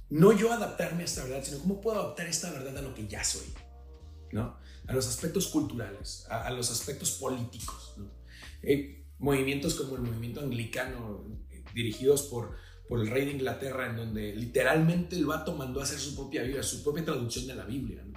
no 0.09 0.31
yo 0.31 0.51
adaptarme 0.51 1.01
a 1.01 1.05
esta 1.05 1.23
verdad, 1.23 1.43
sino 1.43 1.59
cómo 1.59 1.81
puedo 1.81 1.99
adaptar 1.99 2.27
esta 2.27 2.51
verdad 2.51 2.77
a 2.77 2.81
lo 2.81 2.93
que 2.93 3.07
ya 3.07 3.23
soy, 3.23 3.45
¿no? 4.31 4.57
A 4.87 4.93
los 4.93 5.07
aspectos 5.07 5.47
culturales, 5.47 6.25
a, 6.29 6.49
los 6.51 6.71
aspectos 6.71 7.11
políticos, 7.11 7.95
¿no? 7.97 8.11
Eh, 8.61 9.04
movimientos 9.19 9.75
como 9.75 9.95
el 9.95 10.01
movimiento 10.01 10.41
anglicano, 10.41 11.25
eh, 11.51 11.63
dirigidos 11.73 12.23
por, 12.23 12.55
por 12.87 12.99
el 12.99 13.07
rey 13.07 13.25
de 13.25 13.31
Inglaterra, 13.31 13.89
en 13.89 13.97
donde 13.97 14.35
literalmente 14.35 15.15
el 15.15 15.25
vato 15.25 15.55
mandó 15.55 15.79
a 15.79 15.83
hacer 15.83 15.99
su 15.99 16.15
propia 16.15 16.43
Biblia, 16.43 16.63
su 16.63 16.83
propia 16.83 17.05
traducción 17.05 17.47
de 17.47 17.55
la 17.55 17.65
Biblia. 17.65 18.03
¿no? 18.05 18.13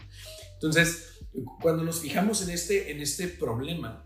Entonces, 0.55 1.21
cuando 1.61 1.85
nos 1.85 2.01
fijamos 2.01 2.43
en 2.43 2.51
este, 2.51 2.91
en 2.91 3.01
este 3.01 3.29
problema, 3.29 4.03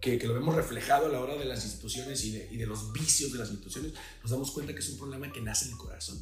que, 0.00 0.18
que, 0.18 0.26
lo 0.28 0.34
vemos 0.34 0.54
reflejado 0.54 1.06
a 1.06 1.08
la 1.08 1.20
hora 1.20 1.36
de 1.36 1.44
las 1.44 1.64
instituciones 1.64 2.24
y 2.24 2.32
de, 2.32 2.48
y 2.52 2.56
de 2.56 2.66
los 2.66 2.92
vicios 2.92 3.32
de 3.32 3.38
las 3.38 3.48
instituciones, 3.48 3.94
nos 4.22 4.30
damos 4.30 4.52
cuenta 4.52 4.72
que 4.72 4.78
es 4.80 4.88
un 4.90 4.98
problema 4.98 5.32
que 5.32 5.40
nace 5.40 5.66
en 5.66 5.72
el 5.72 5.78
corazón. 5.78 6.20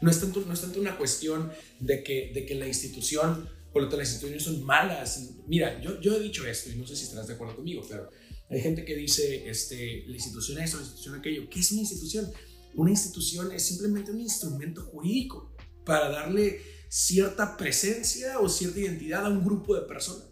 No 0.00 0.10
es 0.10 0.20
tanto, 0.20 0.44
no 0.46 0.52
es 0.52 0.60
tanto 0.60 0.80
una 0.80 0.96
cuestión 0.96 1.50
de 1.80 2.02
que, 2.02 2.32
de 2.34 2.44
que 2.44 2.54
la 2.54 2.66
institución, 2.66 3.48
por 3.72 3.82
lo 3.82 3.88
tanto 3.88 3.98
las 3.98 4.10
instituciones 4.10 4.44
son 4.44 4.62
malas. 4.64 5.34
Mira, 5.46 5.80
yo, 5.80 6.00
yo 6.00 6.16
he 6.16 6.20
dicho 6.20 6.46
esto 6.46 6.70
y 6.70 6.76
no 6.76 6.86
sé 6.86 6.96
si 6.96 7.04
estarás 7.04 7.26
de 7.26 7.34
acuerdo 7.34 7.56
conmigo, 7.56 7.82
pero 7.88 8.08
hay 8.52 8.60
gente 8.60 8.84
que 8.84 8.94
dice, 8.94 9.48
este, 9.48 10.04
la 10.06 10.14
institución 10.14 10.58
esto, 10.58 10.76
la 10.76 10.82
institución 10.82 11.14
aquello. 11.14 11.48
¿Qué 11.48 11.60
es 11.60 11.72
una 11.72 11.80
institución? 11.80 12.30
Una 12.74 12.90
institución 12.90 13.50
es 13.52 13.66
simplemente 13.66 14.10
un 14.10 14.20
instrumento 14.20 14.82
jurídico 14.82 15.54
para 15.84 16.10
darle 16.10 16.60
cierta 16.88 17.56
presencia 17.56 18.38
o 18.38 18.48
cierta 18.48 18.80
identidad 18.80 19.24
a 19.24 19.30
un 19.30 19.42
grupo 19.42 19.74
de 19.74 19.82
personas. 19.82 20.28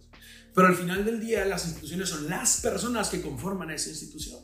Pero 0.55 0.67
al 0.67 0.77
final 0.77 1.05
del 1.05 1.21
día 1.21 1.45
las 1.47 1.65
instituciones 1.65 2.11
son 2.11 2.29
las 2.29 2.61
personas 2.61 3.09
que 3.09 3.23
conforman 3.23 3.71
a 3.71 3.75
esa 3.75 3.89
institución. 3.89 4.41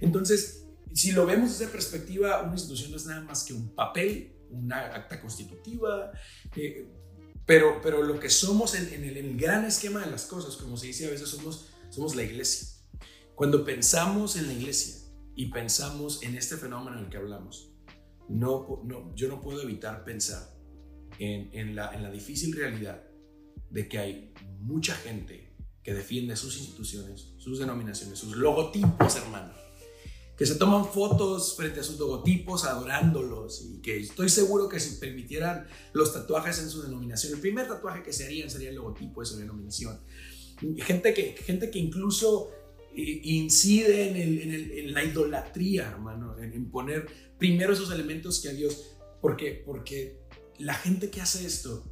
Entonces, 0.00 0.66
si 0.92 1.12
lo 1.12 1.26
vemos 1.26 1.58
desde 1.58 1.72
perspectiva, 1.72 2.42
una 2.42 2.52
institución 2.52 2.90
no 2.90 2.96
es 2.96 3.06
nada 3.06 3.22
más 3.22 3.44
que 3.44 3.54
un 3.54 3.74
papel 3.74 4.34
una 4.50 4.94
acta 4.94 5.20
constitutiva, 5.20 6.12
eh, 6.56 6.86
pero, 7.46 7.80
pero 7.82 8.02
lo 8.02 8.18
que 8.18 8.30
somos 8.30 8.74
en, 8.74 9.04
el, 9.04 9.36
gran 9.36 9.64
esquema 9.64 10.04
de 10.04 10.10
las 10.10 10.26
cosas, 10.26 10.56
como 10.56 10.76
se 10.76 10.88
dice 10.88 11.06
a 11.06 11.10
veces, 11.10 11.28
somos, 11.28 11.68
somos 11.90 12.14
la 12.14 12.22
iglesia. 12.22 12.68
Cuando 13.34 13.64
pensamos 13.64 14.36
en 14.36 14.46
la 14.46 14.52
iglesia 14.52 14.96
y 15.34 15.46
pensamos 15.46 16.22
en 16.22 16.36
este 16.36 16.56
fenómeno 16.56 16.98
en 16.98 17.04
el 17.04 17.10
que 17.10 17.16
hablamos, 17.16 17.72
no, 18.28 18.80
no, 18.84 19.14
yo 19.14 19.28
no 19.28 19.40
puedo 19.40 19.62
evitar 19.62 20.04
pensar 20.04 20.54
en, 21.18 21.50
en, 21.52 21.74
la, 21.74 21.94
en 21.94 22.02
la 22.02 22.10
difícil 22.10 22.54
realidad 22.54 23.02
de 23.70 23.88
que 23.88 23.98
hay 23.98 24.32
mucha 24.60 24.94
gente 24.94 25.52
que 25.82 25.92
defiende 25.92 26.36
sus 26.36 26.58
instituciones, 26.58 27.34
sus 27.38 27.58
denominaciones, 27.58 28.18
sus 28.18 28.36
logotipos, 28.36 29.16
hermanos 29.16 29.64
que 30.36 30.46
se 30.46 30.56
toman 30.56 30.84
fotos 30.86 31.56
frente 31.56 31.80
a 31.80 31.84
sus 31.84 31.98
logotipos 31.98 32.64
adorándolos 32.64 33.64
y 33.64 33.80
que 33.80 34.00
estoy 34.00 34.28
seguro 34.28 34.68
que 34.68 34.80
si 34.80 34.98
permitieran 34.98 35.66
los 35.92 36.12
tatuajes 36.12 36.58
en 36.58 36.70
su 36.70 36.82
denominación, 36.82 37.34
el 37.34 37.40
primer 37.40 37.68
tatuaje 37.68 38.02
que 38.02 38.12
se 38.12 38.24
harían 38.24 38.50
sería 38.50 38.70
el 38.70 38.76
logotipo 38.76 39.20
de 39.20 39.26
su 39.26 39.36
denominación. 39.36 40.00
Gente 40.78 41.14
que, 41.14 41.36
gente 41.36 41.70
que 41.70 41.78
incluso 41.78 42.50
incide 42.96 44.08
en, 44.08 44.92
la 44.92 45.04
idolatría, 45.04 45.88
hermano, 45.88 46.38
en, 46.38 46.70
poner 46.70 47.06
primero 47.38 47.72
esos 47.72 47.90
elementos 47.90 48.40
que 48.40 48.48
a 48.48 48.52
Dios, 48.52 48.96
porque, 49.20 49.62
porque 49.64 50.20
la 50.58 50.74
gente 50.74 51.10
que 51.10 51.20
hace 51.20 51.46
esto, 51.46 51.90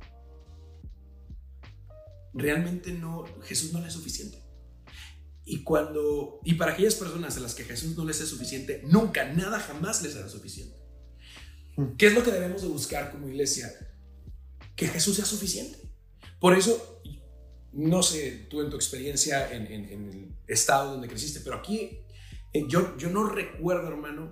realmente 2.32 2.92
no, 2.92 3.24
Jesús 3.42 3.72
no 3.72 3.80
le 3.80 3.88
es 3.88 3.92
suficiente. 3.92 4.38
Y 5.44 5.64
cuando 5.64 6.40
y 6.44 6.54
para 6.54 6.72
aquellas 6.72 6.94
personas 6.94 7.36
a 7.36 7.40
las 7.40 7.54
que 7.54 7.64
Jesús 7.64 7.96
no 7.96 8.04
les 8.04 8.20
es 8.20 8.28
suficiente, 8.28 8.82
nunca, 8.84 9.32
nada, 9.32 9.58
jamás 9.58 10.02
les 10.02 10.12
será 10.12 10.28
suficiente. 10.28 10.76
¿Qué 11.98 12.06
es 12.06 12.14
lo 12.14 12.22
que 12.22 12.30
debemos 12.30 12.62
de 12.62 12.68
buscar 12.68 13.10
como 13.10 13.28
iglesia? 13.28 13.72
Que 14.76 14.86
Jesús 14.86 15.16
sea 15.16 15.24
suficiente. 15.24 15.78
Por 16.38 16.56
eso, 16.56 17.02
no 17.72 18.02
sé 18.02 18.46
tú 18.50 18.60
en 18.60 18.70
tu 18.70 18.76
experiencia 18.76 19.52
en, 19.52 19.66
el 19.66 20.28
estado 20.46 20.92
donde 20.92 21.08
creciste, 21.08 21.40
pero 21.40 21.56
aquí 21.56 22.00
eh, 22.52 22.64
yo, 22.68 22.96
yo 22.98 23.10
no 23.10 23.28
recuerdo, 23.28 23.88
hermano, 23.88 24.30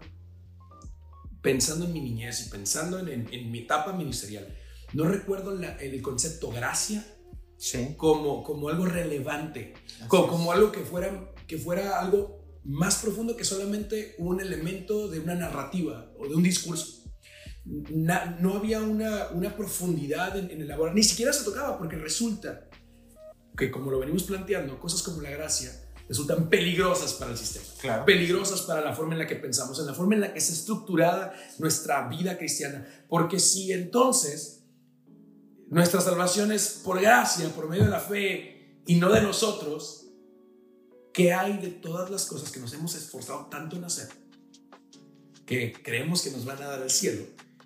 pensando 1.40 1.86
en 1.86 1.92
mi 1.92 2.00
niñez 2.00 2.46
y 2.46 2.50
pensando 2.50 2.98
en, 2.98 3.50
mi 3.50 3.60
etapa 3.60 3.92
ministerial, 3.92 4.54
no 4.92 5.04
recuerdo 5.04 5.58
el 5.80 6.02
concepto 6.02 6.50
gracia 6.50 7.04
como, 7.96 8.42
como 8.42 8.68
algo 8.68 8.86
relevante, 8.86 9.74
como, 10.08 10.52
algo 10.52 10.72
que 10.72 10.80
fuera, 10.80 11.32
que 11.46 11.58
fuera 11.58 12.00
algo 12.00 12.40
más 12.64 12.96
profundo 12.96 13.36
que 13.36 13.44
solamente 13.44 14.14
un 14.18 14.40
elemento 14.40 15.08
de 15.08 15.20
una 15.20 15.34
narrativa 15.34 16.12
o 16.18 16.26
de 16.26 16.34
un 16.34 16.42
discurso. 16.42 17.04
no 17.64 18.54
había 18.56 18.80
una, 18.80 19.28
una 19.28 19.56
profundidad 19.56 20.36
en, 20.38 20.50
el 20.50 20.62
elaborar, 20.62 20.94
ni 20.94 21.02
siquiera 21.02 21.32
se 21.32 21.44
tocaba, 21.44 21.78
porque 21.78 21.96
resulta 21.96 22.69
que 23.60 23.70
como 23.70 23.90
lo 23.90 24.00
venimos 24.00 24.24
planteando, 24.24 24.80
cosas 24.80 25.02
como 25.02 25.20
la 25.20 25.30
gracia 25.30 25.70
resultan 26.08 26.48
peligrosas 26.48 27.12
para 27.12 27.30
el 27.30 27.38
sistema, 27.38 28.04
peligrosas 28.04 28.62
para 28.62 28.80
la 28.80 28.92
forma 28.92 29.12
en 29.12 29.20
la 29.20 29.26
que 29.28 29.36
pensamos, 29.36 29.78
en 29.78 29.86
la 29.86 29.94
forma 29.94 30.14
en 30.14 30.22
la 30.22 30.32
que 30.32 30.40
está 30.40 30.52
estructurada 30.52 31.32
nuestra 31.58 32.08
vida 32.08 32.36
cristiana, 32.36 32.84
porque 33.08 33.38
si 33.38 33.70
entonces 33.70 34.64
nuestra 35.68 36.00
salvación 36.00 36.50
es 36.50 36.80
por 36.82 37.00
gracia, 37.00 37.48
por 37.50 37.68
medio 37.68 37.84
de 37.84 37.90
la 37.90 38.00
fe 38.00 38.80
y 38.86 38.96
no 38.96 39.12
de 39.12 39.20
nosotros, 39.20 40.06
¿qué 41.12 41.32
hay 41.32 41.58
de 41.58 41.68
todas 41.68 42.10
las 42.10 42.26
cosas 42.26 42.50
que 42.50 42.58
nos 42.58 42.72
hemos 42.74 42.96
esforzado 42.96 43.46
tanto 43.46 43.76
en 43.76 43.84
hacer? 43.84 44.08
Que 45.46 45.72
creemos 45.72 46.22
que 46.22 46.32
nos 46.32 46.44
van 46.44 46.60
a 46.62 46.66
dar 46.66 46.82
el 46.82 46.90
cielo 46.90 47.22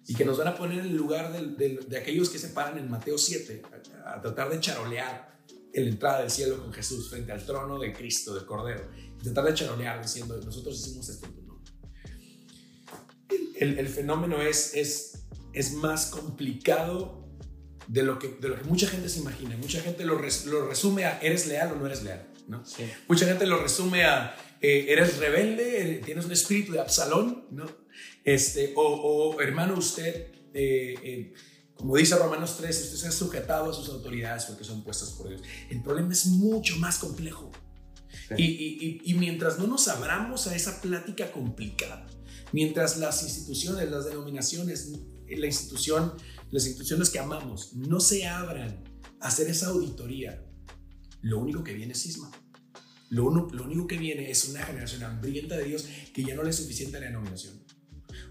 y 0.07 0.15
que 0.15 0.25
nos 0.25 0.37
van 0.37 0.49
a 0.49 0.57
poner 0.57 0.81
en 0.81 0.87
el 0.87 0.97
lugar 0.97 1.33
de, 1.33 1.97
aquellos 1.97 2.29
que 2.29 2.39
se 2.39 2.49
paran 2.49 2.77
en 2.77 2.91
Mateo 2.91 3.17
7 3.17 3.63
a, 4.05 4.21
tratar 4.21 4.51
de 4.51 4.61
charolear 4.61 5.34
en 5.75 5.85
la 5.85 5.91
entrada 5.91 6.21
del 6.21 6.31
cielo 6.31 6.63
con 6.63 6.73
Jesús 6.73 7.11
frente 7.11 7.33
al 7.33 7.45
trono 7.45 7.79
de 7.79 7.93
Cristo, 7.93 8.35
del 8.35 8.47
Cordero. 8.47 8.91
Y 9.21 9.25
tratar 9.25 9.45
de 9.45 9.55
charolear 9.55 10.01
diciendo, 10.01 10.41
nosotros 10.45 10.79
hicimos 10.81 11.09
esto 11.09 11.27
en 11.27 11.35
tu 11.35 11.43
nombre. 11.43 11.73
El, 13.57 13.89
fenómeno 13.89 14.41
es, 14.41 14.75
es, 14.75 15.27
es 15.53 15.73
más 15.73 16.07
complicado 16.07 17.29
de 17.89 18.03
lo, 18.03 18.19
que, 18.19 18.29
de 18.41 18.49
lo 18.49 18.57
que 18.57 18.65
mucha 18.65 18.87
gente 18.87 19.09
se 19.09 19.21
imagina. 19.21 19.57
Mucha 19.57 19.81
gente 19.81 20.05
lo, 20.05 20.21
lo 20.47 20.69
resume 20.69 21.05
a 21.05 21.19
eres 21.21 21.47
leal 21.47 21.73
o 21.73 21.77
no 21.77 21.87
eres 21.87 22.03
leal. 22.03 22.29
¿no? 22.47 22.63
Mucha 23.09 23.27
gente 23.27 23.47
lo 23.47 23.61
resume 23.61 24.05
a 24.05 24.37
eh, 24.61 24.87
eres 24.89 25.19
rebelde, 25.19 26.01
tienes 26.05 26.25
un 26.25 26.33
espíritu 26.33 26.73
de 26.73 26.81
Absalón, 26.81 27.47
¿no? 27.51 27.67
Este, 28.25 28.73
o, 28.77 29.37
hermano, 29.41 29.75
usted, 29.77 30.33
eh, 30.55 30.95
eh, 31.03 31.33
como 31.77 31.97
dice 31.97 32.17
Romanos 32.17 32.57
3, 32.59 32.83
usted 32.85 32.97
se 32.97 33.09
ha 33.09 33.13
sujetado 33.13 33.71
a 33.71 33.75
sus 33.75 33.89
autoridades 33.89 34.45
porque 34.45 34.65
son 34.65 34.83
puestas 34.83 35.11
por 35.11 35.29
Dios. 35.29 35.43
El 35.69 35.83
problema 35.83 36.13
es 36.13 36.27
mucho 36.27 36.77
más 36.79 36.99
complejo. 36.99 37.51
Y, 38.37 39.01
y, 39.05 39.15
mientras 39.15 39.59
no 39.59 39.67
nos 39.67 39.89
abramos 39.89 40.47
a 40.47 40.55
esa 40.55 40.81
plática 40.81 41.33
complicada, 41.33 42.07
mientras 42.53 42.97
las 42.97 43.23
instituciones, 43.23 43.91
las 43.91 44.07
denominaciones, 44.07 44.93
la 45.29 45.47
institución, 45.47 46.15
las 46.51 46.65
instituciones 46.65 47.11
que 47.11 47.19
amamos 47.19 47.75
no 47.75 48.01
se 48.01 48.27
abran 48.27 48.83
a 49.21 49.29
hacer 49.29 49.49
esa 49.49 49.67
auditoría, 49.69 50.43
lo 51.23 51.41
único 51.41 51.65
que 51.65 51.75
viene 51.75 51.93
es 51.93 52.03
cisma. 52.03 52.31
Lo, 53.11 53.31
lo 53.31 53.65
único 53.65 53.87
que 53.87 53.99
viene 53.99 54.31
es 54.31 54.45
una 54.49 54.63
generación 54.63 55.03
hambrienta 55.03 55.57
de 55.57 55.65
Dios 55.65 55.85
que 56.15 56.25
ya 56.25 56.35
no 56.35 56.45
le 56.45 56.51
es 56.51 56.57
suficiente 56.57 57.01
la 57.01 57.07
denominación. 57.07 57.64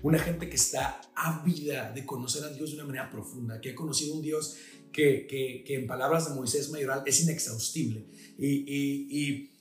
Una 0.03 0.19
gente 0.19 0.49
que 0.49 0.57
está 0.57 0.99
ávida 1.15 1.91
de 1.93 2.05
conocer 2.05 2.43
a 2.43 2.49
Dios 2.49 2.71
de 2.71 2.75
una 2.75 2.85
manera 2.85 3.09
profunda, 3.09 3.61
que 3.61 3.71
ha 3.71 3.75
conocido 3.75 4.13
un 4.13 4.21
Dios 4.21 4.57
que, 4.91 5.25
que, 5.25 5.63
que 5.65 5.75
en 5.75 5.87
palabras 5.87 6.27
de 6.27 6.35
Moisés 6.35 6.69
Mayoral 6.71 7.03
es 7.05 7.21
inexhaustible. 7.21 8.05
Y, 8.37 8.47
y, 8.47 9.07
y, 9.09 9.51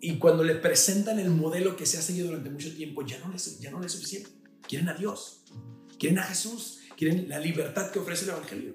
y, 0.00 0.18
cuando 0.18 0.42
le 0.42 0.54
presentan 0.54 1.18
el 1.18 1.28
modelo 1.28 1.76
que 1.76 1.84
se 1.84 1.98
ha 1.98 2.02
seguido 2.02 2.28
durante 2.28 2.48
mucho 2.48 2.74
tiempo, 2.74 3.04
ya 3.04 3.18
no, 3.18 3.30
les, 3.30 3.60
ya 3.60 3.70
no 3.70 3.84
es 3.84 3.92
suficiente. 3.92 4.30
Quieren 4.66 4.88
a 4.88 4.94
Dios, 4.94 5.42
quieren 5.98 6.18
a 6.20 6.22
Jesús, 6.22 6.78
quieren 6.96 7.28
la 7.28 7.38
libertad 7.38 7.90
que 7.90 7.98
ofrece 7.98 8.24
el 8.24 8.30
Evangelio. 8.30 8.72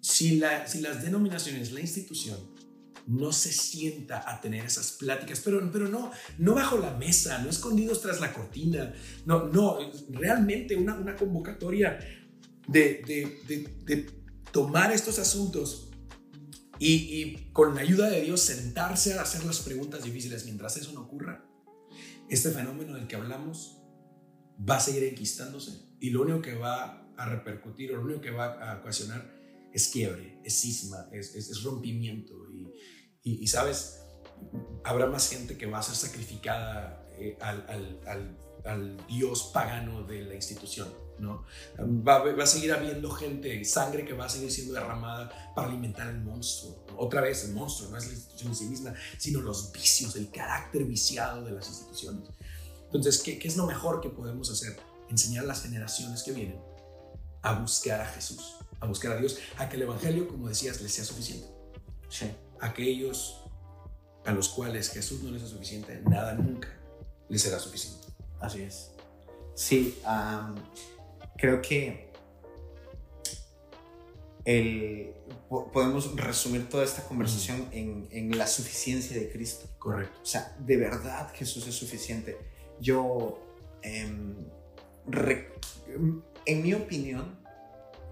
Si, 0.00 0.38
la, 0.38 0.66
si 0.66 0.80
las 0.80 1.04
denominaciones, 1.04 1.70
la 1.70 1.80
institución, 1.80 2.38
no 3.08 3.32
se 3.32 3.52
sienta 3.52 4.22
a 4.30 4.40
tener 4.40 4.66
esas 4.66 4.92
pláticas, 4.92 5.40
pero, 5.40 5.72
pero 5.72 5.88
no, 5.88 6.12
no 6.36 6.54
bajo 6.54 6.76
la 6.76 6.94
mesa, 6.94 7.38
no 7.38 7.48
escondidos 7.48 8.02
tras 8.02 8.20
la 8.20 8.34
cortina, 8.34 8.92
no, 9.24 9.48
no, 9.48 9.78
realmente 10.10 10.76
una, 10.76 10.94
una 10.94 11.16
convocatoria 11.16 11.98
de, 12.66 13.02
de, 13.06 13.82
de, 13.86 14.10
tomar 14.52 14.92
estos 14.92 15.18
asuntos 15.18 15.90
y, 16.78 17.50
con 17.52 17.74
la 17.74 17.80
ayuda 17.80 18.10
de 18.10 18.20
Dios 18.20 18.42
sentarse 18.42 19.14
a 19.14 19.22
hacer 19.22 19.42
las 19.44 19.60
preguntas 19.60 20.04
difíciles 20.04 20.44
mientras 20.44 20.76
eso 20.76 20.92
no 20.92 21.00
ocurra. 21.00 21.44
Este 22.28 22.50
fenómeno 22.50 22.94
del 22.94 23.06
que 23.06 23.16
hablamos 23.16 23.78
va 24.68 24.76
a 24.76 24.80
seguir 24.80 25.04
enquistándose 25.04 25.72
y 25.98 26.10
lo 26.10 26.22
único 26.22 26.42
que 26.42 26.54
va 26.54 27.10
a 27.16 27.28
repercutir 27.28 27.92
o 27.92 27.96
lo 27.96 28.04
único 28.04 28.20
que 28.20 28.30
va 28.30 28.52
a 28.52 28.80
ocasionar 28.80 29.34
es 29.72 29.88
quiebre, 29.88 30.38
es 30.44 30.60
cisma, 30.60 31.08
es, 31.12 31.34
es, 31.34 31.50
es 31.50 31.62
rompimiento 31.62 32.34
y, 32.52 32.68
y, 33.36 33.46
sabes, 33.46 34.00
habrá 34.84 35.06
más 35.06 35.28
gente 35.28 35.58
que 35.58 35.66
va 35.66 35.78
a 35.78 35.82
ser 35.82 35.96
sacrificada 35.96 37.06
eh, 37.18 37.36
al, 37.40 37.66
al, 38.06 38.38
al, 38.64 39.06
Dios 39.06 39.50
pagano 39.52 40.02
de 40.04 40.22
la 40.22 40.34
institución. 40.34 40.88
¿no? 41.18 41.44
Va, 41.78 42.20
va, 42.20 42.42
a 42.44 42.46
seguir 42.46 42.72
habiendo 42.72 43.10
gente, 43.10 43.64
sangre 43.64 44.04
que 44.04 44.12
va 44.12 44.26
a 44.26 44.28
seguir 44.28 44.52
siendo 44.52 44.74
derramada 44.74 45.52
para 45.54 45.68
alimentar 45.68 46.08
el 46.08 46.20
monstruo. 46.20 46.86
Otra 46.96 47.20
vez, 47.20 47.44
el 47.44 47.54
monstruo 47.54 47.90
no 47.90 47.96
es 47.98 48.06
la 48.06 48.12
institución 48.12 48.50
en 48.50 48.56
sí 48.56 48.64
misma, 48.66 48.94
sino 49.18 49.40
los 49.40 49.72
vicios, 49.72 50.14
el 50.16 50.30
carácter 50.30 50.84
viciado 50.84 51.44
de 51.44 51.52
las 51.52 51.66
instituciones. 51.68 52.30
Entonces, 52.84 53.18
¿qué, 53.18 53.38
qué 53.38 53.48
es 53.48 53.56
lo 53.56 53.66
mejor 53.66 54.00
que 54.00 54.10
podemos 54.10 54.50
hacer? 54.50 54.78
Enseñar 55.10 55.44
a 55.44 55.48
las 55.48 55.62
generaciones 55.62 56.22
que 56.22 56.32
vienen 56.32 56.60
a 57.42 57.58
buscar 57.58 58.00
a 58.00 58.06
Jesús, 58.06 58.56
a 58.80 58.86
buscar 58.86 59.12
a 59.12 59.16
Dios, 59.16 59.38
a 59.56 59.68
que 59.68 59.76
el 59.76 59.82
Evangelio, 59.82 60.28
como 60.28 60.48
decías, 60.48 60.80
les 60.80 60.92
sea 60.92 61.04
suficiente. 61.04 61.48
Sí 62.08 62.30
aquellos 62.60 63.44
a 64.24 64.32
los 64.32 64.48
cuales 64.48 64.90
Jesús 64.90 65.22
no 65.22 65.30
les 65.30 65.42
es 65.42 65.50
suficiente, 65.50 66.02
nada 66.08 66.34
nunca 66.34 66.68
les 67.28 67.42
será 67.42 67.58
suficiente. 67.58 68.08
Así 68.40 68.62
es. 68.62 68.92
Sí, 69.54 69.98
creo 71.36 71.60
que 71.60 72.08
podemos 75.48 76.16
resumir 76.16 76.68
toda 76.68 76.84
esta 76.84 77.04
conversación 77.04 77.68
en, 77.72 78.38
la 78.38 78.46
suficiencia 78.46 79.18
de 79.18 79.30
Cristo. 79.30 79.66
Correcto. 79.78 80.18
O 80.22 80.26
sea, 80.26 80.56
de 80.58 80.76
verdad 80.76 81.32
Jesús 81.34 81.66
es 81.66 81.74
suficiente. 81.74 82.36
Yo, 82.80 83.40
em, 83.82 84.36
en 86.46 86.62
mi 86.62 86.74
opinión, 86.74 87.38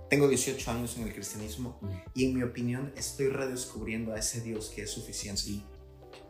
tengo 0.09 0.28
18 0.28 0.70
años 0.70 0.96
en 0.96 1.04
el 1.04 1.12
cristianismo 1.12 1.80
y 2.14 2.26
en 2.26 2.34
mi 2.34 2.42
opinión 2.42 2.92
estoy 2.96 3.28
redescubriendo 3.28 4.12
a 4.12 4.18
ese 4.18 4.40
Dios 4.40 4.70
que 4.74 4.82
es 4.82 4.90
suficiente. 4.90 5.62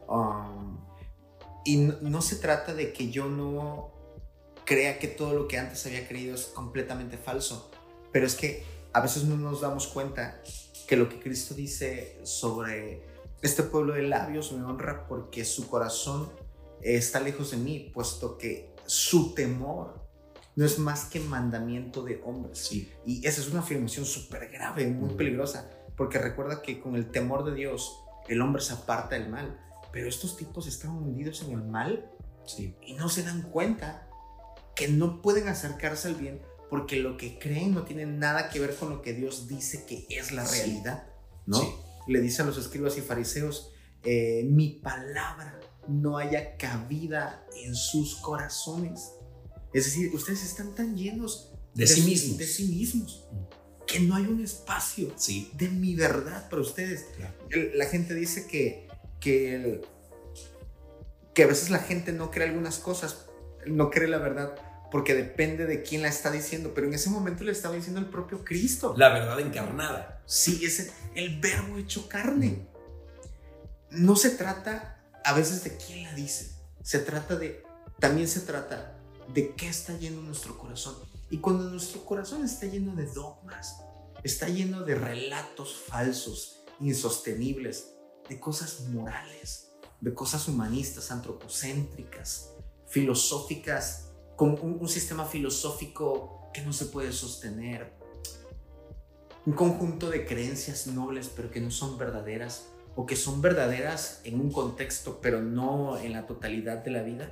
Um, 0.08 0.78
y 1.64 1.76
no, 1.76 2.22
se 2.22 2.36
trata 2.36 2.74
de 2.74 2.92
que 2.92 3.10
yo 3.10 3.28
no 3.28 3.92
crea 4.64 4.98
que 4.98 5.08
todo 5.08 5.34
lo 5.34 5.48
que 5.48 5.58
antes 5.58 5.84
había 5.86 6.06
creído 6.06 6.34
es 6.34 6.46
completamente 6.46 7.18
falso, 7.18 7.70
pero 8.12 8.26
es 8.26 8.34
que 8.34 8.64
a 8.92 9.00
veces 9.00 9.24
no 9.24 9.36
nos 9.36 9.60
damos 9.60 9.88
cuenta 9.88 10.40
que 10.86 10.96
lo 10.96 11.08
que 11.08 11.20
Cristo 11.20 11.54
dice 11.54 12.20
sobre 12.22 13.02
este 13.42 13.62
pueblo 13.64 13.94
de 13.94 14.02
labios 14.02 14.52
me 14.52 14.64
honra 14.64 15.06
porque 15.06 15.44
su 15.44 15.68
corazón 15.68 16.30
está 16.80 17.20
lejos 17.20 17.50
de 17.50 17.56
mí, 17.56 17.90
puesto 17.92 18.38
que 18.38 18.74
su 18.86 19.34
temor 19.34 20.05
no 20.56 20.64
es 20.64 20.78
más 20.78 21.04
que 21.04 21.20
mandamiento 21.20 22.02
de 22.02 22.20
hombres. 22.24 22.58
Sí. 22.58 22.90
Y 23.04 23.24
esa 23.26 23.40
es 23.40 23.48
una 23.48 23.60
afirmación 23.60 24.04
súper 24.04 24.48
grave, 24.50 24.86
muy 24.88 25.14
peligrosa, 25.14 25.70
porque 25.96 26.18
recuerda 26.18 26.62
que 26.62 26.80
con 26.80 26.96
el 26.96 27.10
temor 27.10 27.44
de 27.44 27.54
Dios 27.54 28.00
el 28.28 28.40
hombre 28.40 28.62
se 28.62 28.72
aparta 28.72 29.16
del 29.16 29.28
mal, 29.28 29.60
pero 29.92 30.08
estos 30.08 30.36
tipos 30.36 30.66
están 30.66 30.90
hundidos 30.90 31.42
en 31.42 31.52
el 31.52 31.62
mal 31.62 32.10
sí. 32.46 32.74
y 32.82 32.94
no 32.94 33.08
se 33.08 33.22
dan 33.22 33.42
cuenta 33.42 34.08
que 34.74 34.88
no 34.88 35.22
pueden 35.22 35.48
acercarse 35.48 36.08
al 36.08 36.16
bien 36.16 36.42
porque 36.68 36.96
lo 36.96 37.16
que 37.16 37.38
creen 37.38 37.74
no 37.74 37.84
tiene 37.84 38.06
nada 38.06 38.48
que 38.50 38.60
ver 38.60 38.74
con 38.74 38.90
lo 38.90 39.02
que 39.02 39.12
Dios 39.12 39.46
dice 39.46 39.86
que 39.86 40.06
es 40.10 40.32
la 40.32 40.44
realidad, 40.44 41.06
¿no? 41.46 41.60
Le 42.06 42.20
dice 42.20 42.42
a 42.42 42.44
los 42.44 42.58
escribas 42.58 42.96
y 42.98 43.02
fariseos, 43.02 43.72
eh, 44.02 44.44
mi 44.50 44.70
palabra 44.70 45.58
no 45.88 46.18
haya 46.18 46.56
cabida 46.56 47.44
en 47.54 47.74
sus 47.74 48.16
corazones. 48.16 49.12
Es 49.76 49.84
decir, 49.84 50.10
ustedes 50.14 50.42
están 50.42 50.74
tan 50.74 50.96
llenos 50.96 51.52
de, 51.74 51.86
sí 51.86 52.00
mismos. 52.00 52.38
De 52.38 52.46
sí 52.46 52.64
mismos 52.64 53.26
que 53.86 54.00
no 54.00 54.14
hay 54.16 54.24
un 54.24 54.42
espacio 54.42 55.12
sí. 55.16 55.50
de 55.52 55.68
mi 55.68 55.94
verdad 55.94 56.48
para 56.48 56.62
ustedes. 56.62 57.04
La 57.74 57.84
gente 57.84 58.14
dice 58.14 58.46
que, 58.46 58.88
que, 59.20 59.82
que 61.34 61.42
a 61.42 61.46
veces 61.46 61.68
la 61.68 61.80
gente 61.80 62.12
no 62.12 62.30
cree 62.30 62.48
algunas 62.48 62.78
cosas, 62.78 63.26
no 63.66 63.90
cree 63.90 64.08
la 64.08 64.16
verdad 64.16 64.54
porque 64.90 65.14
depende 65.14 65.66
de 65.66 65.82
quién 65.82 66.00
la 66.00 66.08
está 66.08 66.30
diciendo, 66.30 66.72
pero 66.74 66.86
en 66.86 66.94
ese 66.94 67.10
momento 67.10 67.44
le 67.44 67.52
estaba 67.52 67.74
diciendo 67.74 68.00
el 68.00 68.06
propio 68.06 68.46
Cristo. 68.46 68.94
La 68.96 69.10
verdad 69.10 69.38
encarnada. 69.40 70.22
Sí, 70.24 70.64
es 70.64 70.90
el 71.14 71.38
verbo 71.38 71.76
hecho 71.76 72.08
carne. 72.08 72.66
No 73.90 74.16
se 74.16 74.30
trata 74.30 75.04
a 75.22 75.34
veces 75.34 75.64
de 75.64 75.76
quién 75.76 76.04
la 76.04 76.14
dice, 76.14 76.52
se 76.82 76.98
trata 77.00 77.36
de, 77.36 77.62
también 78.00 78.26
se 78.26 78.40
trata 78.40 78.95
de 79.32 79.54
qué 79.54 79.68
está 79.68 79.96
lleno 79.98 80.22
nuestro 80.22 80.56
corazón. 80.58 80.96
Y 81.30 81.38
cuando 81.38 81.68
nuestro 81.70 82.04
corazón 82.04 82.44
está 82.44 82.66
lleno 82.66 82.94
de 82.94 83.06
dogmas, 83.06 83.82
está 84.22 84.48
lleno 84.48 84.82
de 84.82 84.94
relatos 84.94 85.76
falsos, 85.76 86.62
insostenibles, 86.80 87.94
de 88.28 88.38
cosas 88.38 88.80
morales, 88.88 89.72
de 90.00 90.14
cosas 90.14 90.46
humanistas, 90.48 91.10
antropocéntricas, 91.10 92.52
filosóficas, 92.86 94.12
con 94.36 94.58
un, 94.60 94.88
sistema 94.88 95.24
filosófico 95.24 96.50
que 96.52 96.62
no 96.62 96.72
se 96.72 96.86
puede 96.86 97.12
sostener, 97.12 97.94
un 99.46 99.54
conjunto 99.54 100.10
de 100.10 100.26
creencias 100.26 100.86
nobles 100.88 101.30
pero 101.34 101.50
que 101.50 101.60
no 101.60 101.70
son 101.70 101.96
verdaderas 101.98 102.66
o 102.96 103.06
que 103.06 103.16
son 103.16 103.40
verdaderas 103.40 104.20
en 104.24 104.40
un 104.40 104.50
contexto 104.50 105.20
pero 105.22 105.40
no 105.40 105.98
en 105.98 106.12
la 106.12 106.26
totalidad 106.26 106.78
de 106.78 106.90
la 106.90 107.02
vida 107.02 107.30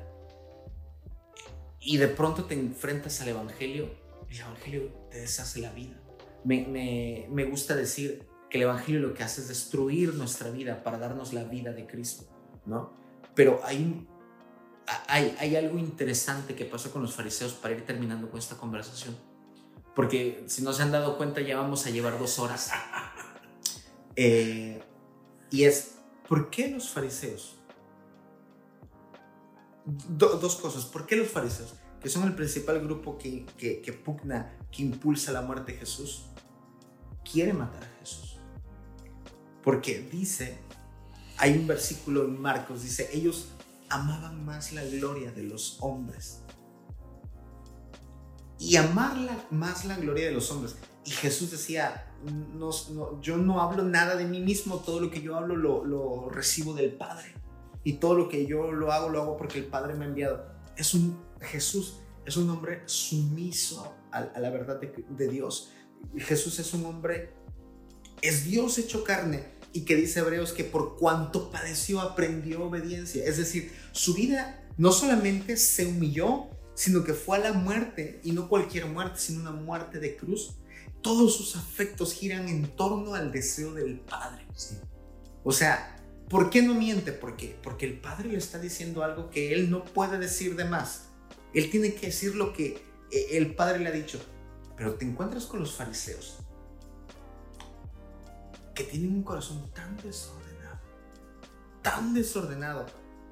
y 1.84 1.98
de 1.98 2.08
pronto 2.08 2.44
te 2.44 2.54
enfrentas 2.54 3.20
al 3.20 3.28
Evangelio, 3.28 3.90
el 4.30 4.40
Evangelio 4.40 4.92
te 5.10 5.20
deshace 5.20 5.60
la 5.60 5.70
vida, 5.72 6.00
me, 6.44 7.26
me, 7.30 7.44
gusta 7.44 7.74
decir 7.74 8.26
que 8.50 8.58
el 8.58 8.64
Evangelio 8.64 9.00
lo 9.00 9.14
que 9.14 9.22
hace 9.22 9.40
es 9.40 9.48
destruir 9.48 10.14
nuestra 10.14 10.50
vida 10.50 10.82
para 10.82 10.98
darnos 10.98 11.32
la 11.32 11.44
vida 11.44 11.72
de 11.72 11.86
Cristo, 11.86 12.24
¿no? 12.66 12.92
Pero 13.34 13.60
hay, 13.64 14.06
hay, 15.08 15.36
hay 15.38 15.56
algo 15.56 15.78
interesante 15.78 16.54
que 16.54 16.64
pasó 16.64 16.90
con 16.90 17.02
los 17.02 17.14
fariseos 17.14 17.52
para 17.54 17.74
ir 17.74 17.84
terminando 17.84 18.30
con 18.30 18.38
esta 18.38 18.56
conversación. 18.56 19.16
Porque 19.94 20.44
si 20.46 20.62
no 20.62 20.72
se 20.72 20.82
han 20.82 20.92
dado 20.92 21.16
cuenta 21.16 21.40
ya 21.40 21.56
vamos 21.56 21.86
a 21.86 21.90
llevar 21.90 22.18
dos 22.18 22.38
horas. 22.38 22.70
Eh, 24.16 24.80
y 25.50 25.64
es, 25.64 25.96
¿por 26.28 26.48
qué 26.48 26.68
los 26.68 26.88
fariseos? 26.88 27.53
Dos 29.84 30.56
cosas. 30.56 30.84
¿Por 30.84 31.06
qué 31.06 31.16
los 31.16 31.28
fariseos? 31.28 31.74
Que 32.00 32.08
son 32.08 32.24
el 32.24 32.34
principal 32.34 32.80
grupo 32.80 33.16
que, 33.18 33.46
que, 33.56 33.92
pugna, 33.92 34.56
que 34.70 34.82
impulsa 34.82 35.32
la 35.32 35.42
muerte 35.42 35.72
de 35.72 35.78
Jesús 35.78 36.26
quiere 37.24 37.52
matar 37.52 37.82
a 37.82 37.98
Jesús. 38.00 38.36
Porque 39.62 40.06
dice, 40.12 40.58
hay 41.38 41.56
un 41.56 41.66
versículo 41.66 42.24
en 42.24 42.40
Marcos, 42.40 42.82
dice, 42.82 43.08
ellos 43.12 43.48
amaban 43.88 44.44
más 44.44 44.72
la 44.72 44.84
gloria 44.84 45.32
de 45.32 45.42
los 45.42 45.78
hombres. 45.80 46.42
Y 48.58 48.76
amar 48.76 49.16
más 49.50 49.84
la 49.84 49.96
gloria 49.96 50.26
de 50.26 50.32
los 50.32 50.50
hombres. 50.50 50.76
Y 51.04 51.10
Jesús 51.10 51.50
decía, 51.50 52.14
no, 52.54 53.20
yo 53.20 53.36
no 53.36 53.60
hablo 53.60 53.82
nada 53.82 54.16
de 54.16 54.26
mí 54.26 54.40
mismo, 54.40 54.78
todo 54.78 55.00
lo 55.00 55.10
que 55.10 55.20
yo 55.20 55.36
hablo 55.36 55.56
lo, 55.56 56.28
recibo 56.30 56.72
del 56.74 56.92
Padre. 56.92 57.34
Y 57.84 57.94
todo 57.94 58.14
lo 58.14 58.28
que 58.28 58.46
yo 58.46 58.72
lo 58.72 58.92
hago, 58.92 59.10
lo 59.10 59.22
hago 59.22 59.36
porque 59.36 59.58
el 59.58 59.66
Padre 59.66 59.94
me 59.94 60.06
ha 60.06 60.08
enviado. 60.08 60.46
Es 60.76 60.94
un 60.94 61.22
Jesús, 61.40 62.00
es 62.24 62.36
un 62.36 62.48
hombre 62.50 62.82
sumiso 62.86 63.94
a, 64.10 64.22
la 64.38 64.50
verdad 64.50 64.80
de, 64.80 65.04
de 65.08 65.28
Dios. 65.28 65.70
Jesús 66.16 66.58
es 66.58 66.72
un 66.74 66.86
hombre, 66.86 67.34
es 68.22 68.44
Dios 68.44 68.78
hecho 68.78 69.04
carne 69.04 69.54
y 69.74 69.82
que 69.84 69.96
dice 69.96 70.20
Hebreos 70.20 70.52
que 70.52 70.64
por 70.64 70.96
cuanto 70.96 71.50
padeció 71.50 72.00
aprendió 72.00 72.64
obediencia. 72.64 73.24
Es 73.24 73.36
decir, 73.36 73.72
su 73.92 74.14
vida 74.14 74.64
no 74.76 74.92
solamente 74.92 75.56
se 75.56 75.86
humilló, 75.86 76.48
sino 76.74 77.04
que 77.04 77.12
fue 77.12 77.38
a 77.38 77.40
la 77.40 77.52
muerte 77.52 78.20
y 78.22 78.32
no 78.32 78.48
cualquier 78.48 78.86
muerte, 78.86 79.18
sino 79.18 79.40
una 79.40 79.50
muerte 79.50 79.98
de 79.98 80.16
cruz. 80.16 80.54
Todos 81.02 81.36
sus 81.36 81.56
afectos 81.56 82.14
giran 82.14 82.48
en 82.48 82.76
torno 82.76 83.14
al 83.14 83.30
deseo 83.32 83.74
del 83.74 84.00
Padre. 84.00 84.46
O 85.42 85.52
sea, 85.52 85.93
¿por 86.28 86.50
qué 86.50 86.62
no 86.62 86.74
miente? 86.74 87.12
Porque 87.12 87.56
el 87.86 88.00
Padre 88.00 88.28
le 88.28 88.38
está 88.38 88.58
diciendo 88.58 89.04
algo 89.04 89.30
que 89.30 89.52
él 89.52 89.70
no 89.70 89.84
puede 89.84 90.18
decir 90.18 90.56
de 90.56 90.64
más. 90.64 91.08
Él 91.52 91.70
tiene 91.70 91.94
que 91.94 92.06
decir 92.06 92.34
lo 92.34 92.52
que 92.52 92.82
eh, 93.10 93.26
el 93.32 93.54
Padre 93.54 93.80
le 93.80 93.88
ha 93.88 93.92
dicho. 93.92 94.20
Pero 94.76 94.94
te 94.94 95.04
encuentras 95.04 95.46
con 95.46 95.60
los 95.60 95.74
fariseos 95.74 96.38
que 98.74 98.84
tienen 98.84 99.14
un 99.14 99.22
corazón 99.22 99.70
tan 99.72 99.96
desordenado, 99.98 100.80
tan 101.80 102.12
desordenado, 102.12 102.86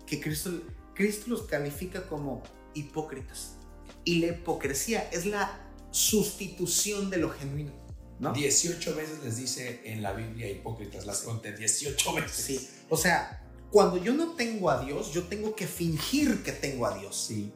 que 0.07 0.20
Cristo, 0.20 0.51
Cristo 0.95 1.30
los 1.30 1.43
califica 1.43 2.07
como 2.07 2.43
hipócritas. 2.74 3.57
Y 4.05 4.20
la 4.20 4.28
hipocresía 4.28 5.09
es 5.11 5.26
la 5.26 5.61
sustitución 5.90 7.11
de 7.11 7.16
lo 7.18 7.30
genuino. 7.30 7.82
¿No? 8.22 8.32
18 8.32 8.94
veces 8.94 9.24
les 9.24 9.36
dice 9.36 9.80
en 9.84 10.00
la 10.00 10.12
Biblia 10.12 10.48
hipócritas, 10.48 11.06
las 11.06 11.22
conté 11.22 11.52
18 11.52 12.14
veces. 12.14 12.30
Sí, 12.32 12.68
o 12.88 12.96
sea, 12.96 13.44
cuando 13.70 13.96
yo 13.96 14.14
no 14.14 14.34
tengo 14.34 14.70
a 14.70 14.84
Dios, 14.84 15.12
yo 15.12 15.24
tengo 15.24 15.56
que 15.56 15.66
fingir 15.66 16.44
que 16.44 16.52
tengo 16.52 16.86
a 16.86 16.96
Dios. 16.96 17.16
Sí. 17.16 17.52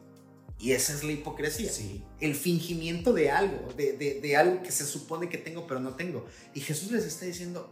Y 0.59 0.73
esa 0.73 0.93
es 0.93 1.03
la 1.05 1.13
hipocresía. 1.13 1.71
Sí. 1.71 2.03
El 2.19 2.35
fingimiento 2.35 3.13
de 3.13 3.31
algo, 3.31 3.71
de, 3.77 3.93
de, 3.93 4.35
algo 4.35 4.61
que 4.61 4.71
se 4.71 4.85
supone 4.85 5.29
que 5.29 5.37
tengo, 5.37 5.65
pero 5.67 5.79
no 5.79 5.95
tengo. 5.95 6.25
Y 6.53 6.59
Jesús 6.59 6.91
les 6.91 7.05
está 7.05 7.25
diciendo, 7.25 7.71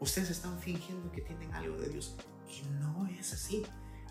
ustedes 0.00 0.30
están 0.30 0.58
fingiendo 0.60 1.12
que 1.12 1.20
tienen 1.20 1.52
algo 1.52 1.76
de 1.76 1.90
Dios. 1.90 2.16
Y 2.48 2.66
no 2.80 3.06
es 3.20 3.32
así. 3.32 3.62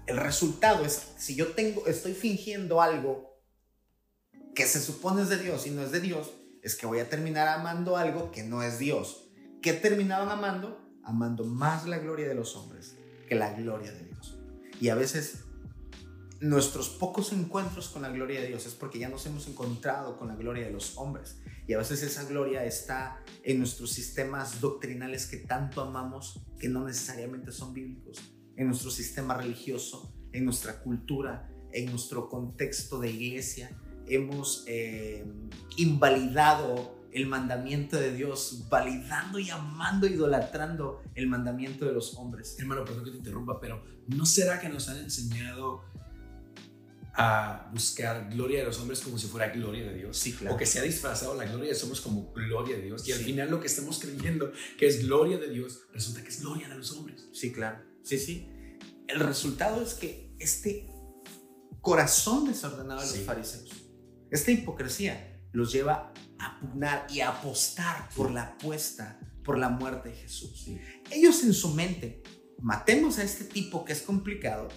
El 0.06 0.18
resultado 0.18 0.86
es, 0.86 1.02
si 1.18 1.36
yo 1.36 1.52
tengo, 1.54 1.86
estoy 1.88 2.14
fingiendo 2.14 2.82
algo 2.82 3.34
que 4.56 4.68
se 4.68 4.80
supone 4.80 5.24
es 5.24 5.30
de 5.30 5.38
Dios 5.38 5.68
y 5.68 5.72
no 5.72 5.82
es 5.82 5.92
de 5.92 6.00
Dios, 6.00 6.32
es 6.64 6.76
que 6.76 6.86
voy 6.86 7.00
a 7.00 7.10
terminar 7.10 7.48
amando 7.48 7.98
algo 7.98 8.32
que 8.32 8.44
no 8.44 8.64
es 8.64 8.80
Dios. 8.80 9.30
¿Qué 9.62 9.74
terminaban 9.74 10.30
amando? 10.30 10.82
Amando 11.04 11.44
más 11.44 11.86
la 11.86 12.00
gloria 12.00 12.28
de 12.28 12.36
los 12.36 12.56
hombres 12.56 12.98
que 13.28 13.36
la 13.36 13.54
gloria 13.54 13.92
de 13.92 14.06
Dios. 14.06 14.38
Y 14.80 14.90
a 14.90 14.96
veces 14.96 15.44
nuestros 16.40 16.90
pocos 16.90 17.32
encuentros 17.32 17.88
con 17.90 18.02
la 18.02 18.10
gloria 18.10 18.42
de 18.42 18.48
Dios 18.48 18.66
es 18.66 18.74
porque 18.74 19.00
ya 19.00 19.10
nos 19.10 19.26
hemos 19.26 19.48
encontrado 19.48 20.18
con 20.18 20.28
la 20.28 20.36
gloria 20.36 20.66
de 20.66 20.72
los 20.72 20.98
hombres. 20.98 21.38
Y 21.68 21.74
a 21.74 21.78
veces 21.78 22.04
esa 22.04 22.26
gloria 22.26 22.66
está 22.66 23.24
en 23.44 23.60
nuestros 23.60 23.92
sistemas 23.92 24.60
doctrinales 24.60 25.28
que 25.28 25.38
tanto 25.38 25.82
amamos, 25.82 26.46
que 26.60 26.68
no 26.68 26.86
necesariamente 26.86 27.52
son 27.52 27.74
bíblicos, 27.74 28.20
en 28.58 28.68
nuestro 28.68 28.92
sistema 28.92 29.36
religioso, 29.36 30.14
en 30.34 30.44
nuestra 30.44 30.82
cultura, 30.82 31.50
en 31.72 31.90
nuestro 31.90 32.28
contexto 32.28 33.00
de 33.00 33.12
iglesia. 33.12 33.80
Hemos 34.08 34.64
eh, 34.68 35.26
invalidado 35.78 37.04
el 37.12 37.28
mandamiento 37.28 37.98
de 37.98 38.14
Dios, 38.14 38.66
validando 38.70 39.38
y 39.40 39.50
amando, 39.50 40.08
idolatrando 40.08 41.02
el 41.16 41.28
mandamiento 41.28 41.86
de 41.86 41.94
los 41.94 42.16
hombres. 42.18 42.58
Hermano, 42.60 42.84
perdón 42.84 43.06
que 43.06 43.12
te 43.12 43.18
interrumpa, 43.18 43.60
pero 43.60 43.84
¿no 44.08 44.26
será 44.26 44.60
que 44.60 44.70
nos 44.70 44.90
han 44.90 44.98
enseñado 44.98 45.84
a 47.16 47.70
buscar 47.72 48.30
gloria 48.32 48.60
de 48.60 48.66
los 48.66 48.80
hombres 48.80 49.00
como 49.02 49.20
si 49.20 49.28
fuera 49.28 49.50
gloria 49.50 49.86
de 49.86 49.94
Dios. 49.94 50.18
Sí, 50.18 50.34
claro. 50.34 50.56
O 50.56 50.58
que 50.58 50.66
se 50.66 50.80
ha 50.80 50.82
disfrazado 50.82 51.36
la 51.36 51.46
gloria 51.46 51.66
de 51.66 51.74
los 51.74 51.84
hombres 51.84 52.02
como 52.02 52.34
gloria 52.34 52.76
de 52.76 52.84
Dios. 52.84 53.08
Y 53.08 53.12
al 53.12 53.20
final 53.20 53.52
lo 53.52 53.60
que 53.60 53.68
estamos 53.68 54.00
creyendo 54.00 54.52
que 54.80 54.88
es 54.88 55.06
gloria 55.06 55.38
de 55.38 55.50
Dios, 55.50 55.82
resulta 55.94 56.24
que 56.24 56.30
es 56.30 56.42
gloria 56.42 56.68
de 56.68 56.76
los 56.76 56.92
hombres. 56.92 57.30
Sí, 57.32 57.52
claro. 57.52 57.84
Sí, 58.02 58.18
sí. 58.18 58.50
El 59.08 59.20
resultado 59.20 59.82
es 59.82 59.94
que 59.94 60.36
este 60.40 60.88
corazón 61.82 62.46
desordenado 62.48 63.02
de 63.02 63.08
los 63.08 63.26
fariseos, 63.26 63.83
esta 64.34 64.52
hipocresía, 64.52 65.40
los 65.52 65.72
lleva 65.72 66.12
a 66.40 66.60
pugnar 66.60 67.06
y 67.10 67.22
a 67.22 67.30
apostar 67.30 68.10
por 68.16 68.32
la 68.32 68.44
apuesta, 68.44 69.20
por 69.44 69.60
la 69.60 69.70
muerte 69.70 70.10
de 70.10 70.16
Jesús. 70.16 70.68
Ellos 71.12 71.44
en 71.44 71.54
su 71.54 71.70
mente, 71.70 72.24
matemos 72.60 73.20
a 73.20 73.24
este 73.24 73.44
tipo 73.44 73.86
que 73.86 73.94
es 73.94 74.02
complicado, 74.02 74.70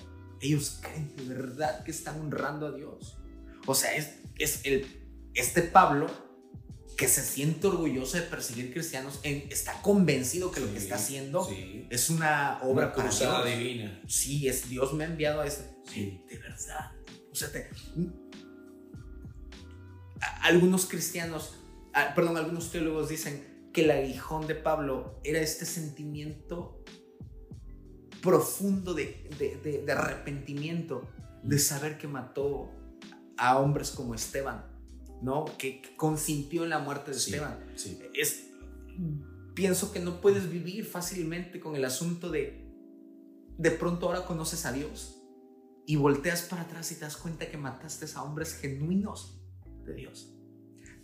ellos 0.42 0.78
creen 0.82 1.16
de 1.16 1.24
verdad 1.24 1.82
que 1.84 1.90
están 1.90 2.20
honrando 2.20 2.66
a 2.66 2.72
Dios. 2.72 3.16
O 3.64 3.74
sea, 3.74 3.96
es, 3.96 4.18
es 4.38 4.60
el, 4.64 4.86
este 5.32 5.62
Pablo 5.62 6.08
que 6.98 7.08
se 7.08 7.22
siente 7.22 7.66
orgulloso 7.66 8.18
de 8.18 8.24
perseguir 8.24 8.72
cristianos, 8.72 9.20
está 9.22 9.80
convencido 9.80 10.50
que 10.50 10.60
lo 10.60 10.70
que 10.70 10.78
está 10.78 10.96
haciendo 10.96 11.48
es 11.90 12.10
una 12.10 12.60
obra 12.62 12.92
cruzada 12.92 13.44
divina. 13.44 14.02
Sí, 14.06 14.48
es 14.48 14.68
Dios 14.68 14.92
me 14.92 15.04
ha 15.04 15.06
enviado 15.06 15.40
a 15.40 15.46
eso. 15.46 15.62
Sí, 15.90 16.22
de 16.28 16.38
verdad. 16.38 16.92
O 17.30 17.34
sea, 17.34 17.50
algunos 20.42 20.86
cristianos, 20.86 21.54
perdón, 22.14 22.36
algunos 22.36 22.70
teólogos 22.70 23.08
dicen 23.08 23.70
que 23.72 23.84
el 23.84 23.90
aguijón 23.90 24.46
de 24.46 24.54
Pablo 24.54 25.20
era 25.24 25.40
este 25.40 25.66
sentimiento 25.66 26.82
profundo 28.22 28.94
de, 28.94 29.84
arrepentimiento, 29.88 31.08
de 31.42 31.58
saber 31.58 31.98
que 31.98 32.08
mató 32.08 32.70
a 33.36 33.58
hombres 33.58 33.90
como 33.90 34.14
Esteban, 34.14 34.64
¿no? 35.22 35.44
Que, 35.58 35.82
consintió 35.96 36.64
en 36.64 36.70
la 36.70 36.78
muerte 36.78 37.10
de 37.10 37.18
Esteban. 37.18 37.58
Es, 38.14 38.46
pienso 39.54 39.92
que 39.92 40.00
no 40.00 40.20
puedes 40.20 40.50
vivir 40.50 40.84
fácilmente 40.86 41.60
con 41.60 41.76
el 41.76 41.84
asunto 41.84 42.30
de 42.30 42.66
de 43.58 43.70
pronto 43.70 44.06
ahora 44.06 44.26
conoces 44.26 44.66
a 44.66 44.72
Dios 44.72 45.22
y 45.86 45.96
volteas 45.96 46.42
para 46.42 46.62
atrás 46.62 46.90
y 46.92 46.96
te 46.96 47.02
das 47.02 47.16
cuenta 47.16 47.50
que 47.50 47.56
mataste 47.56 48.06
a 48.14 48.22
hombres 48.22 48.54
genuinos 48.54 49.35
de 49.86 49.94
Dios. 49.94 50.32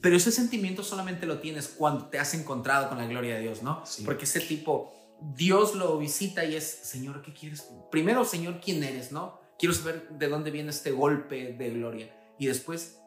Pero 0.00 0.16
ese 0.16 0.32
sentimiento 0.32 0.82
solamente 0.82 1.26
lo 1.26 1.38
tienes 1.38 1.68
cuando 1.68 2.06
te 2.08 2.18
has 2.18 2.34
encontrado 2.34 2.88
con 2.88 2.98
la 2.98 3.06
gloria 3.06 3.36
de 3.36 3.42
Dios, 3.42 3.62
¿no? 3.62 3.84
Porque 4.04 4.24
ese 4.24 4.40
tipo 4.40 4.92
Dios 5.36 5.76
lo 5.76 5.96
visita 5.98 6.44
y 6.44 6.56
es, 6.56 6.64
Señor, 6.64 7.22
¿qué 7.22 7.32
quieres? 7.32 7.68
Primero, 7.90 8.24
Señor, 8.24 8.60
¿quién 8.60 8.82
eres? 8.82 9.12
¿No? 9.12 9.40
Quiero 9.58 9.74
saber 9.74 10.08
de 10.10 10.28
dónde 10.28 10.50
viene 10.50 10.70
este 10.70 10.90
golpe 10.90 11.52
de 11.52 11.70
gloria. 11.70 12.12
Y 12.36 12.46
después, 12.46 12.98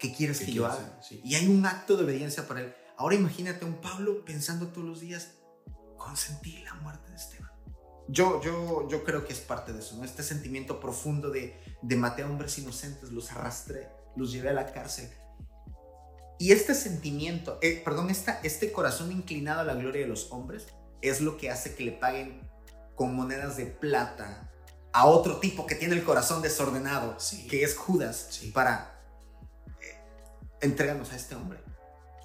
¿qué 0.00 0.12
quieres 0.12 0.40
que 0.40 0.52
yo 0.52 0.66
haga? 0.66 1.00
Y 1.22 1.36
hay 1.36 1.46
un 1.46 1.64
acto 1.64 1.96
de 1.96 2.04
obediencia 2.04 2.48
para 2.48 2.62
él. 2.62 2.74
Ahora 2.96 3.14
imagínate 3.14 3.64
a 3.64 3.68
un 3.68 3.80
Pablo 3.80 4.24
pensando 4.24 4.66
todos 4.68 4.86
los 4.86 5.00
días, 5.00 5.34
consentí 5.96 6.58
la 6.64 6.74
muerte 6.74 7.08
de 7.10 7.16
Esteban. 7.16 7.50
Yo, 8.08 8.42
yo, 8.42 8.88
yo 8.88 9.04
creo 9.04 9.24
que 9.24 9.32
es 9.32 9.38
parte 9.38 9.72
de 9.72 9.78
eso, 9.78 9.96
¿no? 9.96 10.04
Este 10.04 10.24
sentimiento 10.24 10.80
profundo 10.80 11.30
de, 11.30 11.56
de 11.82 11.96
maté 11.96 12.22
a 12.22 12.26
hombres 12.26 12.58
inocentes, 12.58 13.12
los 13.12 13.30
arrastré, 13.30 13.88
los 14.16 14.32
llevé 14.32 14.50
a 14.50 14.54
la 14.54 14.72
cárcel. 14.72 15.10
Y 16.38 16.52
este 16.52 16.74
sentimiento, 16.74 17.58
eh, 17.60 17.82
perdón, 17.84 18.10
esta, 18.10 18.40
este 18.42 18.72
corazón 18.72 19.12
inclinado 19.12 19.60
a 19.60 19.64
la 19.64 19.74
gloria 19.74 20.02
de 20.02 20.08
los 20.08 20.32
hombres, 20.32 20.68
es 21.02 21.20
lo 21.20 21.36
que 21.36 21.50
hace 21.50 21.74
que 21.74 21.84
le 21.84 21.92
paguen 21.92 22.48
con 22.94 23.14
monedas 23.14 23.56
de 23.56 23.66
plata 23.66 24.50
a 24.92 25.06
otro 25.06 25.38
tipo 25.38 25.66
que 25.66 25.74
tiene 25.74 25.94
el 25.94 26.04
corazón 26.04 26.42
desordenado, 26.42 27.16
que 27.48 27.62
es 27.62 27.76
Judas, 27.76 28.40
para 28.52 29.00
eh, 29.80 29.98
entregarnos 30.60 31.12
a 31.12 31.16
este 31.16 31.34
hombre. 31.34 31.60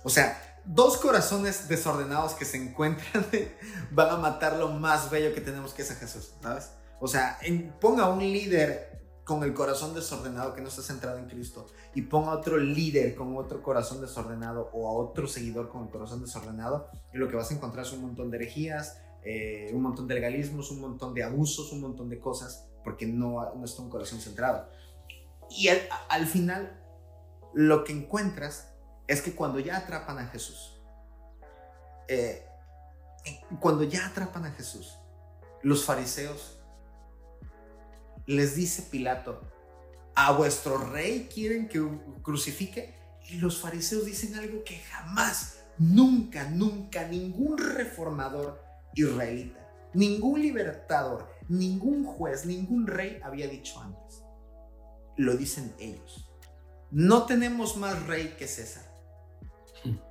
O 0.03 0.09
sea, 0.09 0.61
dos 0.65 0.97
corazones 0.97 1.67
desordenados 1.67 2.33
que 2.33 2.45
se 2.45 2.57
encuentran 2.57 3.25
van 3.91 4.09
a 4.09 4.17
matar 4.17 4.57
lo 4.57 4.69
más 4.69 5.09
bello 5.09 5.33
que 5.33 5.41
tenemos, 5.41 5.73
que 5.73 5.83
es 5.83 5.91
a 5.91 5.95
Jesús, 5.95 6.33
¿sabes? 6.41 6.71
O 6.99 7.07
sea, 7.07 7.37
ponga 7.79 8.09
un 8.09 8.19
líder 8.19 9.04
con 9.25 9.43
el 9.43 9.53
corazón 9.53 9.95
desordenado 9.95 10.53
que 10.53 10.61
no 10.61 10.69
está 10.69 10.83
centrado 10.83 11.17
en 11.17 11.25
Cristo 11.25 11.65
y 11.95 12.03
ponga 12.03 12.31
otro 12.31 12.57
líder 12.57 13.15
con 13.15 13.35
otro 13.35 13.61
corazón 13.63 13.99
desordenado 13.99 14.69
o 14.71 14.87
a 14.87 14.91
otro 14.91 15.27
seguidor 15.27 15.69
con 15.69 15.83
el 15.83 15.89
corazón 15.89 16.21
desordenado 16.21 16.89
y 17.11 17.17
lo 17.17 17.27
que 17.27 17.35
vas 17.35 17.49
a 17.49 17.55
encontrar 17.55 17.85
es 17.85 17.91
un 17.91 18.03
montón 18.03 18.29
de 18.29 18.37
herejías, 18.37 19.01
eh, 19.23 19.71
un 19.73 19.81
montón 19.81 20.07
de 20.07 20.13
legalismos, 20.13 20.69
un 20.69 20.79
montón 20.79 21.15
de 21.15 21.23
abusos, 21.23 21.73
un 21.73 21.81
montón 21.81 22.07
de 22.07 22.19
cosas 22.19 22.67
porque 22.83 23.07
no, 23.07 23.53
no 23.55 23.65
está 23.65 23.81
un 23.81 23.89
corazón 23.89 24.21
centrado. 24.21 24.69
Y 25.49 25.69
al, 25.69 25.81
al 26.07 26.27
final 26.27 26.79
lo 27.55 27.83
que 27.83 27.93
encuentras 27.93 28.75
es 29.07 29.23
que 29.23 29.33
cuando 29.33 29.59
ya 29.59 29.77
atrapan 29.77 30.19
a 30.19 30.27
Jesús, 30.27 30.79
eh, 32.07 32.45
cuando 33.59 33.83
ya 33.83 34.05
atrapan 34.05 34.45
a 34.45 34.51
Jesús, 34.51 34.99
los 35.63 35.83
fariseos 35.83 36.54
les 38.25 38.55
dice 38.55 38.83
Pilato, 38.83 39.41
a 40.15 40.31
vuestro 40.31 40.77
rey 40.77 41.29
quieren 41.33 41.67
que 41.67 41.85
crucifique, 42.21 42.95
y 43.29 43.37
los 43.37 43.59
fariseos 43.59 44.05
dicen 44.05 44.35
algo 44.35 44.63
que 44.63 44.77
jamás, 44.77 45.59
nunca, 45.77 46.49
nunca, 46.49 47.07
ningún 47.07 47.57
reformador 47.57 48.63
israelita, 48.93 49.67
ningún 49.93 50.41
libertador, 50.41 51.29
ningún 51.49 52.05
juez, 52.05 52.45
ningún 52.45 52.87
rey 52.87 53.19
había 53.23 53.47
dicho 53.47 53.79
antes. 53.81 54.23
Lo 55.17 55.35
dicen 55.35 55.73
ellos. 55.79 56.29
No 56.91 57.25
tenemos 57.25 57.77
más 57.77 58.05
rey 58.07 58.35
que 58.37 58.47
César. 58.47 58.83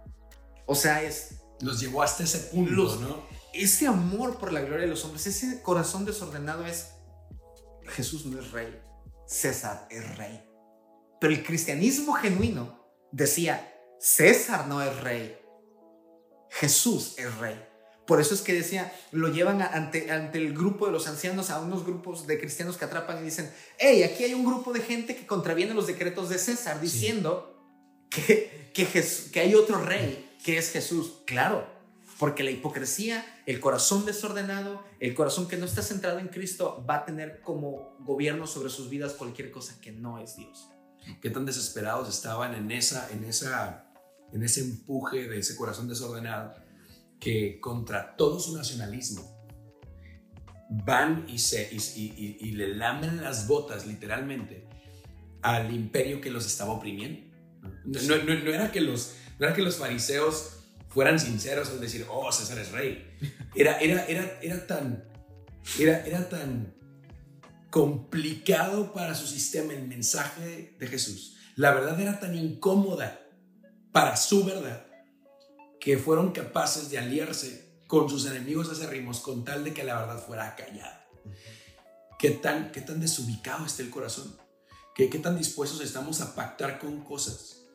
O 0.67 0.75
sea, 0.75 1.03
es... 1.03 1.43
Los 1.61 1.79
llevó 1.79 2.03
hasta 2.03 2.25
ese 2.25 2.39
punto, 2.39 2.97
¿no? 2.97 3.23
Ese 3.53 3.87
amor 3.87 4.39
por 4.39 4.51
la 4.51 4.63
gloria 4.63 4.87
de 4.87 4.87
los 4.87 5.05
hombres, 5.05 5.27
ese 5.27 5.61
corazón 5.61 6.07
desordenado 6.07 6.67
es... 6.67 6.94
Jesús 7.87 8.27
no 8.27 8.41
es 8.41 8.51
rey, 8.53 8.81
César 9.27 9.87
es 9.91 10.17
rey. 10.17 10.45
Pero 11.21 11.33
el 11.33 11.45
cristianismo 11.45 12.13
genuino 12.15 12.85
decía, 13.13 13.73
César 13.99 14.67
no 14.67 14.83
es 14.83 15.01
rey, 15.01 15.39
Jesús 16.51 17.15
es 17.19 17.37
rey. 17.39 17.61
Por 18.07 18.21
eso 18.21 18.35
es 18.35 18.43
que 18.43 18.53
decía, 18.53 18.93
lo 19.13 19.29
llevan 19.29 19.63
ante, 19.63 20.11
ante 20.11 20.39
el 20.39 20.53
grupo 20.53 20.87
de 20.87 20.93
los 20.93 21.07
ancianos, 21.07 21.49
a 21.49 21.61
unos 21.61 21.85
grupos 21.85 22.27
de 22.27 22.39
cristianos 22.39 22.77
que 22.77 22.85
atrapan 22.85 23.21
y 23.21 23.25
dicen, 23.25 23.51
hey, 23.79 24.03
aquí 24.03 24.25
hay 24.25 24.35
un 24.35 24.45
grupo 24.45 24.73
de 24.75 24.81
gente 24.81 25.17
que 25.17 25.27
contraviene 25.27 25.73
los 25.73 25.87
decretos 25.87 26.29
de 26.29 26.39
César, 26.39 26.83
diciendo 26.83 27.59
que, 28.11 28.71
que, 28.75 28.87
que 29.33 29.41
hay 29.41 29.55
otro 29.55 29.79
rey 29.79 30.25
¿Qué 30.45 30.59
es 30.59 30.71
Jesús? 30.71 31.23
Claro, 31.25 31.67
porque 32.19 32.45
la 32.45 32.51
hipocresía, 32.51 33.25
el 33.47 33.61
corazón 33.61 34.07
desordenado, 34.07 34.85
el 35.01 35.15
corazón 35.15 35.49
que 35.49 35.57
no 35.57 35.65
está 35.65 35.83
centrado 35.83 36.19
en 36.19 36.29
Cristo 36.29 36.85
va 36.89 36.97
a 36.97 37.05
tener 37.05 37.41
como 37.41 37.97
gobierno 38.01 38.47
sobre 38.47 38.71
sus 38.71 38.89
vidas 38.89 39.15
cualquier 39.15 39.51
cosa 39.51 39.81
que 39.81 39.93
no 39.93 40.19
es 40.19 40.37
Dios. 40.37 40.69
Qué 41.21 41.31
tan 41.31 41.45
desesperados 41.45 42.09
estaban 42.09 42.55
en 42.55 42.71
esa 42.71 43.11
en 43.11 43.25
esa 43.25 43.93
en 44.33 44.43
ese 44.43 44.63
empuje 44.63 45.29
de 45.29 45.39
ese 45.39 45.57
corazón 45.57 45.89
desordenado 45.89 46.55
que 47.21 47.61
contra 47.61 48.17
todo 48.17 48.41
su 48.41 48.57
nacionalismo 48.57 49.35
van 50.71 51.27
y 51.29 51.39
se 51.39 51.69
y, 51.73 52.39
y 52.41 52.53
le 52.53 52.75
lamen 52.75 53.23
las 53.23 53.47
botas 53.47 53.87
literalmente 53.87 54.67
al 55.43 55.75
imperio 55.75 56.21
que 56.23 56.31
los 56.31 56.47
estaba 56.47 56.73
oprimiendo. 56.73 57.21
No, 57.85 58.01
no, 58.17 58.35
no, 58.35 58.51
era 58.51 58.73
que 58.73 58.81
los 58.81 59.15
no 59.39 59.47
era 59.47 59.55
que 59.55 59.63
los 59.63 59.77
fariseos 59.77 60.64
fueran 60.95 61.19
sinceros 61.19 61.71
al 61.71 61.81
decir, 61.81 62.07
oh, 62.09 62.31
César 62.31 62.59
es 62.59 62.71
rey. 62.71 63.11
Era, 63.57 63.79
era, 63.79 64.07
era, 64.07 64.39
era, 64.41 64.67
tan, 64.67 65.05
era, 65.79 66.07
era 66.07 66.29
tan 66.29 66.73
complicado 67.71 68.93
para 68.93 69.17
su 69.17 69.27
sistema 69.27 69.73
el 69.73 69.89
mensaje 69.89 70.77
de 70.79 70.87
Jesús. 70.87 71.37
La 71.57 71.73
verdad 71.75 72.01
era 72.01 72.21
tan 72.21 72.37
incómoda 72.37 73.21
para 73.91 74.17
su 74.17 74.45
verdad 74.45 74.87
que 75.81 75.99
fueron 75.99 76.31
capaces 76.31 76.91
de 76.91 76.99
aliarse 76.99 77.65
con 77.89 78.09
sus 78.09 78.27
enemigos 78.27 78.71
acérrimos 78.71 79.21
con 79.21 79.45
tal 79.45 79.65
de 79.65 79.75
que 79.75 79.85
la 79.85 79.99
verdad 79.99 80.25
fuera 80.25 80.55
callada. 80.55 81.07
¿Qué 82.19 82.31
tan, 82.31 82.73
qué 82.73 82.81
tan 82.81 83.01
desubicado 83.01 83.67
está 83.67 83.83
el 83.83 83.91
corazón? 83.91 84.37
¿Qué, 84.95 85.11
¿Qué 85.11 85.19
tan 85.19 85.37
dispuestos 85.37 85.81
estamos 85.81 86.21
a 86.21 86.35
pactar 86.35 86.79
con 86.79 87.05
cosas 87.05 87.67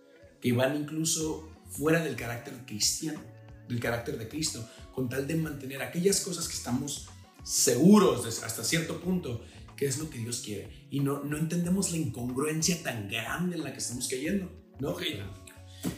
que 0.42 0.54
van 0.54 0.76
incluso 0.78 1.59
fuera 1.70 2.04
del 2.04 2.16
carácter 2.16 2.54
cristiano, 2.66 3.22
del 3.68 3.80
carácter 3.80 4.18
de 4.18 4.28
Cristo, 4.28 4.68
con 4.94 5.08
tal 5.10 5.28
de 5.28 5.36
mantener 5.36 5.82
aquellas 5.82 6.22
cosas 6.22 6.48
que 6.48 6.56
estamos 6.56 7.08
seguros 7.44 8.44
hasta 8.44 8.64
cierto 8.64 9.00
punto 9.00 9.44
que 9.80 9.86
es 9.86 9.98
lo 9.98 10.10
que 10.10 10.18
Dios 10.18 10.42
quiere. 10.44 10.88
Y 10.92 11.00
no, 11.00 11.24
no 11.24 11.38
entendemos 11.38 11.92
la 11.92 11.98
incongruencia 11.98 12.84
tan 12.84 13.08
grande 13.10 13.56
en 13.56 13.64
la 13.64 13.72
que 13.72 13.80
estamos 13.80 14.10
cayendo. 14.10 14.52
¿no? 14.80 14.98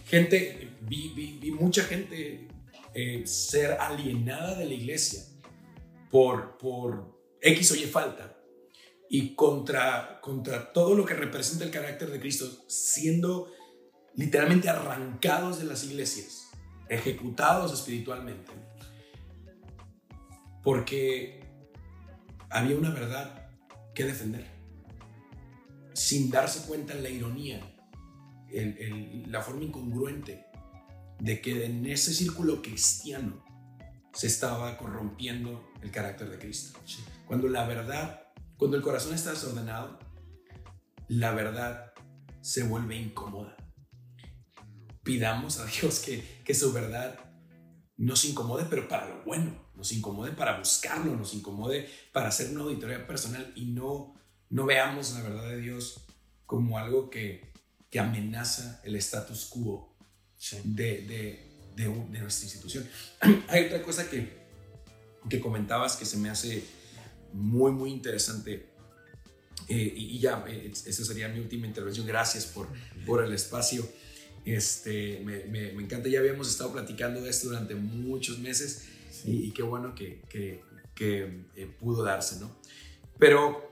Gente, 0.05 0.69
vi, 0.81 1.37
vi, 1.41 1.51
mucha 1.51 1.83
gente 1.83 2.47
eh, 2.93 3.23
ser 3.25 3.71
alienada 3.71 4.55
de 4.55 4.65
la 4.65 4.73
iglesia 4.75 5.23
por, 6.11 6.57
por 6.59 7.19
X 7.41 7.71
o 7.71 7.75
Y 7.75 7.85
falta 7.85 8.37
y 9.09 9.33
contra, 9.33 10.21
contra 10.21 10.71
todo 10.71 10.93
lo 10.95 11.03
que 11.03 11.15
representa 11.15 11.65
el 11.65 11.71
carácter 11.71 12.11
de 12.11 12.19
Cristo, 12.19 12.65
siendo 12.67 13.51
literalmente 14.15 14.69
arrancados 14.69 15.59
de 15.59 15.65
las 15.65 15.83
iglesias, 15.83 16.49
ejecutados 16.89 17.73
espiritualmente, 17.73 18.51
porque 20.63 21.43
había 22.49 22.77
una 22.77 22.91
verdad 22.91 23.49
que 23.93 24.03
defender, 24.03 24.45
sin 25.93 26.29
darse 26.29 26.67
cuenta 26.67 26.93
la 26.95 27.09
ironía, 27.09 27.61
la 29.27 29.41
forma 29.41 29.63
incongruente 29.63 30.45
de 31.19 31.41
que 31.41 31.65
en 31.65 31.85
ese 31.85 32.13
círculo 32.13 32.61
cristiano 32.61 33.43
se 34.13 34.27
estaba 34.27 34.77
corrompiendo 34.77 35.71
el 35.81 35.91
carácter 35.91 36.29
de 36.29 36.37
Cristo. 36.37 36.77
Cuando 37.25 37.47
la 37.47 37.65
verdad, 37.65 38.27
cuando 38.57 38.75
el 38.75 38.83
corazón 38.83 39.13
está 39.13 39.29
desordenado, 39.29 39.99
la 41.07 41.31
verdad 41.31 41.93
se 42.41 42.63
vuelve 42.63 42.97
incómoda 42.97 43.55
pidamos 45.03 45.59
a 45.59 45.65
Dios 45.65 45.99
que, 45.99 46.41
que 46.43 46.53
su 46.53 46.71
verdad 46.71 47.19
nos 47.97 48.25
incomode, 48.25 48.65
pero 48.69 48.87
para 48.87 49.07
lo 49.07 49.23
bueno, 49.23 49.71
nos 49.75 49.91
incomode 49.91 50.31
para 50.31 50.57
buscarlo, 50.57 51.15
nos 51.15 51.33
incomode 51.33 51.87
para 52.11 52.29
hacer 52.29 52.49
una 52.49 52.61
auditoría 52.61 53.05
personal 53.05 53.51
y 53.55 53.65
no, 53.65 54.15
no 54.49 54.65
veamos 54.65 55.13
la 55.13 55.21
verdad 55.21 55.49
de 55.49 55.59
Dios 55.59 56.05
como 56.45 56.77
algo 56.77 57.09
que, 57.09 57.51
que 57.89 57.99
amenaza 57.99 58.81
el 58.83 58.95
status 58.95 59.45
quo 59.45 59.95
de, 60.63 61.01
de, 61.03 61.51
de, 61.75 62.19
nuestra 62.19 62.45
institución. 62.45 62.89
Hay 63.47 63.65
otra 63.65 63.83
cosa 63.83 64.09
que, 64.09 64.37
que 65.29 65.39
comentabas 65.39 65.95
que 65.95 66.05
se 66.05 66.17
me 66.17 66.29
hace 66.29 66.63
muy, 67.33 67.71
muy 67.71 67.91
interesante. 67.91 68.69
Eh, 69.67 69.93
y, 69.95 70.19
ya, 70.19 70.43
eh, 70.47 70.71
esa 70.73 71.05
sería 71.05 71.27
mi 71.27 71.39
última 71.39 71.67
intervención. 71.67 72.05
Gracias 72.05 72.45
por, 72.45 72.67
por 73.05 73.23
el 73.23 73.31
espacio. 73.33 73.87
Este, 74.45 75.21
me, 75.23 75.45
me, 75.45 75.83
encanta, 75.83 76.09
ya 76.09 76.19
habíamos 76.19 76.49
estado 76.49 76.71
platicando 76.71 77.21
de 77.21 77.29
esto 77.29 77.49
durante 77.49 77.75
muchos 77.75 78.39
meses 78.39 78.87
y, 79.23 79.51
qué 79.51 79.61
bueno 79.61 79.93
que, 79.93 80.21
que, 80.29 80.63
que 80.95 81.45
eh, 81.55 81.67
pudo 81.79 82.03
darse, 82.03 82.39
¿no? 82.39 82.55
Pero 83.19 83.71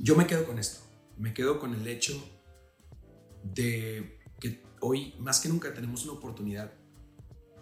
yo 0.00 0.16
me 0.16 0.26
quedo 0.26 0.44
con 0.44 0.58
esto, 0.58 0.80
me 1.16 1.32
quedo 1.32 1.60
con 1.60 1.74
el 1.74 1.86
hecho 1.86 2.20
de 3.44 4.18
que 4.40 4.62
hoy 4.80 5.14
más 5.20 5.38
que 5.38 5.48
nunca 5.48 5.72
tenemos 5.72 6.02
una 6.04 6.14
oportunidad 6.14 6.72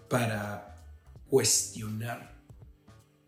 para 0.08 0.86
cuestionar 1.28 2.40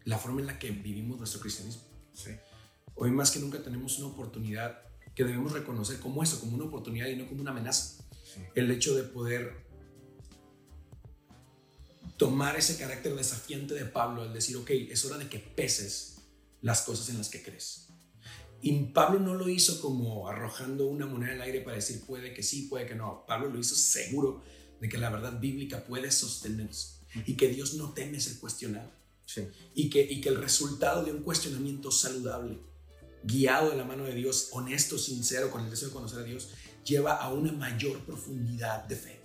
la 0.04 0.16
forma 0.16 0.40
en 0.40 0.46
la 0.46 0.58
que 0.58 0.70
vivimos 0.70 1.18
nuestro 1.18 1.40
cristianismo. 1.40 1.82
Sí. 2.14 2.30
Hoy 2.94 3.10
más 3.10 3.30
que 3.30 3.38
nunca 3.38 3.62
tenemos 3.62 3.98
una 3.98 4.08
oportunidad 4.08 4.80
que 5.14 5.24
debemos 5.24 5.52
reconocer 5.52 6.00
como 6.00 6.22
eso, 6.22 6.40
como 6.40 6.54
una 6.54 6.64
oportunidad 6.64 7.08
y 7.08 7.16
no 7.16 7.26
como 7.26 7.42
una 7.42 7.50
amenaza 7.50 7.97
el 8.54 8.70
hecho 8.70 8.94
de 8.94 9.04
poder 9.04 9.66
tomar 12.16 12.56
ese 12.56 12.76
carácter 12.76 13.14
desafiante 13.14 13.74
de 13.74 13.84
Pablo 13.84 14.22
al 14.22 14.32
decir, 14.32 14.56
ok, 14.56 14.70
es 14.70 15.04
hora 15.04 15.18
de 15.18 15.28
que 15.28 15.38
peses 15.38 16.16
las 16.60 16.82
cosas 16.82 17.08
en 17.10 17.18
las 17.18 17.28
que 17.28 17.42
crees. 17.42 17.88
Y 18.60 18.86
Pablo 18.86 19.20
no 19.20 19.34
lo 19.34 19.48
hizo 19.48 19.80
como 19.80 20.28
arrojando 20.28 20.86
una 20.86 21.06
moneda 21.06 21.32
al 21.32 21.42
aire 21.42 21.60
para 21.60 21.76
decir 21.76 22.02
puede 22.04 22.34
que 22.34 22.42
sí, 22.42 22.62
puede 22.62 22.86
que 22.86 22.96
no. 22.96 23.24
Pablo 23.26 23.48
lo 23.48 23.60
hizo 23.60 23.76
seguro 23.76 24.42
de 24.80 24.88
que 24.88 24.98
la 24.98 25.10
verdad 25.10 25.38
bíblica 25.38 25.84
puede 25.84 26.10
sostenerse 26.10 26.98
y 27.24 27.36
que 27.36 27.48
Dios 27.48 27.74
no 27.74 27.92
teme 27.92 28.20
ser 28.20 28.38
cuestionado. 28.38 28.90
Y, 29.74 29.90
que, 29.90 30.00
y 30.00 30.20
que 30.22 30.30
el 30.30 30.40
resultado 30.40 31.04
de 31.04 31.12
un 31.12 31.22
cuestionamiento 31.22 31.90
saludable, 31.90 32.58
guiado 33.22 33.70
de 33.70 33.76
la 33.76 33.84
mano 33.84 34.04
de 34.04 34.14
Dios, 34.14 34.48
honesto, 34.52 34.96
sincero, 34.98 35.50
con 35.50 35.64
el 35.64 35.70
deseo 35.70 35.88
de 35.88 35.94
conocer 35.94 36.20
a 36.20 36.24
Dios, 36.24 36.48
lleva 36.88 37.16
a 37.16 37.32
una 37.32 37.52
mayor 37.52 38.04
profundidad 38.04 38.84
de 38.84 38.96
fe. 38.96 39.20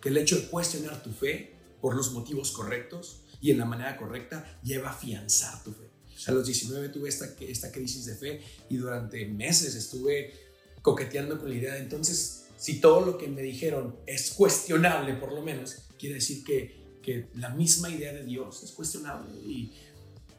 Que 0.00 0.08
el 0.08 0.16
hecho 0.16 0.36
de 0.36 0.46
cuestionar 0.48 1.02
tu 1.02 1.10
fe 1.12 1.54
por 1.80 1.94
los 1.94 2.12
motivos 2.12 2.50
correctos 2.52 3.22
y 3.40 3.50
en 3.50 3.58
la 3.58 3.64
manera 3.64 3.96
correcta 3.96 4.58
lleva 4.62 4.88
a 4.88 4.92
afianzar 4.92 5.62
tu 5.62 5.72
fe. 5.72 5.90
A 6.26 6.32
los 6.32 6.46
19 6.46 6.90
tuve 6.90 7.08
esta, 7.08 7.26
esta 7.40 7.72
crisis 7.72 8.04
de 8.06 8.14
fe 8.14 8.40
y 8.68 8.76
durante 8.76 9.24
meses 9.26 9.74
estuve 9.74 10.34
coqueteando 10.82 11.38
con 11.38 11.48
la 11.48 11.54
idea 11.54 11.74
de 11.74 11.80
entonces, 11.80 12.46
si 12.56 12.80
todo 12.80 13.00
lo 13.04 13.16
que 13.16 13.28
me 13.28 13.42
dijeron 13.42 13.96
es 14.06 14.32
cuestionable 14.32 15.14
por 15.14 15.32
lo 15.32 15.42
menos, 15.42 15.76
quiere 15.98 16.16
decir 16.16 16.44
que, 16.44 16.98
que 17.02 17.28
la 17.34 17.50
misma 17.50 17.90
idea 17.90 18.12
de 18.12 18.24
Dios 18.24 18.62
es 18.62 18.72
cuestionable. 18.72 19.30
Y 19.40 19.72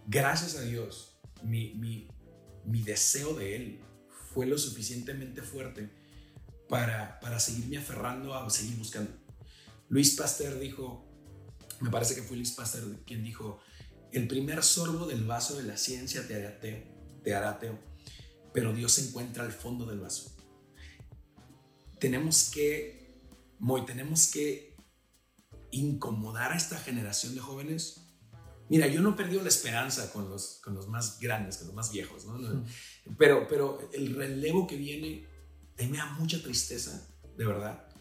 gracias 0.07 0.55
a 0.55 0.61
Dios, 0.61 1.15
mi, 1.43 1.73
mi, 1.75 2.07
mi 2.65 2.83
deseo 2.83 3.33
de 3.33 3.55
Él 3.55 3.79
fue 4.33 4.45
lo 4.45 4.57
suficientemente 4.57 5.41
fuerte 5.41 6.00
para, 6.71 7.19
para 7.19 7.37
seguirme 7.37 7.77
aferrando 7.77 8.33
a 8.33 8.49
seguir 8.49 8.77
buscando. 8.77 9.11
Luis 9.89 10.15
Pasteur 10.15 10.57
dijo, 10.57 11.05
me 11.81 11.91
parece 11.91 12.15
que 12.15 12.23
fue 12.23 12.37
Luis 12.37 12.53
Pasteur 12.53 13.03
quien 13.05 13.23
dijo, 13.23 13.59
el 14.13 14.27
primer 14.27 14.63
sorbo 14.63 15.05
del 15.05 15.25
vaso 15.25 15.57
de 15.57 15.63
la 15.63 15.75
ciencia 15.75 16.25
te 16.25 16.35
hará 16.35 16.49
ateo, 16.49 16.83
te 17.23 17.35
hará 17.35 17.49
ateo 17.51 17.91
pero 18.53 18.73
Dios 18.73 18.93
se 18.93 19.07
encuentra 19.07 19.43
al 19.43 19.51
fondo 19.51 19.85
del 19.85 19.99
vaso. 19.99 20.35
Tenemos 21.99 22.49
que, 22.51 23.21
muy, 23.59 23.85
tenemos 23.85 24.29
que 24.31 24.75
incomodar 25.71 26.51
a 26.51 26.57
esta 26.57 26.77
generación 26.77 27.35
de 27.35 27.41
jóvenes. 27.41 28.07
Mira, 28.69 28.87
yo 28.87 29.01
no 29.01 29.11
he 29.11 29.13
perdido 29.13 29.41
la 29.41 29.49
esperanza 29.49 30.11
con 30.11 30.29
los, 30.29 30.59
con 30.63 30.73
los 30.73 30.87
más 30.87 31.19
grandes, 31.19 31.57
con 31.57 31.67
los 31.67 31.75
más 31.75 31.91
viejos, 31.91 32.25
¿no? 32.25 32.65
Pero, 33.17 33.47
pero 33.47 33.89
el 33.93 34.15
relevo 34.15 34.67
que 34.67 34.77
viene, 34.77 35.27
a 35.81 35.85
mí 35.85 35.91
me 35.91 35.97
da 35.97 36.05
mucha 36.13 36.41
tristeza, 36.41 37.07
de 37.37 37.45
verdad 37.45 37.91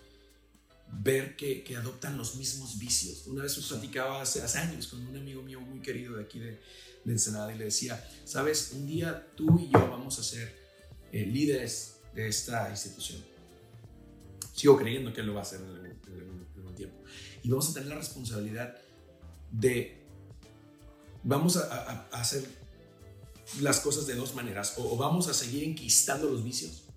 ver 0.92 1.36
que, 1.36 1.62
que, 1.62 1.76
adoptan 1.76 2.16
los 2.16 2.36
mismos 2.36 2.78
vicios. 2.78 3.26
Una 3.26 3.42
vez 3.42 3.54
platicaba 3.54 4.22
hace, 4.22 4.42
hace, 4.42 4.58
años 4.58 4.88
con 4.88 5.06
un 5.06 5.16
amigo 5.16 5.42
mío 5.42 5.60
muy 5.60 5.80
querido 5.80 6.16
de 6.16 6.24
aquí 6.24 6.38
de, 6.38 6.60
de, 7.04 7.12
Ensenada 7.12 7.54
y 7.54 7.58
le 7.58 7.64
decía, 7.64 8.04
sabes, 8.24 8.72
un 8.74 8.86
día 8.86 9.28
tú 9.36 9.58
y 9.58 9.70
yo 9.70 9.88
vamos 9.90 10.18
a 10.18 10.22
ser 10.22 10.54
eh, 11.12 11.24
líderes 11.24 12.00
de 12.14 12.28
esta 12.28 12.68
institución. 12.70 13.24
Sigo 14.52 14.76
creyendo 14.76 15.12
que 15.12 15.20
él 15.20 15.28
lo 15.28 15.34
va 15.34 15.40
a 15.40 15.42
hacer 15.42 15.60
en 15.60 15.68
algún, 15.68 16.74
tiempo. 16.74 17.02
Y 17.42 17.50
vamos 17.50 17.70
a 17.70 17.74
tener 17.74 17.88
la 17.88 17.96
responsabilidad 17.96 18.76
de, 19.50 20.02
vamos 21.22 21.56
a, 21.56 21.62
a, 21.62 22.08
a 22.10 22.20
hacer 22.20 22.44
las 23.60 23.80
cosas 23.80 24.06
de 24.06 24.14
dos 24.14 24.34
maneras, 24.34 24.74
o, 24.78 24.94
o 24.94 24.96
vamos 24.96 25.28
a 25.28 25.34
seguir 25.34 25.64
enquistando 25.64 26.30
los 26.30 26.44
vicios 26.44 26.89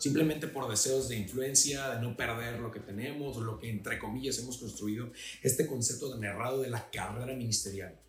simplemente 0.00 0.48
por 0.48 0.68
deseos 0.68 1.08
de 1.08 1.16
influencia, 1.16 1.90
de 1.90 2.00
no 2.00 2.16
perder 2.16 2.58
lo 2.58 2.72
que 2.72 2.80
tenemos 2.80 3.36
o 3.36 3.42
lo 3.42 3.58
que 3.58 3.68
entre 3.68 3.98
comillas 3.98 4.38
hemos 4.38 4.56
construido, 4.56 5.12
este 5.42 5.66
concepto 5.66 6.10
tan 6.10 6.24
errado 6.24 6.62
de 6.62 6.70
la 6.70 6.90
carrera 6.90 7.34
ministerial. 7.34 8.00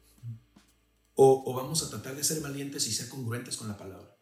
O, 1.16 1.54
vamos 1.54 1.84
a 1.84 1.90
tratar 1.90 2.16
de 2.16 2.24
ser 2.24 2.40
valientes 2.40 2.88
y 2.88 2.94
ser 2.94 3.10
congruentes 3.10 3.58
con 3.58 3.68
la 3.68 3.78
palabra, 3.78 4.16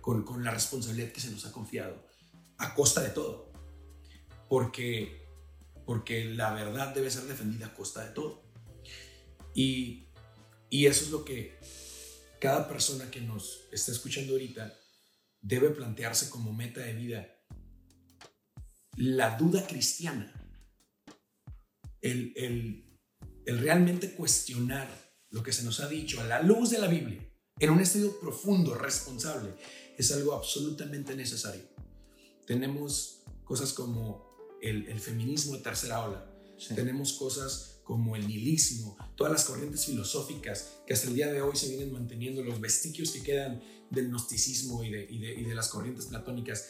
con, 0.00 0.24
con 0.24 0.44
la 0.44 0.52
responsabilidad 0.52 1.10
que 1.10 1.20
se 1.20 1.32
nos 1.32 1.44
ha 1.44 1.52
confiado, 1.52 2.06
a 2.58 2.74
costa 2.74 3.02
de 3.02 3.10
todo. 3.10 3.50
Porque, 4.48 5.26
porque 5.84 6.24
la 6.24 6.54
verdad 6.54 6.94
debe 6.94 7.10
ser 7.10 7.24
defendida 7.24 7.66
a 7.66 7.74
costa 7.74 8.04
de 8.04 8.12
todo. 8.12 8.42
Y, 9.52 10.06
y 10.70 10.86
eso 10.86 11.04
es 11.04 11.10
lo 11.10 11.24
que 11.24 11.58
cada 12.40 12.68
persona 12.68 13.10
que 13.10 13.20
nos 13.20 13.66
está 13.72 13.90
escuchando 13.90 14.32
ahorita 14.32 14.79
debe 15.40 15.70
plantearse 15.70 16.30
como 16.30 16.52
meta 16.52 16.80
de 16.80 16.94
vida 16.94 17.36
la 18.96 19.36
duda 19.36 19.66
cristiana, 19.66 20.32
el, 22.02 22.32
el, 22.36 23.58
realmente 23.58 24.14
cuestionar 24.14 24.88
lo 25.30 25.42
que 25.42 25.52
se 25.52 25.62
nos 25.62 25.80
ha 25.80 25.88
dicho 25.88 26.20
a 26.20 26.24
la 26.24 26.42
luz 26.42 26.70
de 26.70 26.78
la 26.78 26.88
Biblia, 26.88 27.26
en 27.58 27.70
un 27.70 27.80
estudio 27.80 28.18
profundo, 28.20 28.74
responsable, 28.74 29.54
es 29.96 30.12
algo 30.12 30.34
absolutamente 30.34 31.14
necesario. 31.14 31.62
Tenemos 32.46 33.22
cosas 33.44 33.72
como 33.72 34.58
el, 34.60 34.86
el 34.88 35.00
feminismo 35.00 35.56
de 35.56 35.62
tercera 35.62 36.04
ola, 36.04 36.30
tenemos 36.74 37.14
cosas 37.14 37.79
como 37.90 38.14
el 38.14 38.28
nihilismo, 38.28 38.96
todas 39.16 39.32
las 39.32 39.44
corrientes 39.44 39.84
filosóficas 39.84 40.76
que 40.86 40.94
hasta 40.94 41.08
el 41.08 41.14
día 41.14 41.26
de 41.26 41.42
hoy 41.42 41.56
se 41.56 41.68
vienen 41.68 41.92
manteniendo, 41.92 42.40
los 42.40 42.60
vestigios 42.60 43.10
que 43.10 43.20
quedan 43.20 43.60
del 43.90 44.10
gnosticismo 44.10 44.84
y 44.84 44.90
de, 44.92 45.08
y 45.10 45.18
de, 45.18 45.34
y 45.40 45.42
de 45.42 45.54
las 45.56 45.66
corrientes 45.70 46.06
platónicas, 46.06 46.68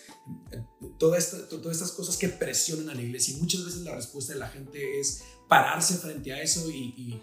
todas 0.98 1.34
estas 1.34 1.92
cosas 1.92 2.16
que 2.16 2.30
presionan 2.30 2.88
a 2.88 2.94
la 2.94 3.02
iglesia. 3.02 3.36
Y 3.36 3.38
muchas 3.38 3.66
veces 3.66 3.82
la 3.82 3.94
respuesta 3.94 4.32
de 4.32 4.38
la 4.38 4.48
gente 4.48 4.98
es 4.98 5.22
pararse 5.46 5.98
frente 5.98 6.32
a 6.32 6.40
eso 6.40 6.70
y, 6.70 7.20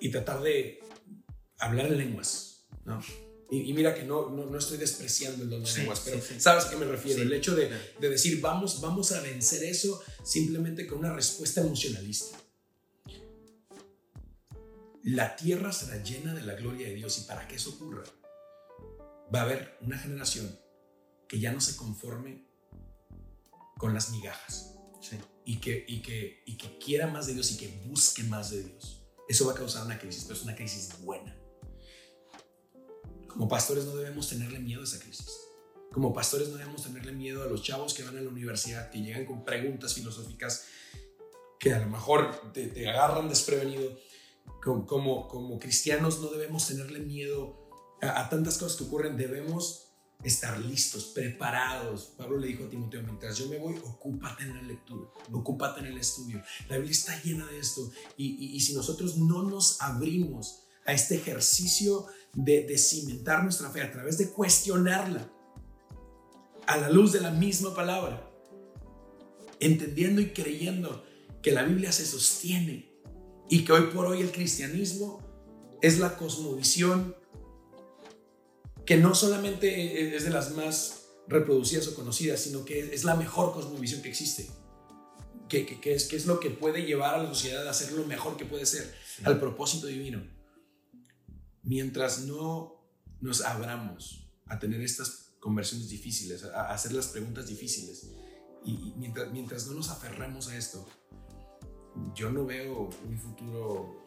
y, 0.00 0.10
tratar 0.10 0.42
de 0.42 0.80
hablar 1.60 1.86
en 1.86 1.98
lenguas. 1.98 2.66
¿no? 2.84 3.00
Y, 3.54 3.70
mira 3.74 3.94
que 3.94 4.04
no, 4.04 4.30
no, 4.30 4.46
no, 4.46 4.58
estoy 4.58 4.78
despreciando 4.78 5.44
el 5.44 5.50
don 5.50 5.62
de 5.62 5.72
lenguas, 5.74 6.00
pero 6.04 6.18
sabes 6.38 6.64
a 6.64 6.70
qué 6.70 6.76
me 6.76 6.86
refiero. 6.86 7.20
el 7.20 7.32
hecho 7.34 7.54
de, 7.54 7.70
de, 8.00 8.08
decir 8.08 8.40
vamos, 8.40 8.80
vamos 8.80 9.12
a 9.12 9.20
vencer 9.20 9.62
eso 9.64 10.02
simplemente 10.24 10.86
con 10.86 11.00
una 11.00 11.12
respuesta 11.12 11.60
emocionalista 11.60 12.38
la 15.02 15.34
tierra 15.34 15.72
será 15.72 16.02
llena 16.02 16.34
de 16.34 16.42
la 16.42 16.54
gloria 16.54 16.86
de 16.86 16.94
Dios 16.94 17.18
y 17.18 17.22
para 17.22 17.46
que 17.48 17.56
eso 17.56 17.70
ocurra, 17.70 18.04
va 19.34 19.40
a 19.40 19.42
haber 19.42 19.76
una 19.80 19.98
generación 19.98 20.58
que 21.28 21.40
ya 21.40 21.52
no 21.52 21.60
se 21.60 21.76
conforme 21.76 22.46
con 23.78 23.94
las 23.94 24.10
migajas 24.10 24.74
y, 25.44 25.58
que, 25.58 25.84
y, 25.88 26.02
que, 26.02 26.44
y 26.46 26.56
que 26.56 26.78
quiera 26.78 27.08
más 27.08 27.26
de 27.26 27.34
Dios 27.34 27.50
y 27.50 27.56
que 27.56 27.68
busque 27.86 28.22
más 28.22 28.50
de 28.50 28.62
Dios. 28.62 29.02
Eso 29.28 29.46
va 29.46 29.52
a 29.52 29.56
causar 29.56 29.84
una 29.84 29.98
crisis, 29.98 30.24
pero 30.24 30.36
es 30.36 30.44
una 30.44 30.54
crisis 30.54 30.90
buena. 31.00 31.36
Como 33.32 33.48
pastores 33.48 33.84
no 33.84 33.96
debemos 33.96 34.28
tenerle 34.28 34.58
miedo 34.58 34.82
a 34.82 34.84
esa 34.84 35.00
crisis. 35.00 35.38
Como 35.92 36.12
pastores 36.12 36.48
no 36.48 36.56
debemos 36.56 36.82
tenerle 36.82 37.12
miedo 37.12 37.42
a 37.42 37.46
los 37.46 37.62
chavos 37.62 37.94
que 37.94 38.02
van 38.02 38.16
a 38.16 38.20
la 38.20 38.28
universidad, 38.28 38.90
que 38.90 39.00
llegan 39.00 39.26
con 39.26 39.44
preguntas 39.44 39.94
filosóficas 39.94 40.66
que 41.62 41.72
a 41.72 41.78
lo 41.78 41.88
mejor 41.88 42.52
te, 42.52 42.88
agarran 42.88 43.28
desprevenido 43.28 43.96
como, 44.60 45.28
como, 45.28 45.58
cristianos 45.60 46.20
no 46.20 46.28
debemos 46.28 46.66
tenerle 46.66 46.98
miedo 46.98 47.70
a, 48.00 48.28
tantas 48.28 48.58
cosas 48.58 48.76
que 48.76 48.84
ocurren, 48.84 49.16
debemos 49.16 49.92
estar 50.24 50.58
listos, 50.58 51.06
preparados. 51.06 52.14
Pablo 52.16 52.38
le 52.38 52.48
dijo 52.48 52.64
a 52.64 52.68
Timoteo, 52.68 53.02
mientras 53.02 53.38
yo 53.38 53.48
me 53.48 53.58
voy, 53.58 53.76
ocúpate 53.76 54.42
en 54.42 54.56
la 54.56 54.62
lectura, 54.62 55.08
ocúpate 55.32 55.80
en 55.80 55.86
el 55.86 55.98
estudio. 55.98 56.42
La 56.68 56.76
Biblia 56.76 56.92
está 56.92 57.20
llena 57.22 57.46
de 57.46 57.58
esto. 57.58 57.92
Y, 58.16 58.60
si 58.60 58.74
nosotros 58.74 59.16
no 59.18 59.44
nos 59.44 59.80
abrimos 59.80 60.64
a 60.84 60.92
este 60.92 61.14
ejercicio 61.14 62.06
de, 62.34 62.64
de, 62.64 62.78
cimentar 62.78 63.42
nuestra 63.42 63.70
fe 63.70 63.82
a 63.82 63.92
través 63.92 64.18
de 64.18 64.30
cuestionarla 64.30 65.30
a 66.66 66.76
la 66.76 66.88
luz 66.88 67.12
de 67.12 67.20
la 67.20 67.30
misma 67.30 67.74
palabra, 67.74 68.30
entendiendo 69.60 70.20
y 70.20 70.30
creyendo 70.30 71.04
que 71.42 71.52
la 71.52 71.62
Biblia 71.62 71.92
se 71.92 72.06
sostiene 72.06 72.90
y 73.48 73.64
que 73.64 73.72
hoy 73.72 73.90
por 73.92 74.06
hoy 74.06 74.20
el 74.20 74.32
cristianismo 74.32 75.20
es 75.82 75.98
la 75.98 76.16
cosmovisión 76.16 77.16
que 78.86 78.96
no 78.96 79.14
solamente 79.14 80.16
es 80.16 80.24
de 80.24 80.30
las 80.30 80.52
más 80.52 81.02
reproducidas 81.28 81.88
o 81.88 81.94
conocidas, 81.94 82.40
sino 82.40 82.64
que 82.64 82.94
es 82.94 83.04
la 83.04 83.14
mejor 83.14 83.52
cosmovisión 83.52 84.02
que 84.02 84.08
existe. 84.08 84.48
Que, 85.48 85.66
que, 85.66 85.94
es, 85.94 86.04
que 86.04 86.16
es 86.16 86.26
lo 86.26 86.40
que 86.40 86.48
puede 86.48 86.86
llevar 86.86 87.14
a 87.14 87.22
la 87.22 87.28
sociedad 87.28 87.66
a 87.66 87.70
hacer 87.70 87.92
lo 87.92 88.06
mejor 88.06 88.38
que 88.38 88.46
puede 88.46 88.64
ser, 88.64 88.90
al 89.24 89.38
propósito 89.38 89.86
divino. 89.86 90.22
Mientras 91.62 92.20
no 92.20 92.80
nos 93.20 93.40
abramos 93.40 94.28
a 94.46 94.58
tener 94.58 94.80
estas 94.80 95.32
conversiones 95.40 95.88
difíciles, 95.88 96.44
a, 96.44 96.72
hacer 96.72 96.92
las 96.92 97.08
preguntas 97.08 97.46
difíciles, 97.46 98.12
y, 98.64 98.94
mientras, 98.96 99.32
mientras 99.32 99.66
no 99.66 99.74
nos 99.74 99.90
aferremos 99.90 100.48
a 100.48 100.56
esto, 100.56 100.86
yo 102.14 102.30
no 102.30 102.46
veo 102.46 102.90
un 103.06 103.18
futuro 103.18 104.04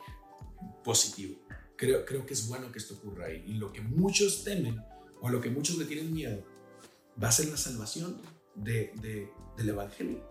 positivo. 0.84 1.36
Creo, 1.76 2.06
creo 2.06 2.26
que 2.26 2.34
es 2.34 2.48
bueno 2.48 2.72
que 2.72 2.80
esto 2.80 2.96
ocurra 2.96 3.32
y, 3.32 3.52
y 3.52 3.54
lo 3.56 3.72
que 3.72 3.82
muchos 3.82 4.44
temen 4.44 4.82
o 5.22 5.30
lo 5.30 5.42
que 5.42 5.50
muchos 5.50 5.78
le 5.78 5.86
tienen 5.86 6.14
miedo 6.14 6.44
va 7.22 7.30
a 7.30 7.32
ser 7.32 7.50
la 7.50 7.58
salvación 7.58 8.22
de, 8.56 8.92
de, 9.02 9.30
del 9.58 9.70
Evangelio. 9.70 10.24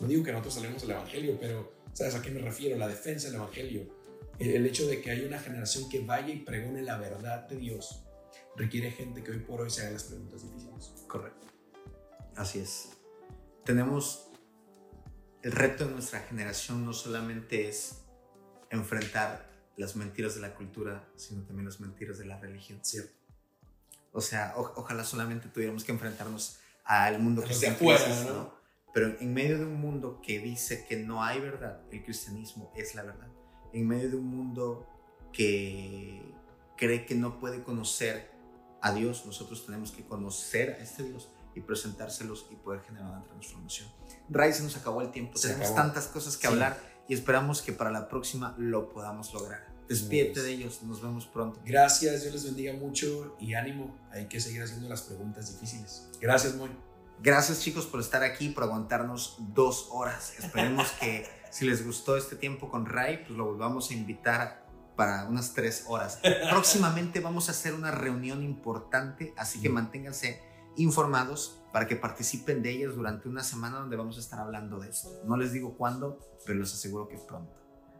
No 0.00 0.06
digo 0.06 0.22
que 0.22 0.32
nosotros 0.32 0.54
salgamos 0.54 0.82
del 0.82 0.92
Evangelio, 0.92 1.38
pero 1.40 1.72
¿sabes 1.92 2.14
a 2.14 2.22
qué 2.22 2.30
me 2.30 2.40
refiero? 2.40 2.76
La 2.76 2.88
defensa 2.88 3.28
del 3.28 3.36
Evangelio. 3.36 3.97
El, 4.38 4.66
hecho 4.66 4.86
de 4.86 5.00
que 5.00 5.10
haya 5.10 5.26
una 5.26 5.38
generación 5.38 5.88
que 5.88 6.00
vaya 6.00 6.32
y 6.32 6.40
pregone 6.40 6.82
la 6.82 6.96
verdad 6.96 7.48
de 7.48 7.56
Dios 7.56 8.04
requiere 8.56 8.90
gente 8.90 9.22
que 9.22 9.32
hoy 9.32 9.40
por 9.40 9.60
hoy 9.60 9.70
se 9.70 9.82
haga 9.82 9.92
las 9.92 10.04
preguntas 10.04 10.42
difíciles. 10.42 11.04
Correcto. 11.06 11.46
Así 12.36 12.60
es. 12.60 12.90
Tenemos 13.64 14.30
el 15.42 15.52
reto 15.52 15.86
de 15.86 15.92
nuestra 15.92 16.20
generación 16.20 16.84
no 16.84 16.92
solamente 16.92 17.68
es 17.68 18.04
enfrentar 18.70 19.48
las 19.76 19.96
mentiras 19.96 20.34
de 20.34 20.40
la 20.40 20.54
cultura, 20.54 21.08
sino 21.16 21.42
también 21.44 21.66
las 21.66 21.80
mentiras 21.80 22.18
de 22.18 22.26
la 22.26 22.38
religión. 22.38 22.80
Cierto. 22.82 23.14
O 24.12 24.20
sea, 24.20 24.54
ojalá 24.56 25.04
solamente 25.04 25.48
tuviéramos 25.48 25.84
que 25.84 25.92
enfrentarnos 25.92 26.58
al 26.84 27.20
mundo 27.20 27.44
que 27.44 27.54
se 27.54 27.68
afuera, 27.68 28.24
¿no? 28.24 28.52
Pero 28.92 29.16
en 29.20 29.34
medio 29.34 29.58
de 29.58 29.64
un 29.64 29.80
mundo 29.80 30.20
que 30.20 30.40
dice 30.40 30.86
que 30.88 30.96
no 30.96 31.22
hay 31.22 31.40
verdad, 31.40 31.82
el 31.92 32.02
cristianismo 32.02 32.72
es 32.74 32.94
la 32.94 33.02
verdad. 33.02 33.28
En 33.72 33.86
medio 33.86 34.10
de 34.10 34.16
un 34.16 34.26
mundo 34.26 34.86
que 35.32 36.34
cree 36.76 37.04
que 37.06 37.14
no 37.14 37.38
puede 37.38 37.62
conocer 37.62 38.30
a 38.80 38.92
Dios, 38.92 39.24
nosotros 39.26 39.66
tenemos 39.66 39.90
que 39.92 40.04
conocer 40.06 40.70
a 40.80 40.82
este 40.82 41.02
Dios 41.02 41.28
y 41.54 41.60
presentárselos 41.60 42.46
y 42.50 42.54
poder 42.56 42.80
generar 42.82 43.10
una 43.10 43.24
transformación. 43.24 43.88
Ray, 44.28 44.52
se 44.52 44.62
nos 44.62 44.76
acabó 44.76 45.00
el 45.02 45.10
tiempo, 45.10 45.36
Se 45.36 45.48
tenemos 45.48 45.70
acabó. 45.70 45.82
tantas 45.88 46.06
cosas 46.06 46.36
que 46.36 46.46
Sí. 46.46 46.52
hablar 46.52 46.78
y 47.08 47.14
esperamos 47.14 47.62
que 47.62 47.72
para 47.72 47.90
la 47.90 48.08
próxima 48.08 48.54
lo 48.58 48.88
podamos 48.90 49.32
lograr. 49.34 49.66
Despídete 49.88 50.42
de 50.42 50.50
ellos, 50.52 50.82
nos 50.82 51.00
vemos 51.00 51.26
pronto. 51.26 51.60
Gracias, 51.64 52.20
Dios 52.22 52.34
les 52.34 52.44
bendiga 52.44 52.74
mucho 52.74 53.36
y 53.40 53.54
ánimo. 53.54 53.96
Hay 54.12 54.28
que 54.28 54.38
seguir 54.38 54.62
haciendo 54.62 54.86
las 54.88 55.00
preguntas 55.02 55.50
difíciles. 55.52 56.08
Gracias, 56.20 56.54
Moy. 56.56 56.70
Gracias 57.20 57.60
chicos 57.60 57.86
por 57.86 58.00
estar 58.00 58.22
aquí, 58.22 58.50
por 58.50 58.64
aguantarnos 58.64 59.38
dos 59.54 59.88
horas. 59.90 60.34
Esperemos 60.38 60.88
que 61.00 61.26
si 61.50 61.66
les 61.66 61.84
gustó 61.84 62.16
este 62.16 62.36
tiempo 62.36 62.70
con 62.70 62.86
Ray, 62.86 63.24
pues 63.26 63.30
lo 63.30 63.46
volvamos 63.46 63.90
a 63.90 63.94
invitar 63.94 64.66
para 64.96 65.26
unas 65.26 65.54
tres 65.54 65.84
horas. 65.88 66.20
Próximamente 66.50 67.20
vamos 67.20 67.48
a 67.48 67.52
hacer 67.52 67.74
una 67.74 67.90
reunión 67.90 68.42
importante, 68.42 69.32
así 69.36 69.60
que 69.60 69.68
manténganse 69.68 70.42
informados 70.76 71.60
para 71.72 71.86
que 71.86 71.96
participen 71.96 72.62
de 72.62 72.70
ellas 72.70 72.94
durante 72.94 73.28
una 73.28 73.42
semana 73.42 73.78
donde 73.78 73.96
vamos 73.96 74.16
a 74.16 74.20
estar 74.20 74.40
hablando 74.40 74.78
de 74.78 74.88
esto. 74.88 75.10
No 75.24 75.36
les 75.36 75.52
digo 75.52 75.76
cuándo, 75.76 76.18
pero 76.46 76.58
les 76.58 76.72
aseguro 76.72 77.08
que 77.08 77.18
pronto. 77.18 77.54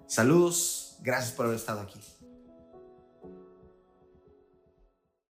Saludos, 0.06 0.98
gracias 1.00 1.32
por 1.32 1.46
haber 1.46 1.58
estado 1.58 1.80
aquí. 1.80 2.00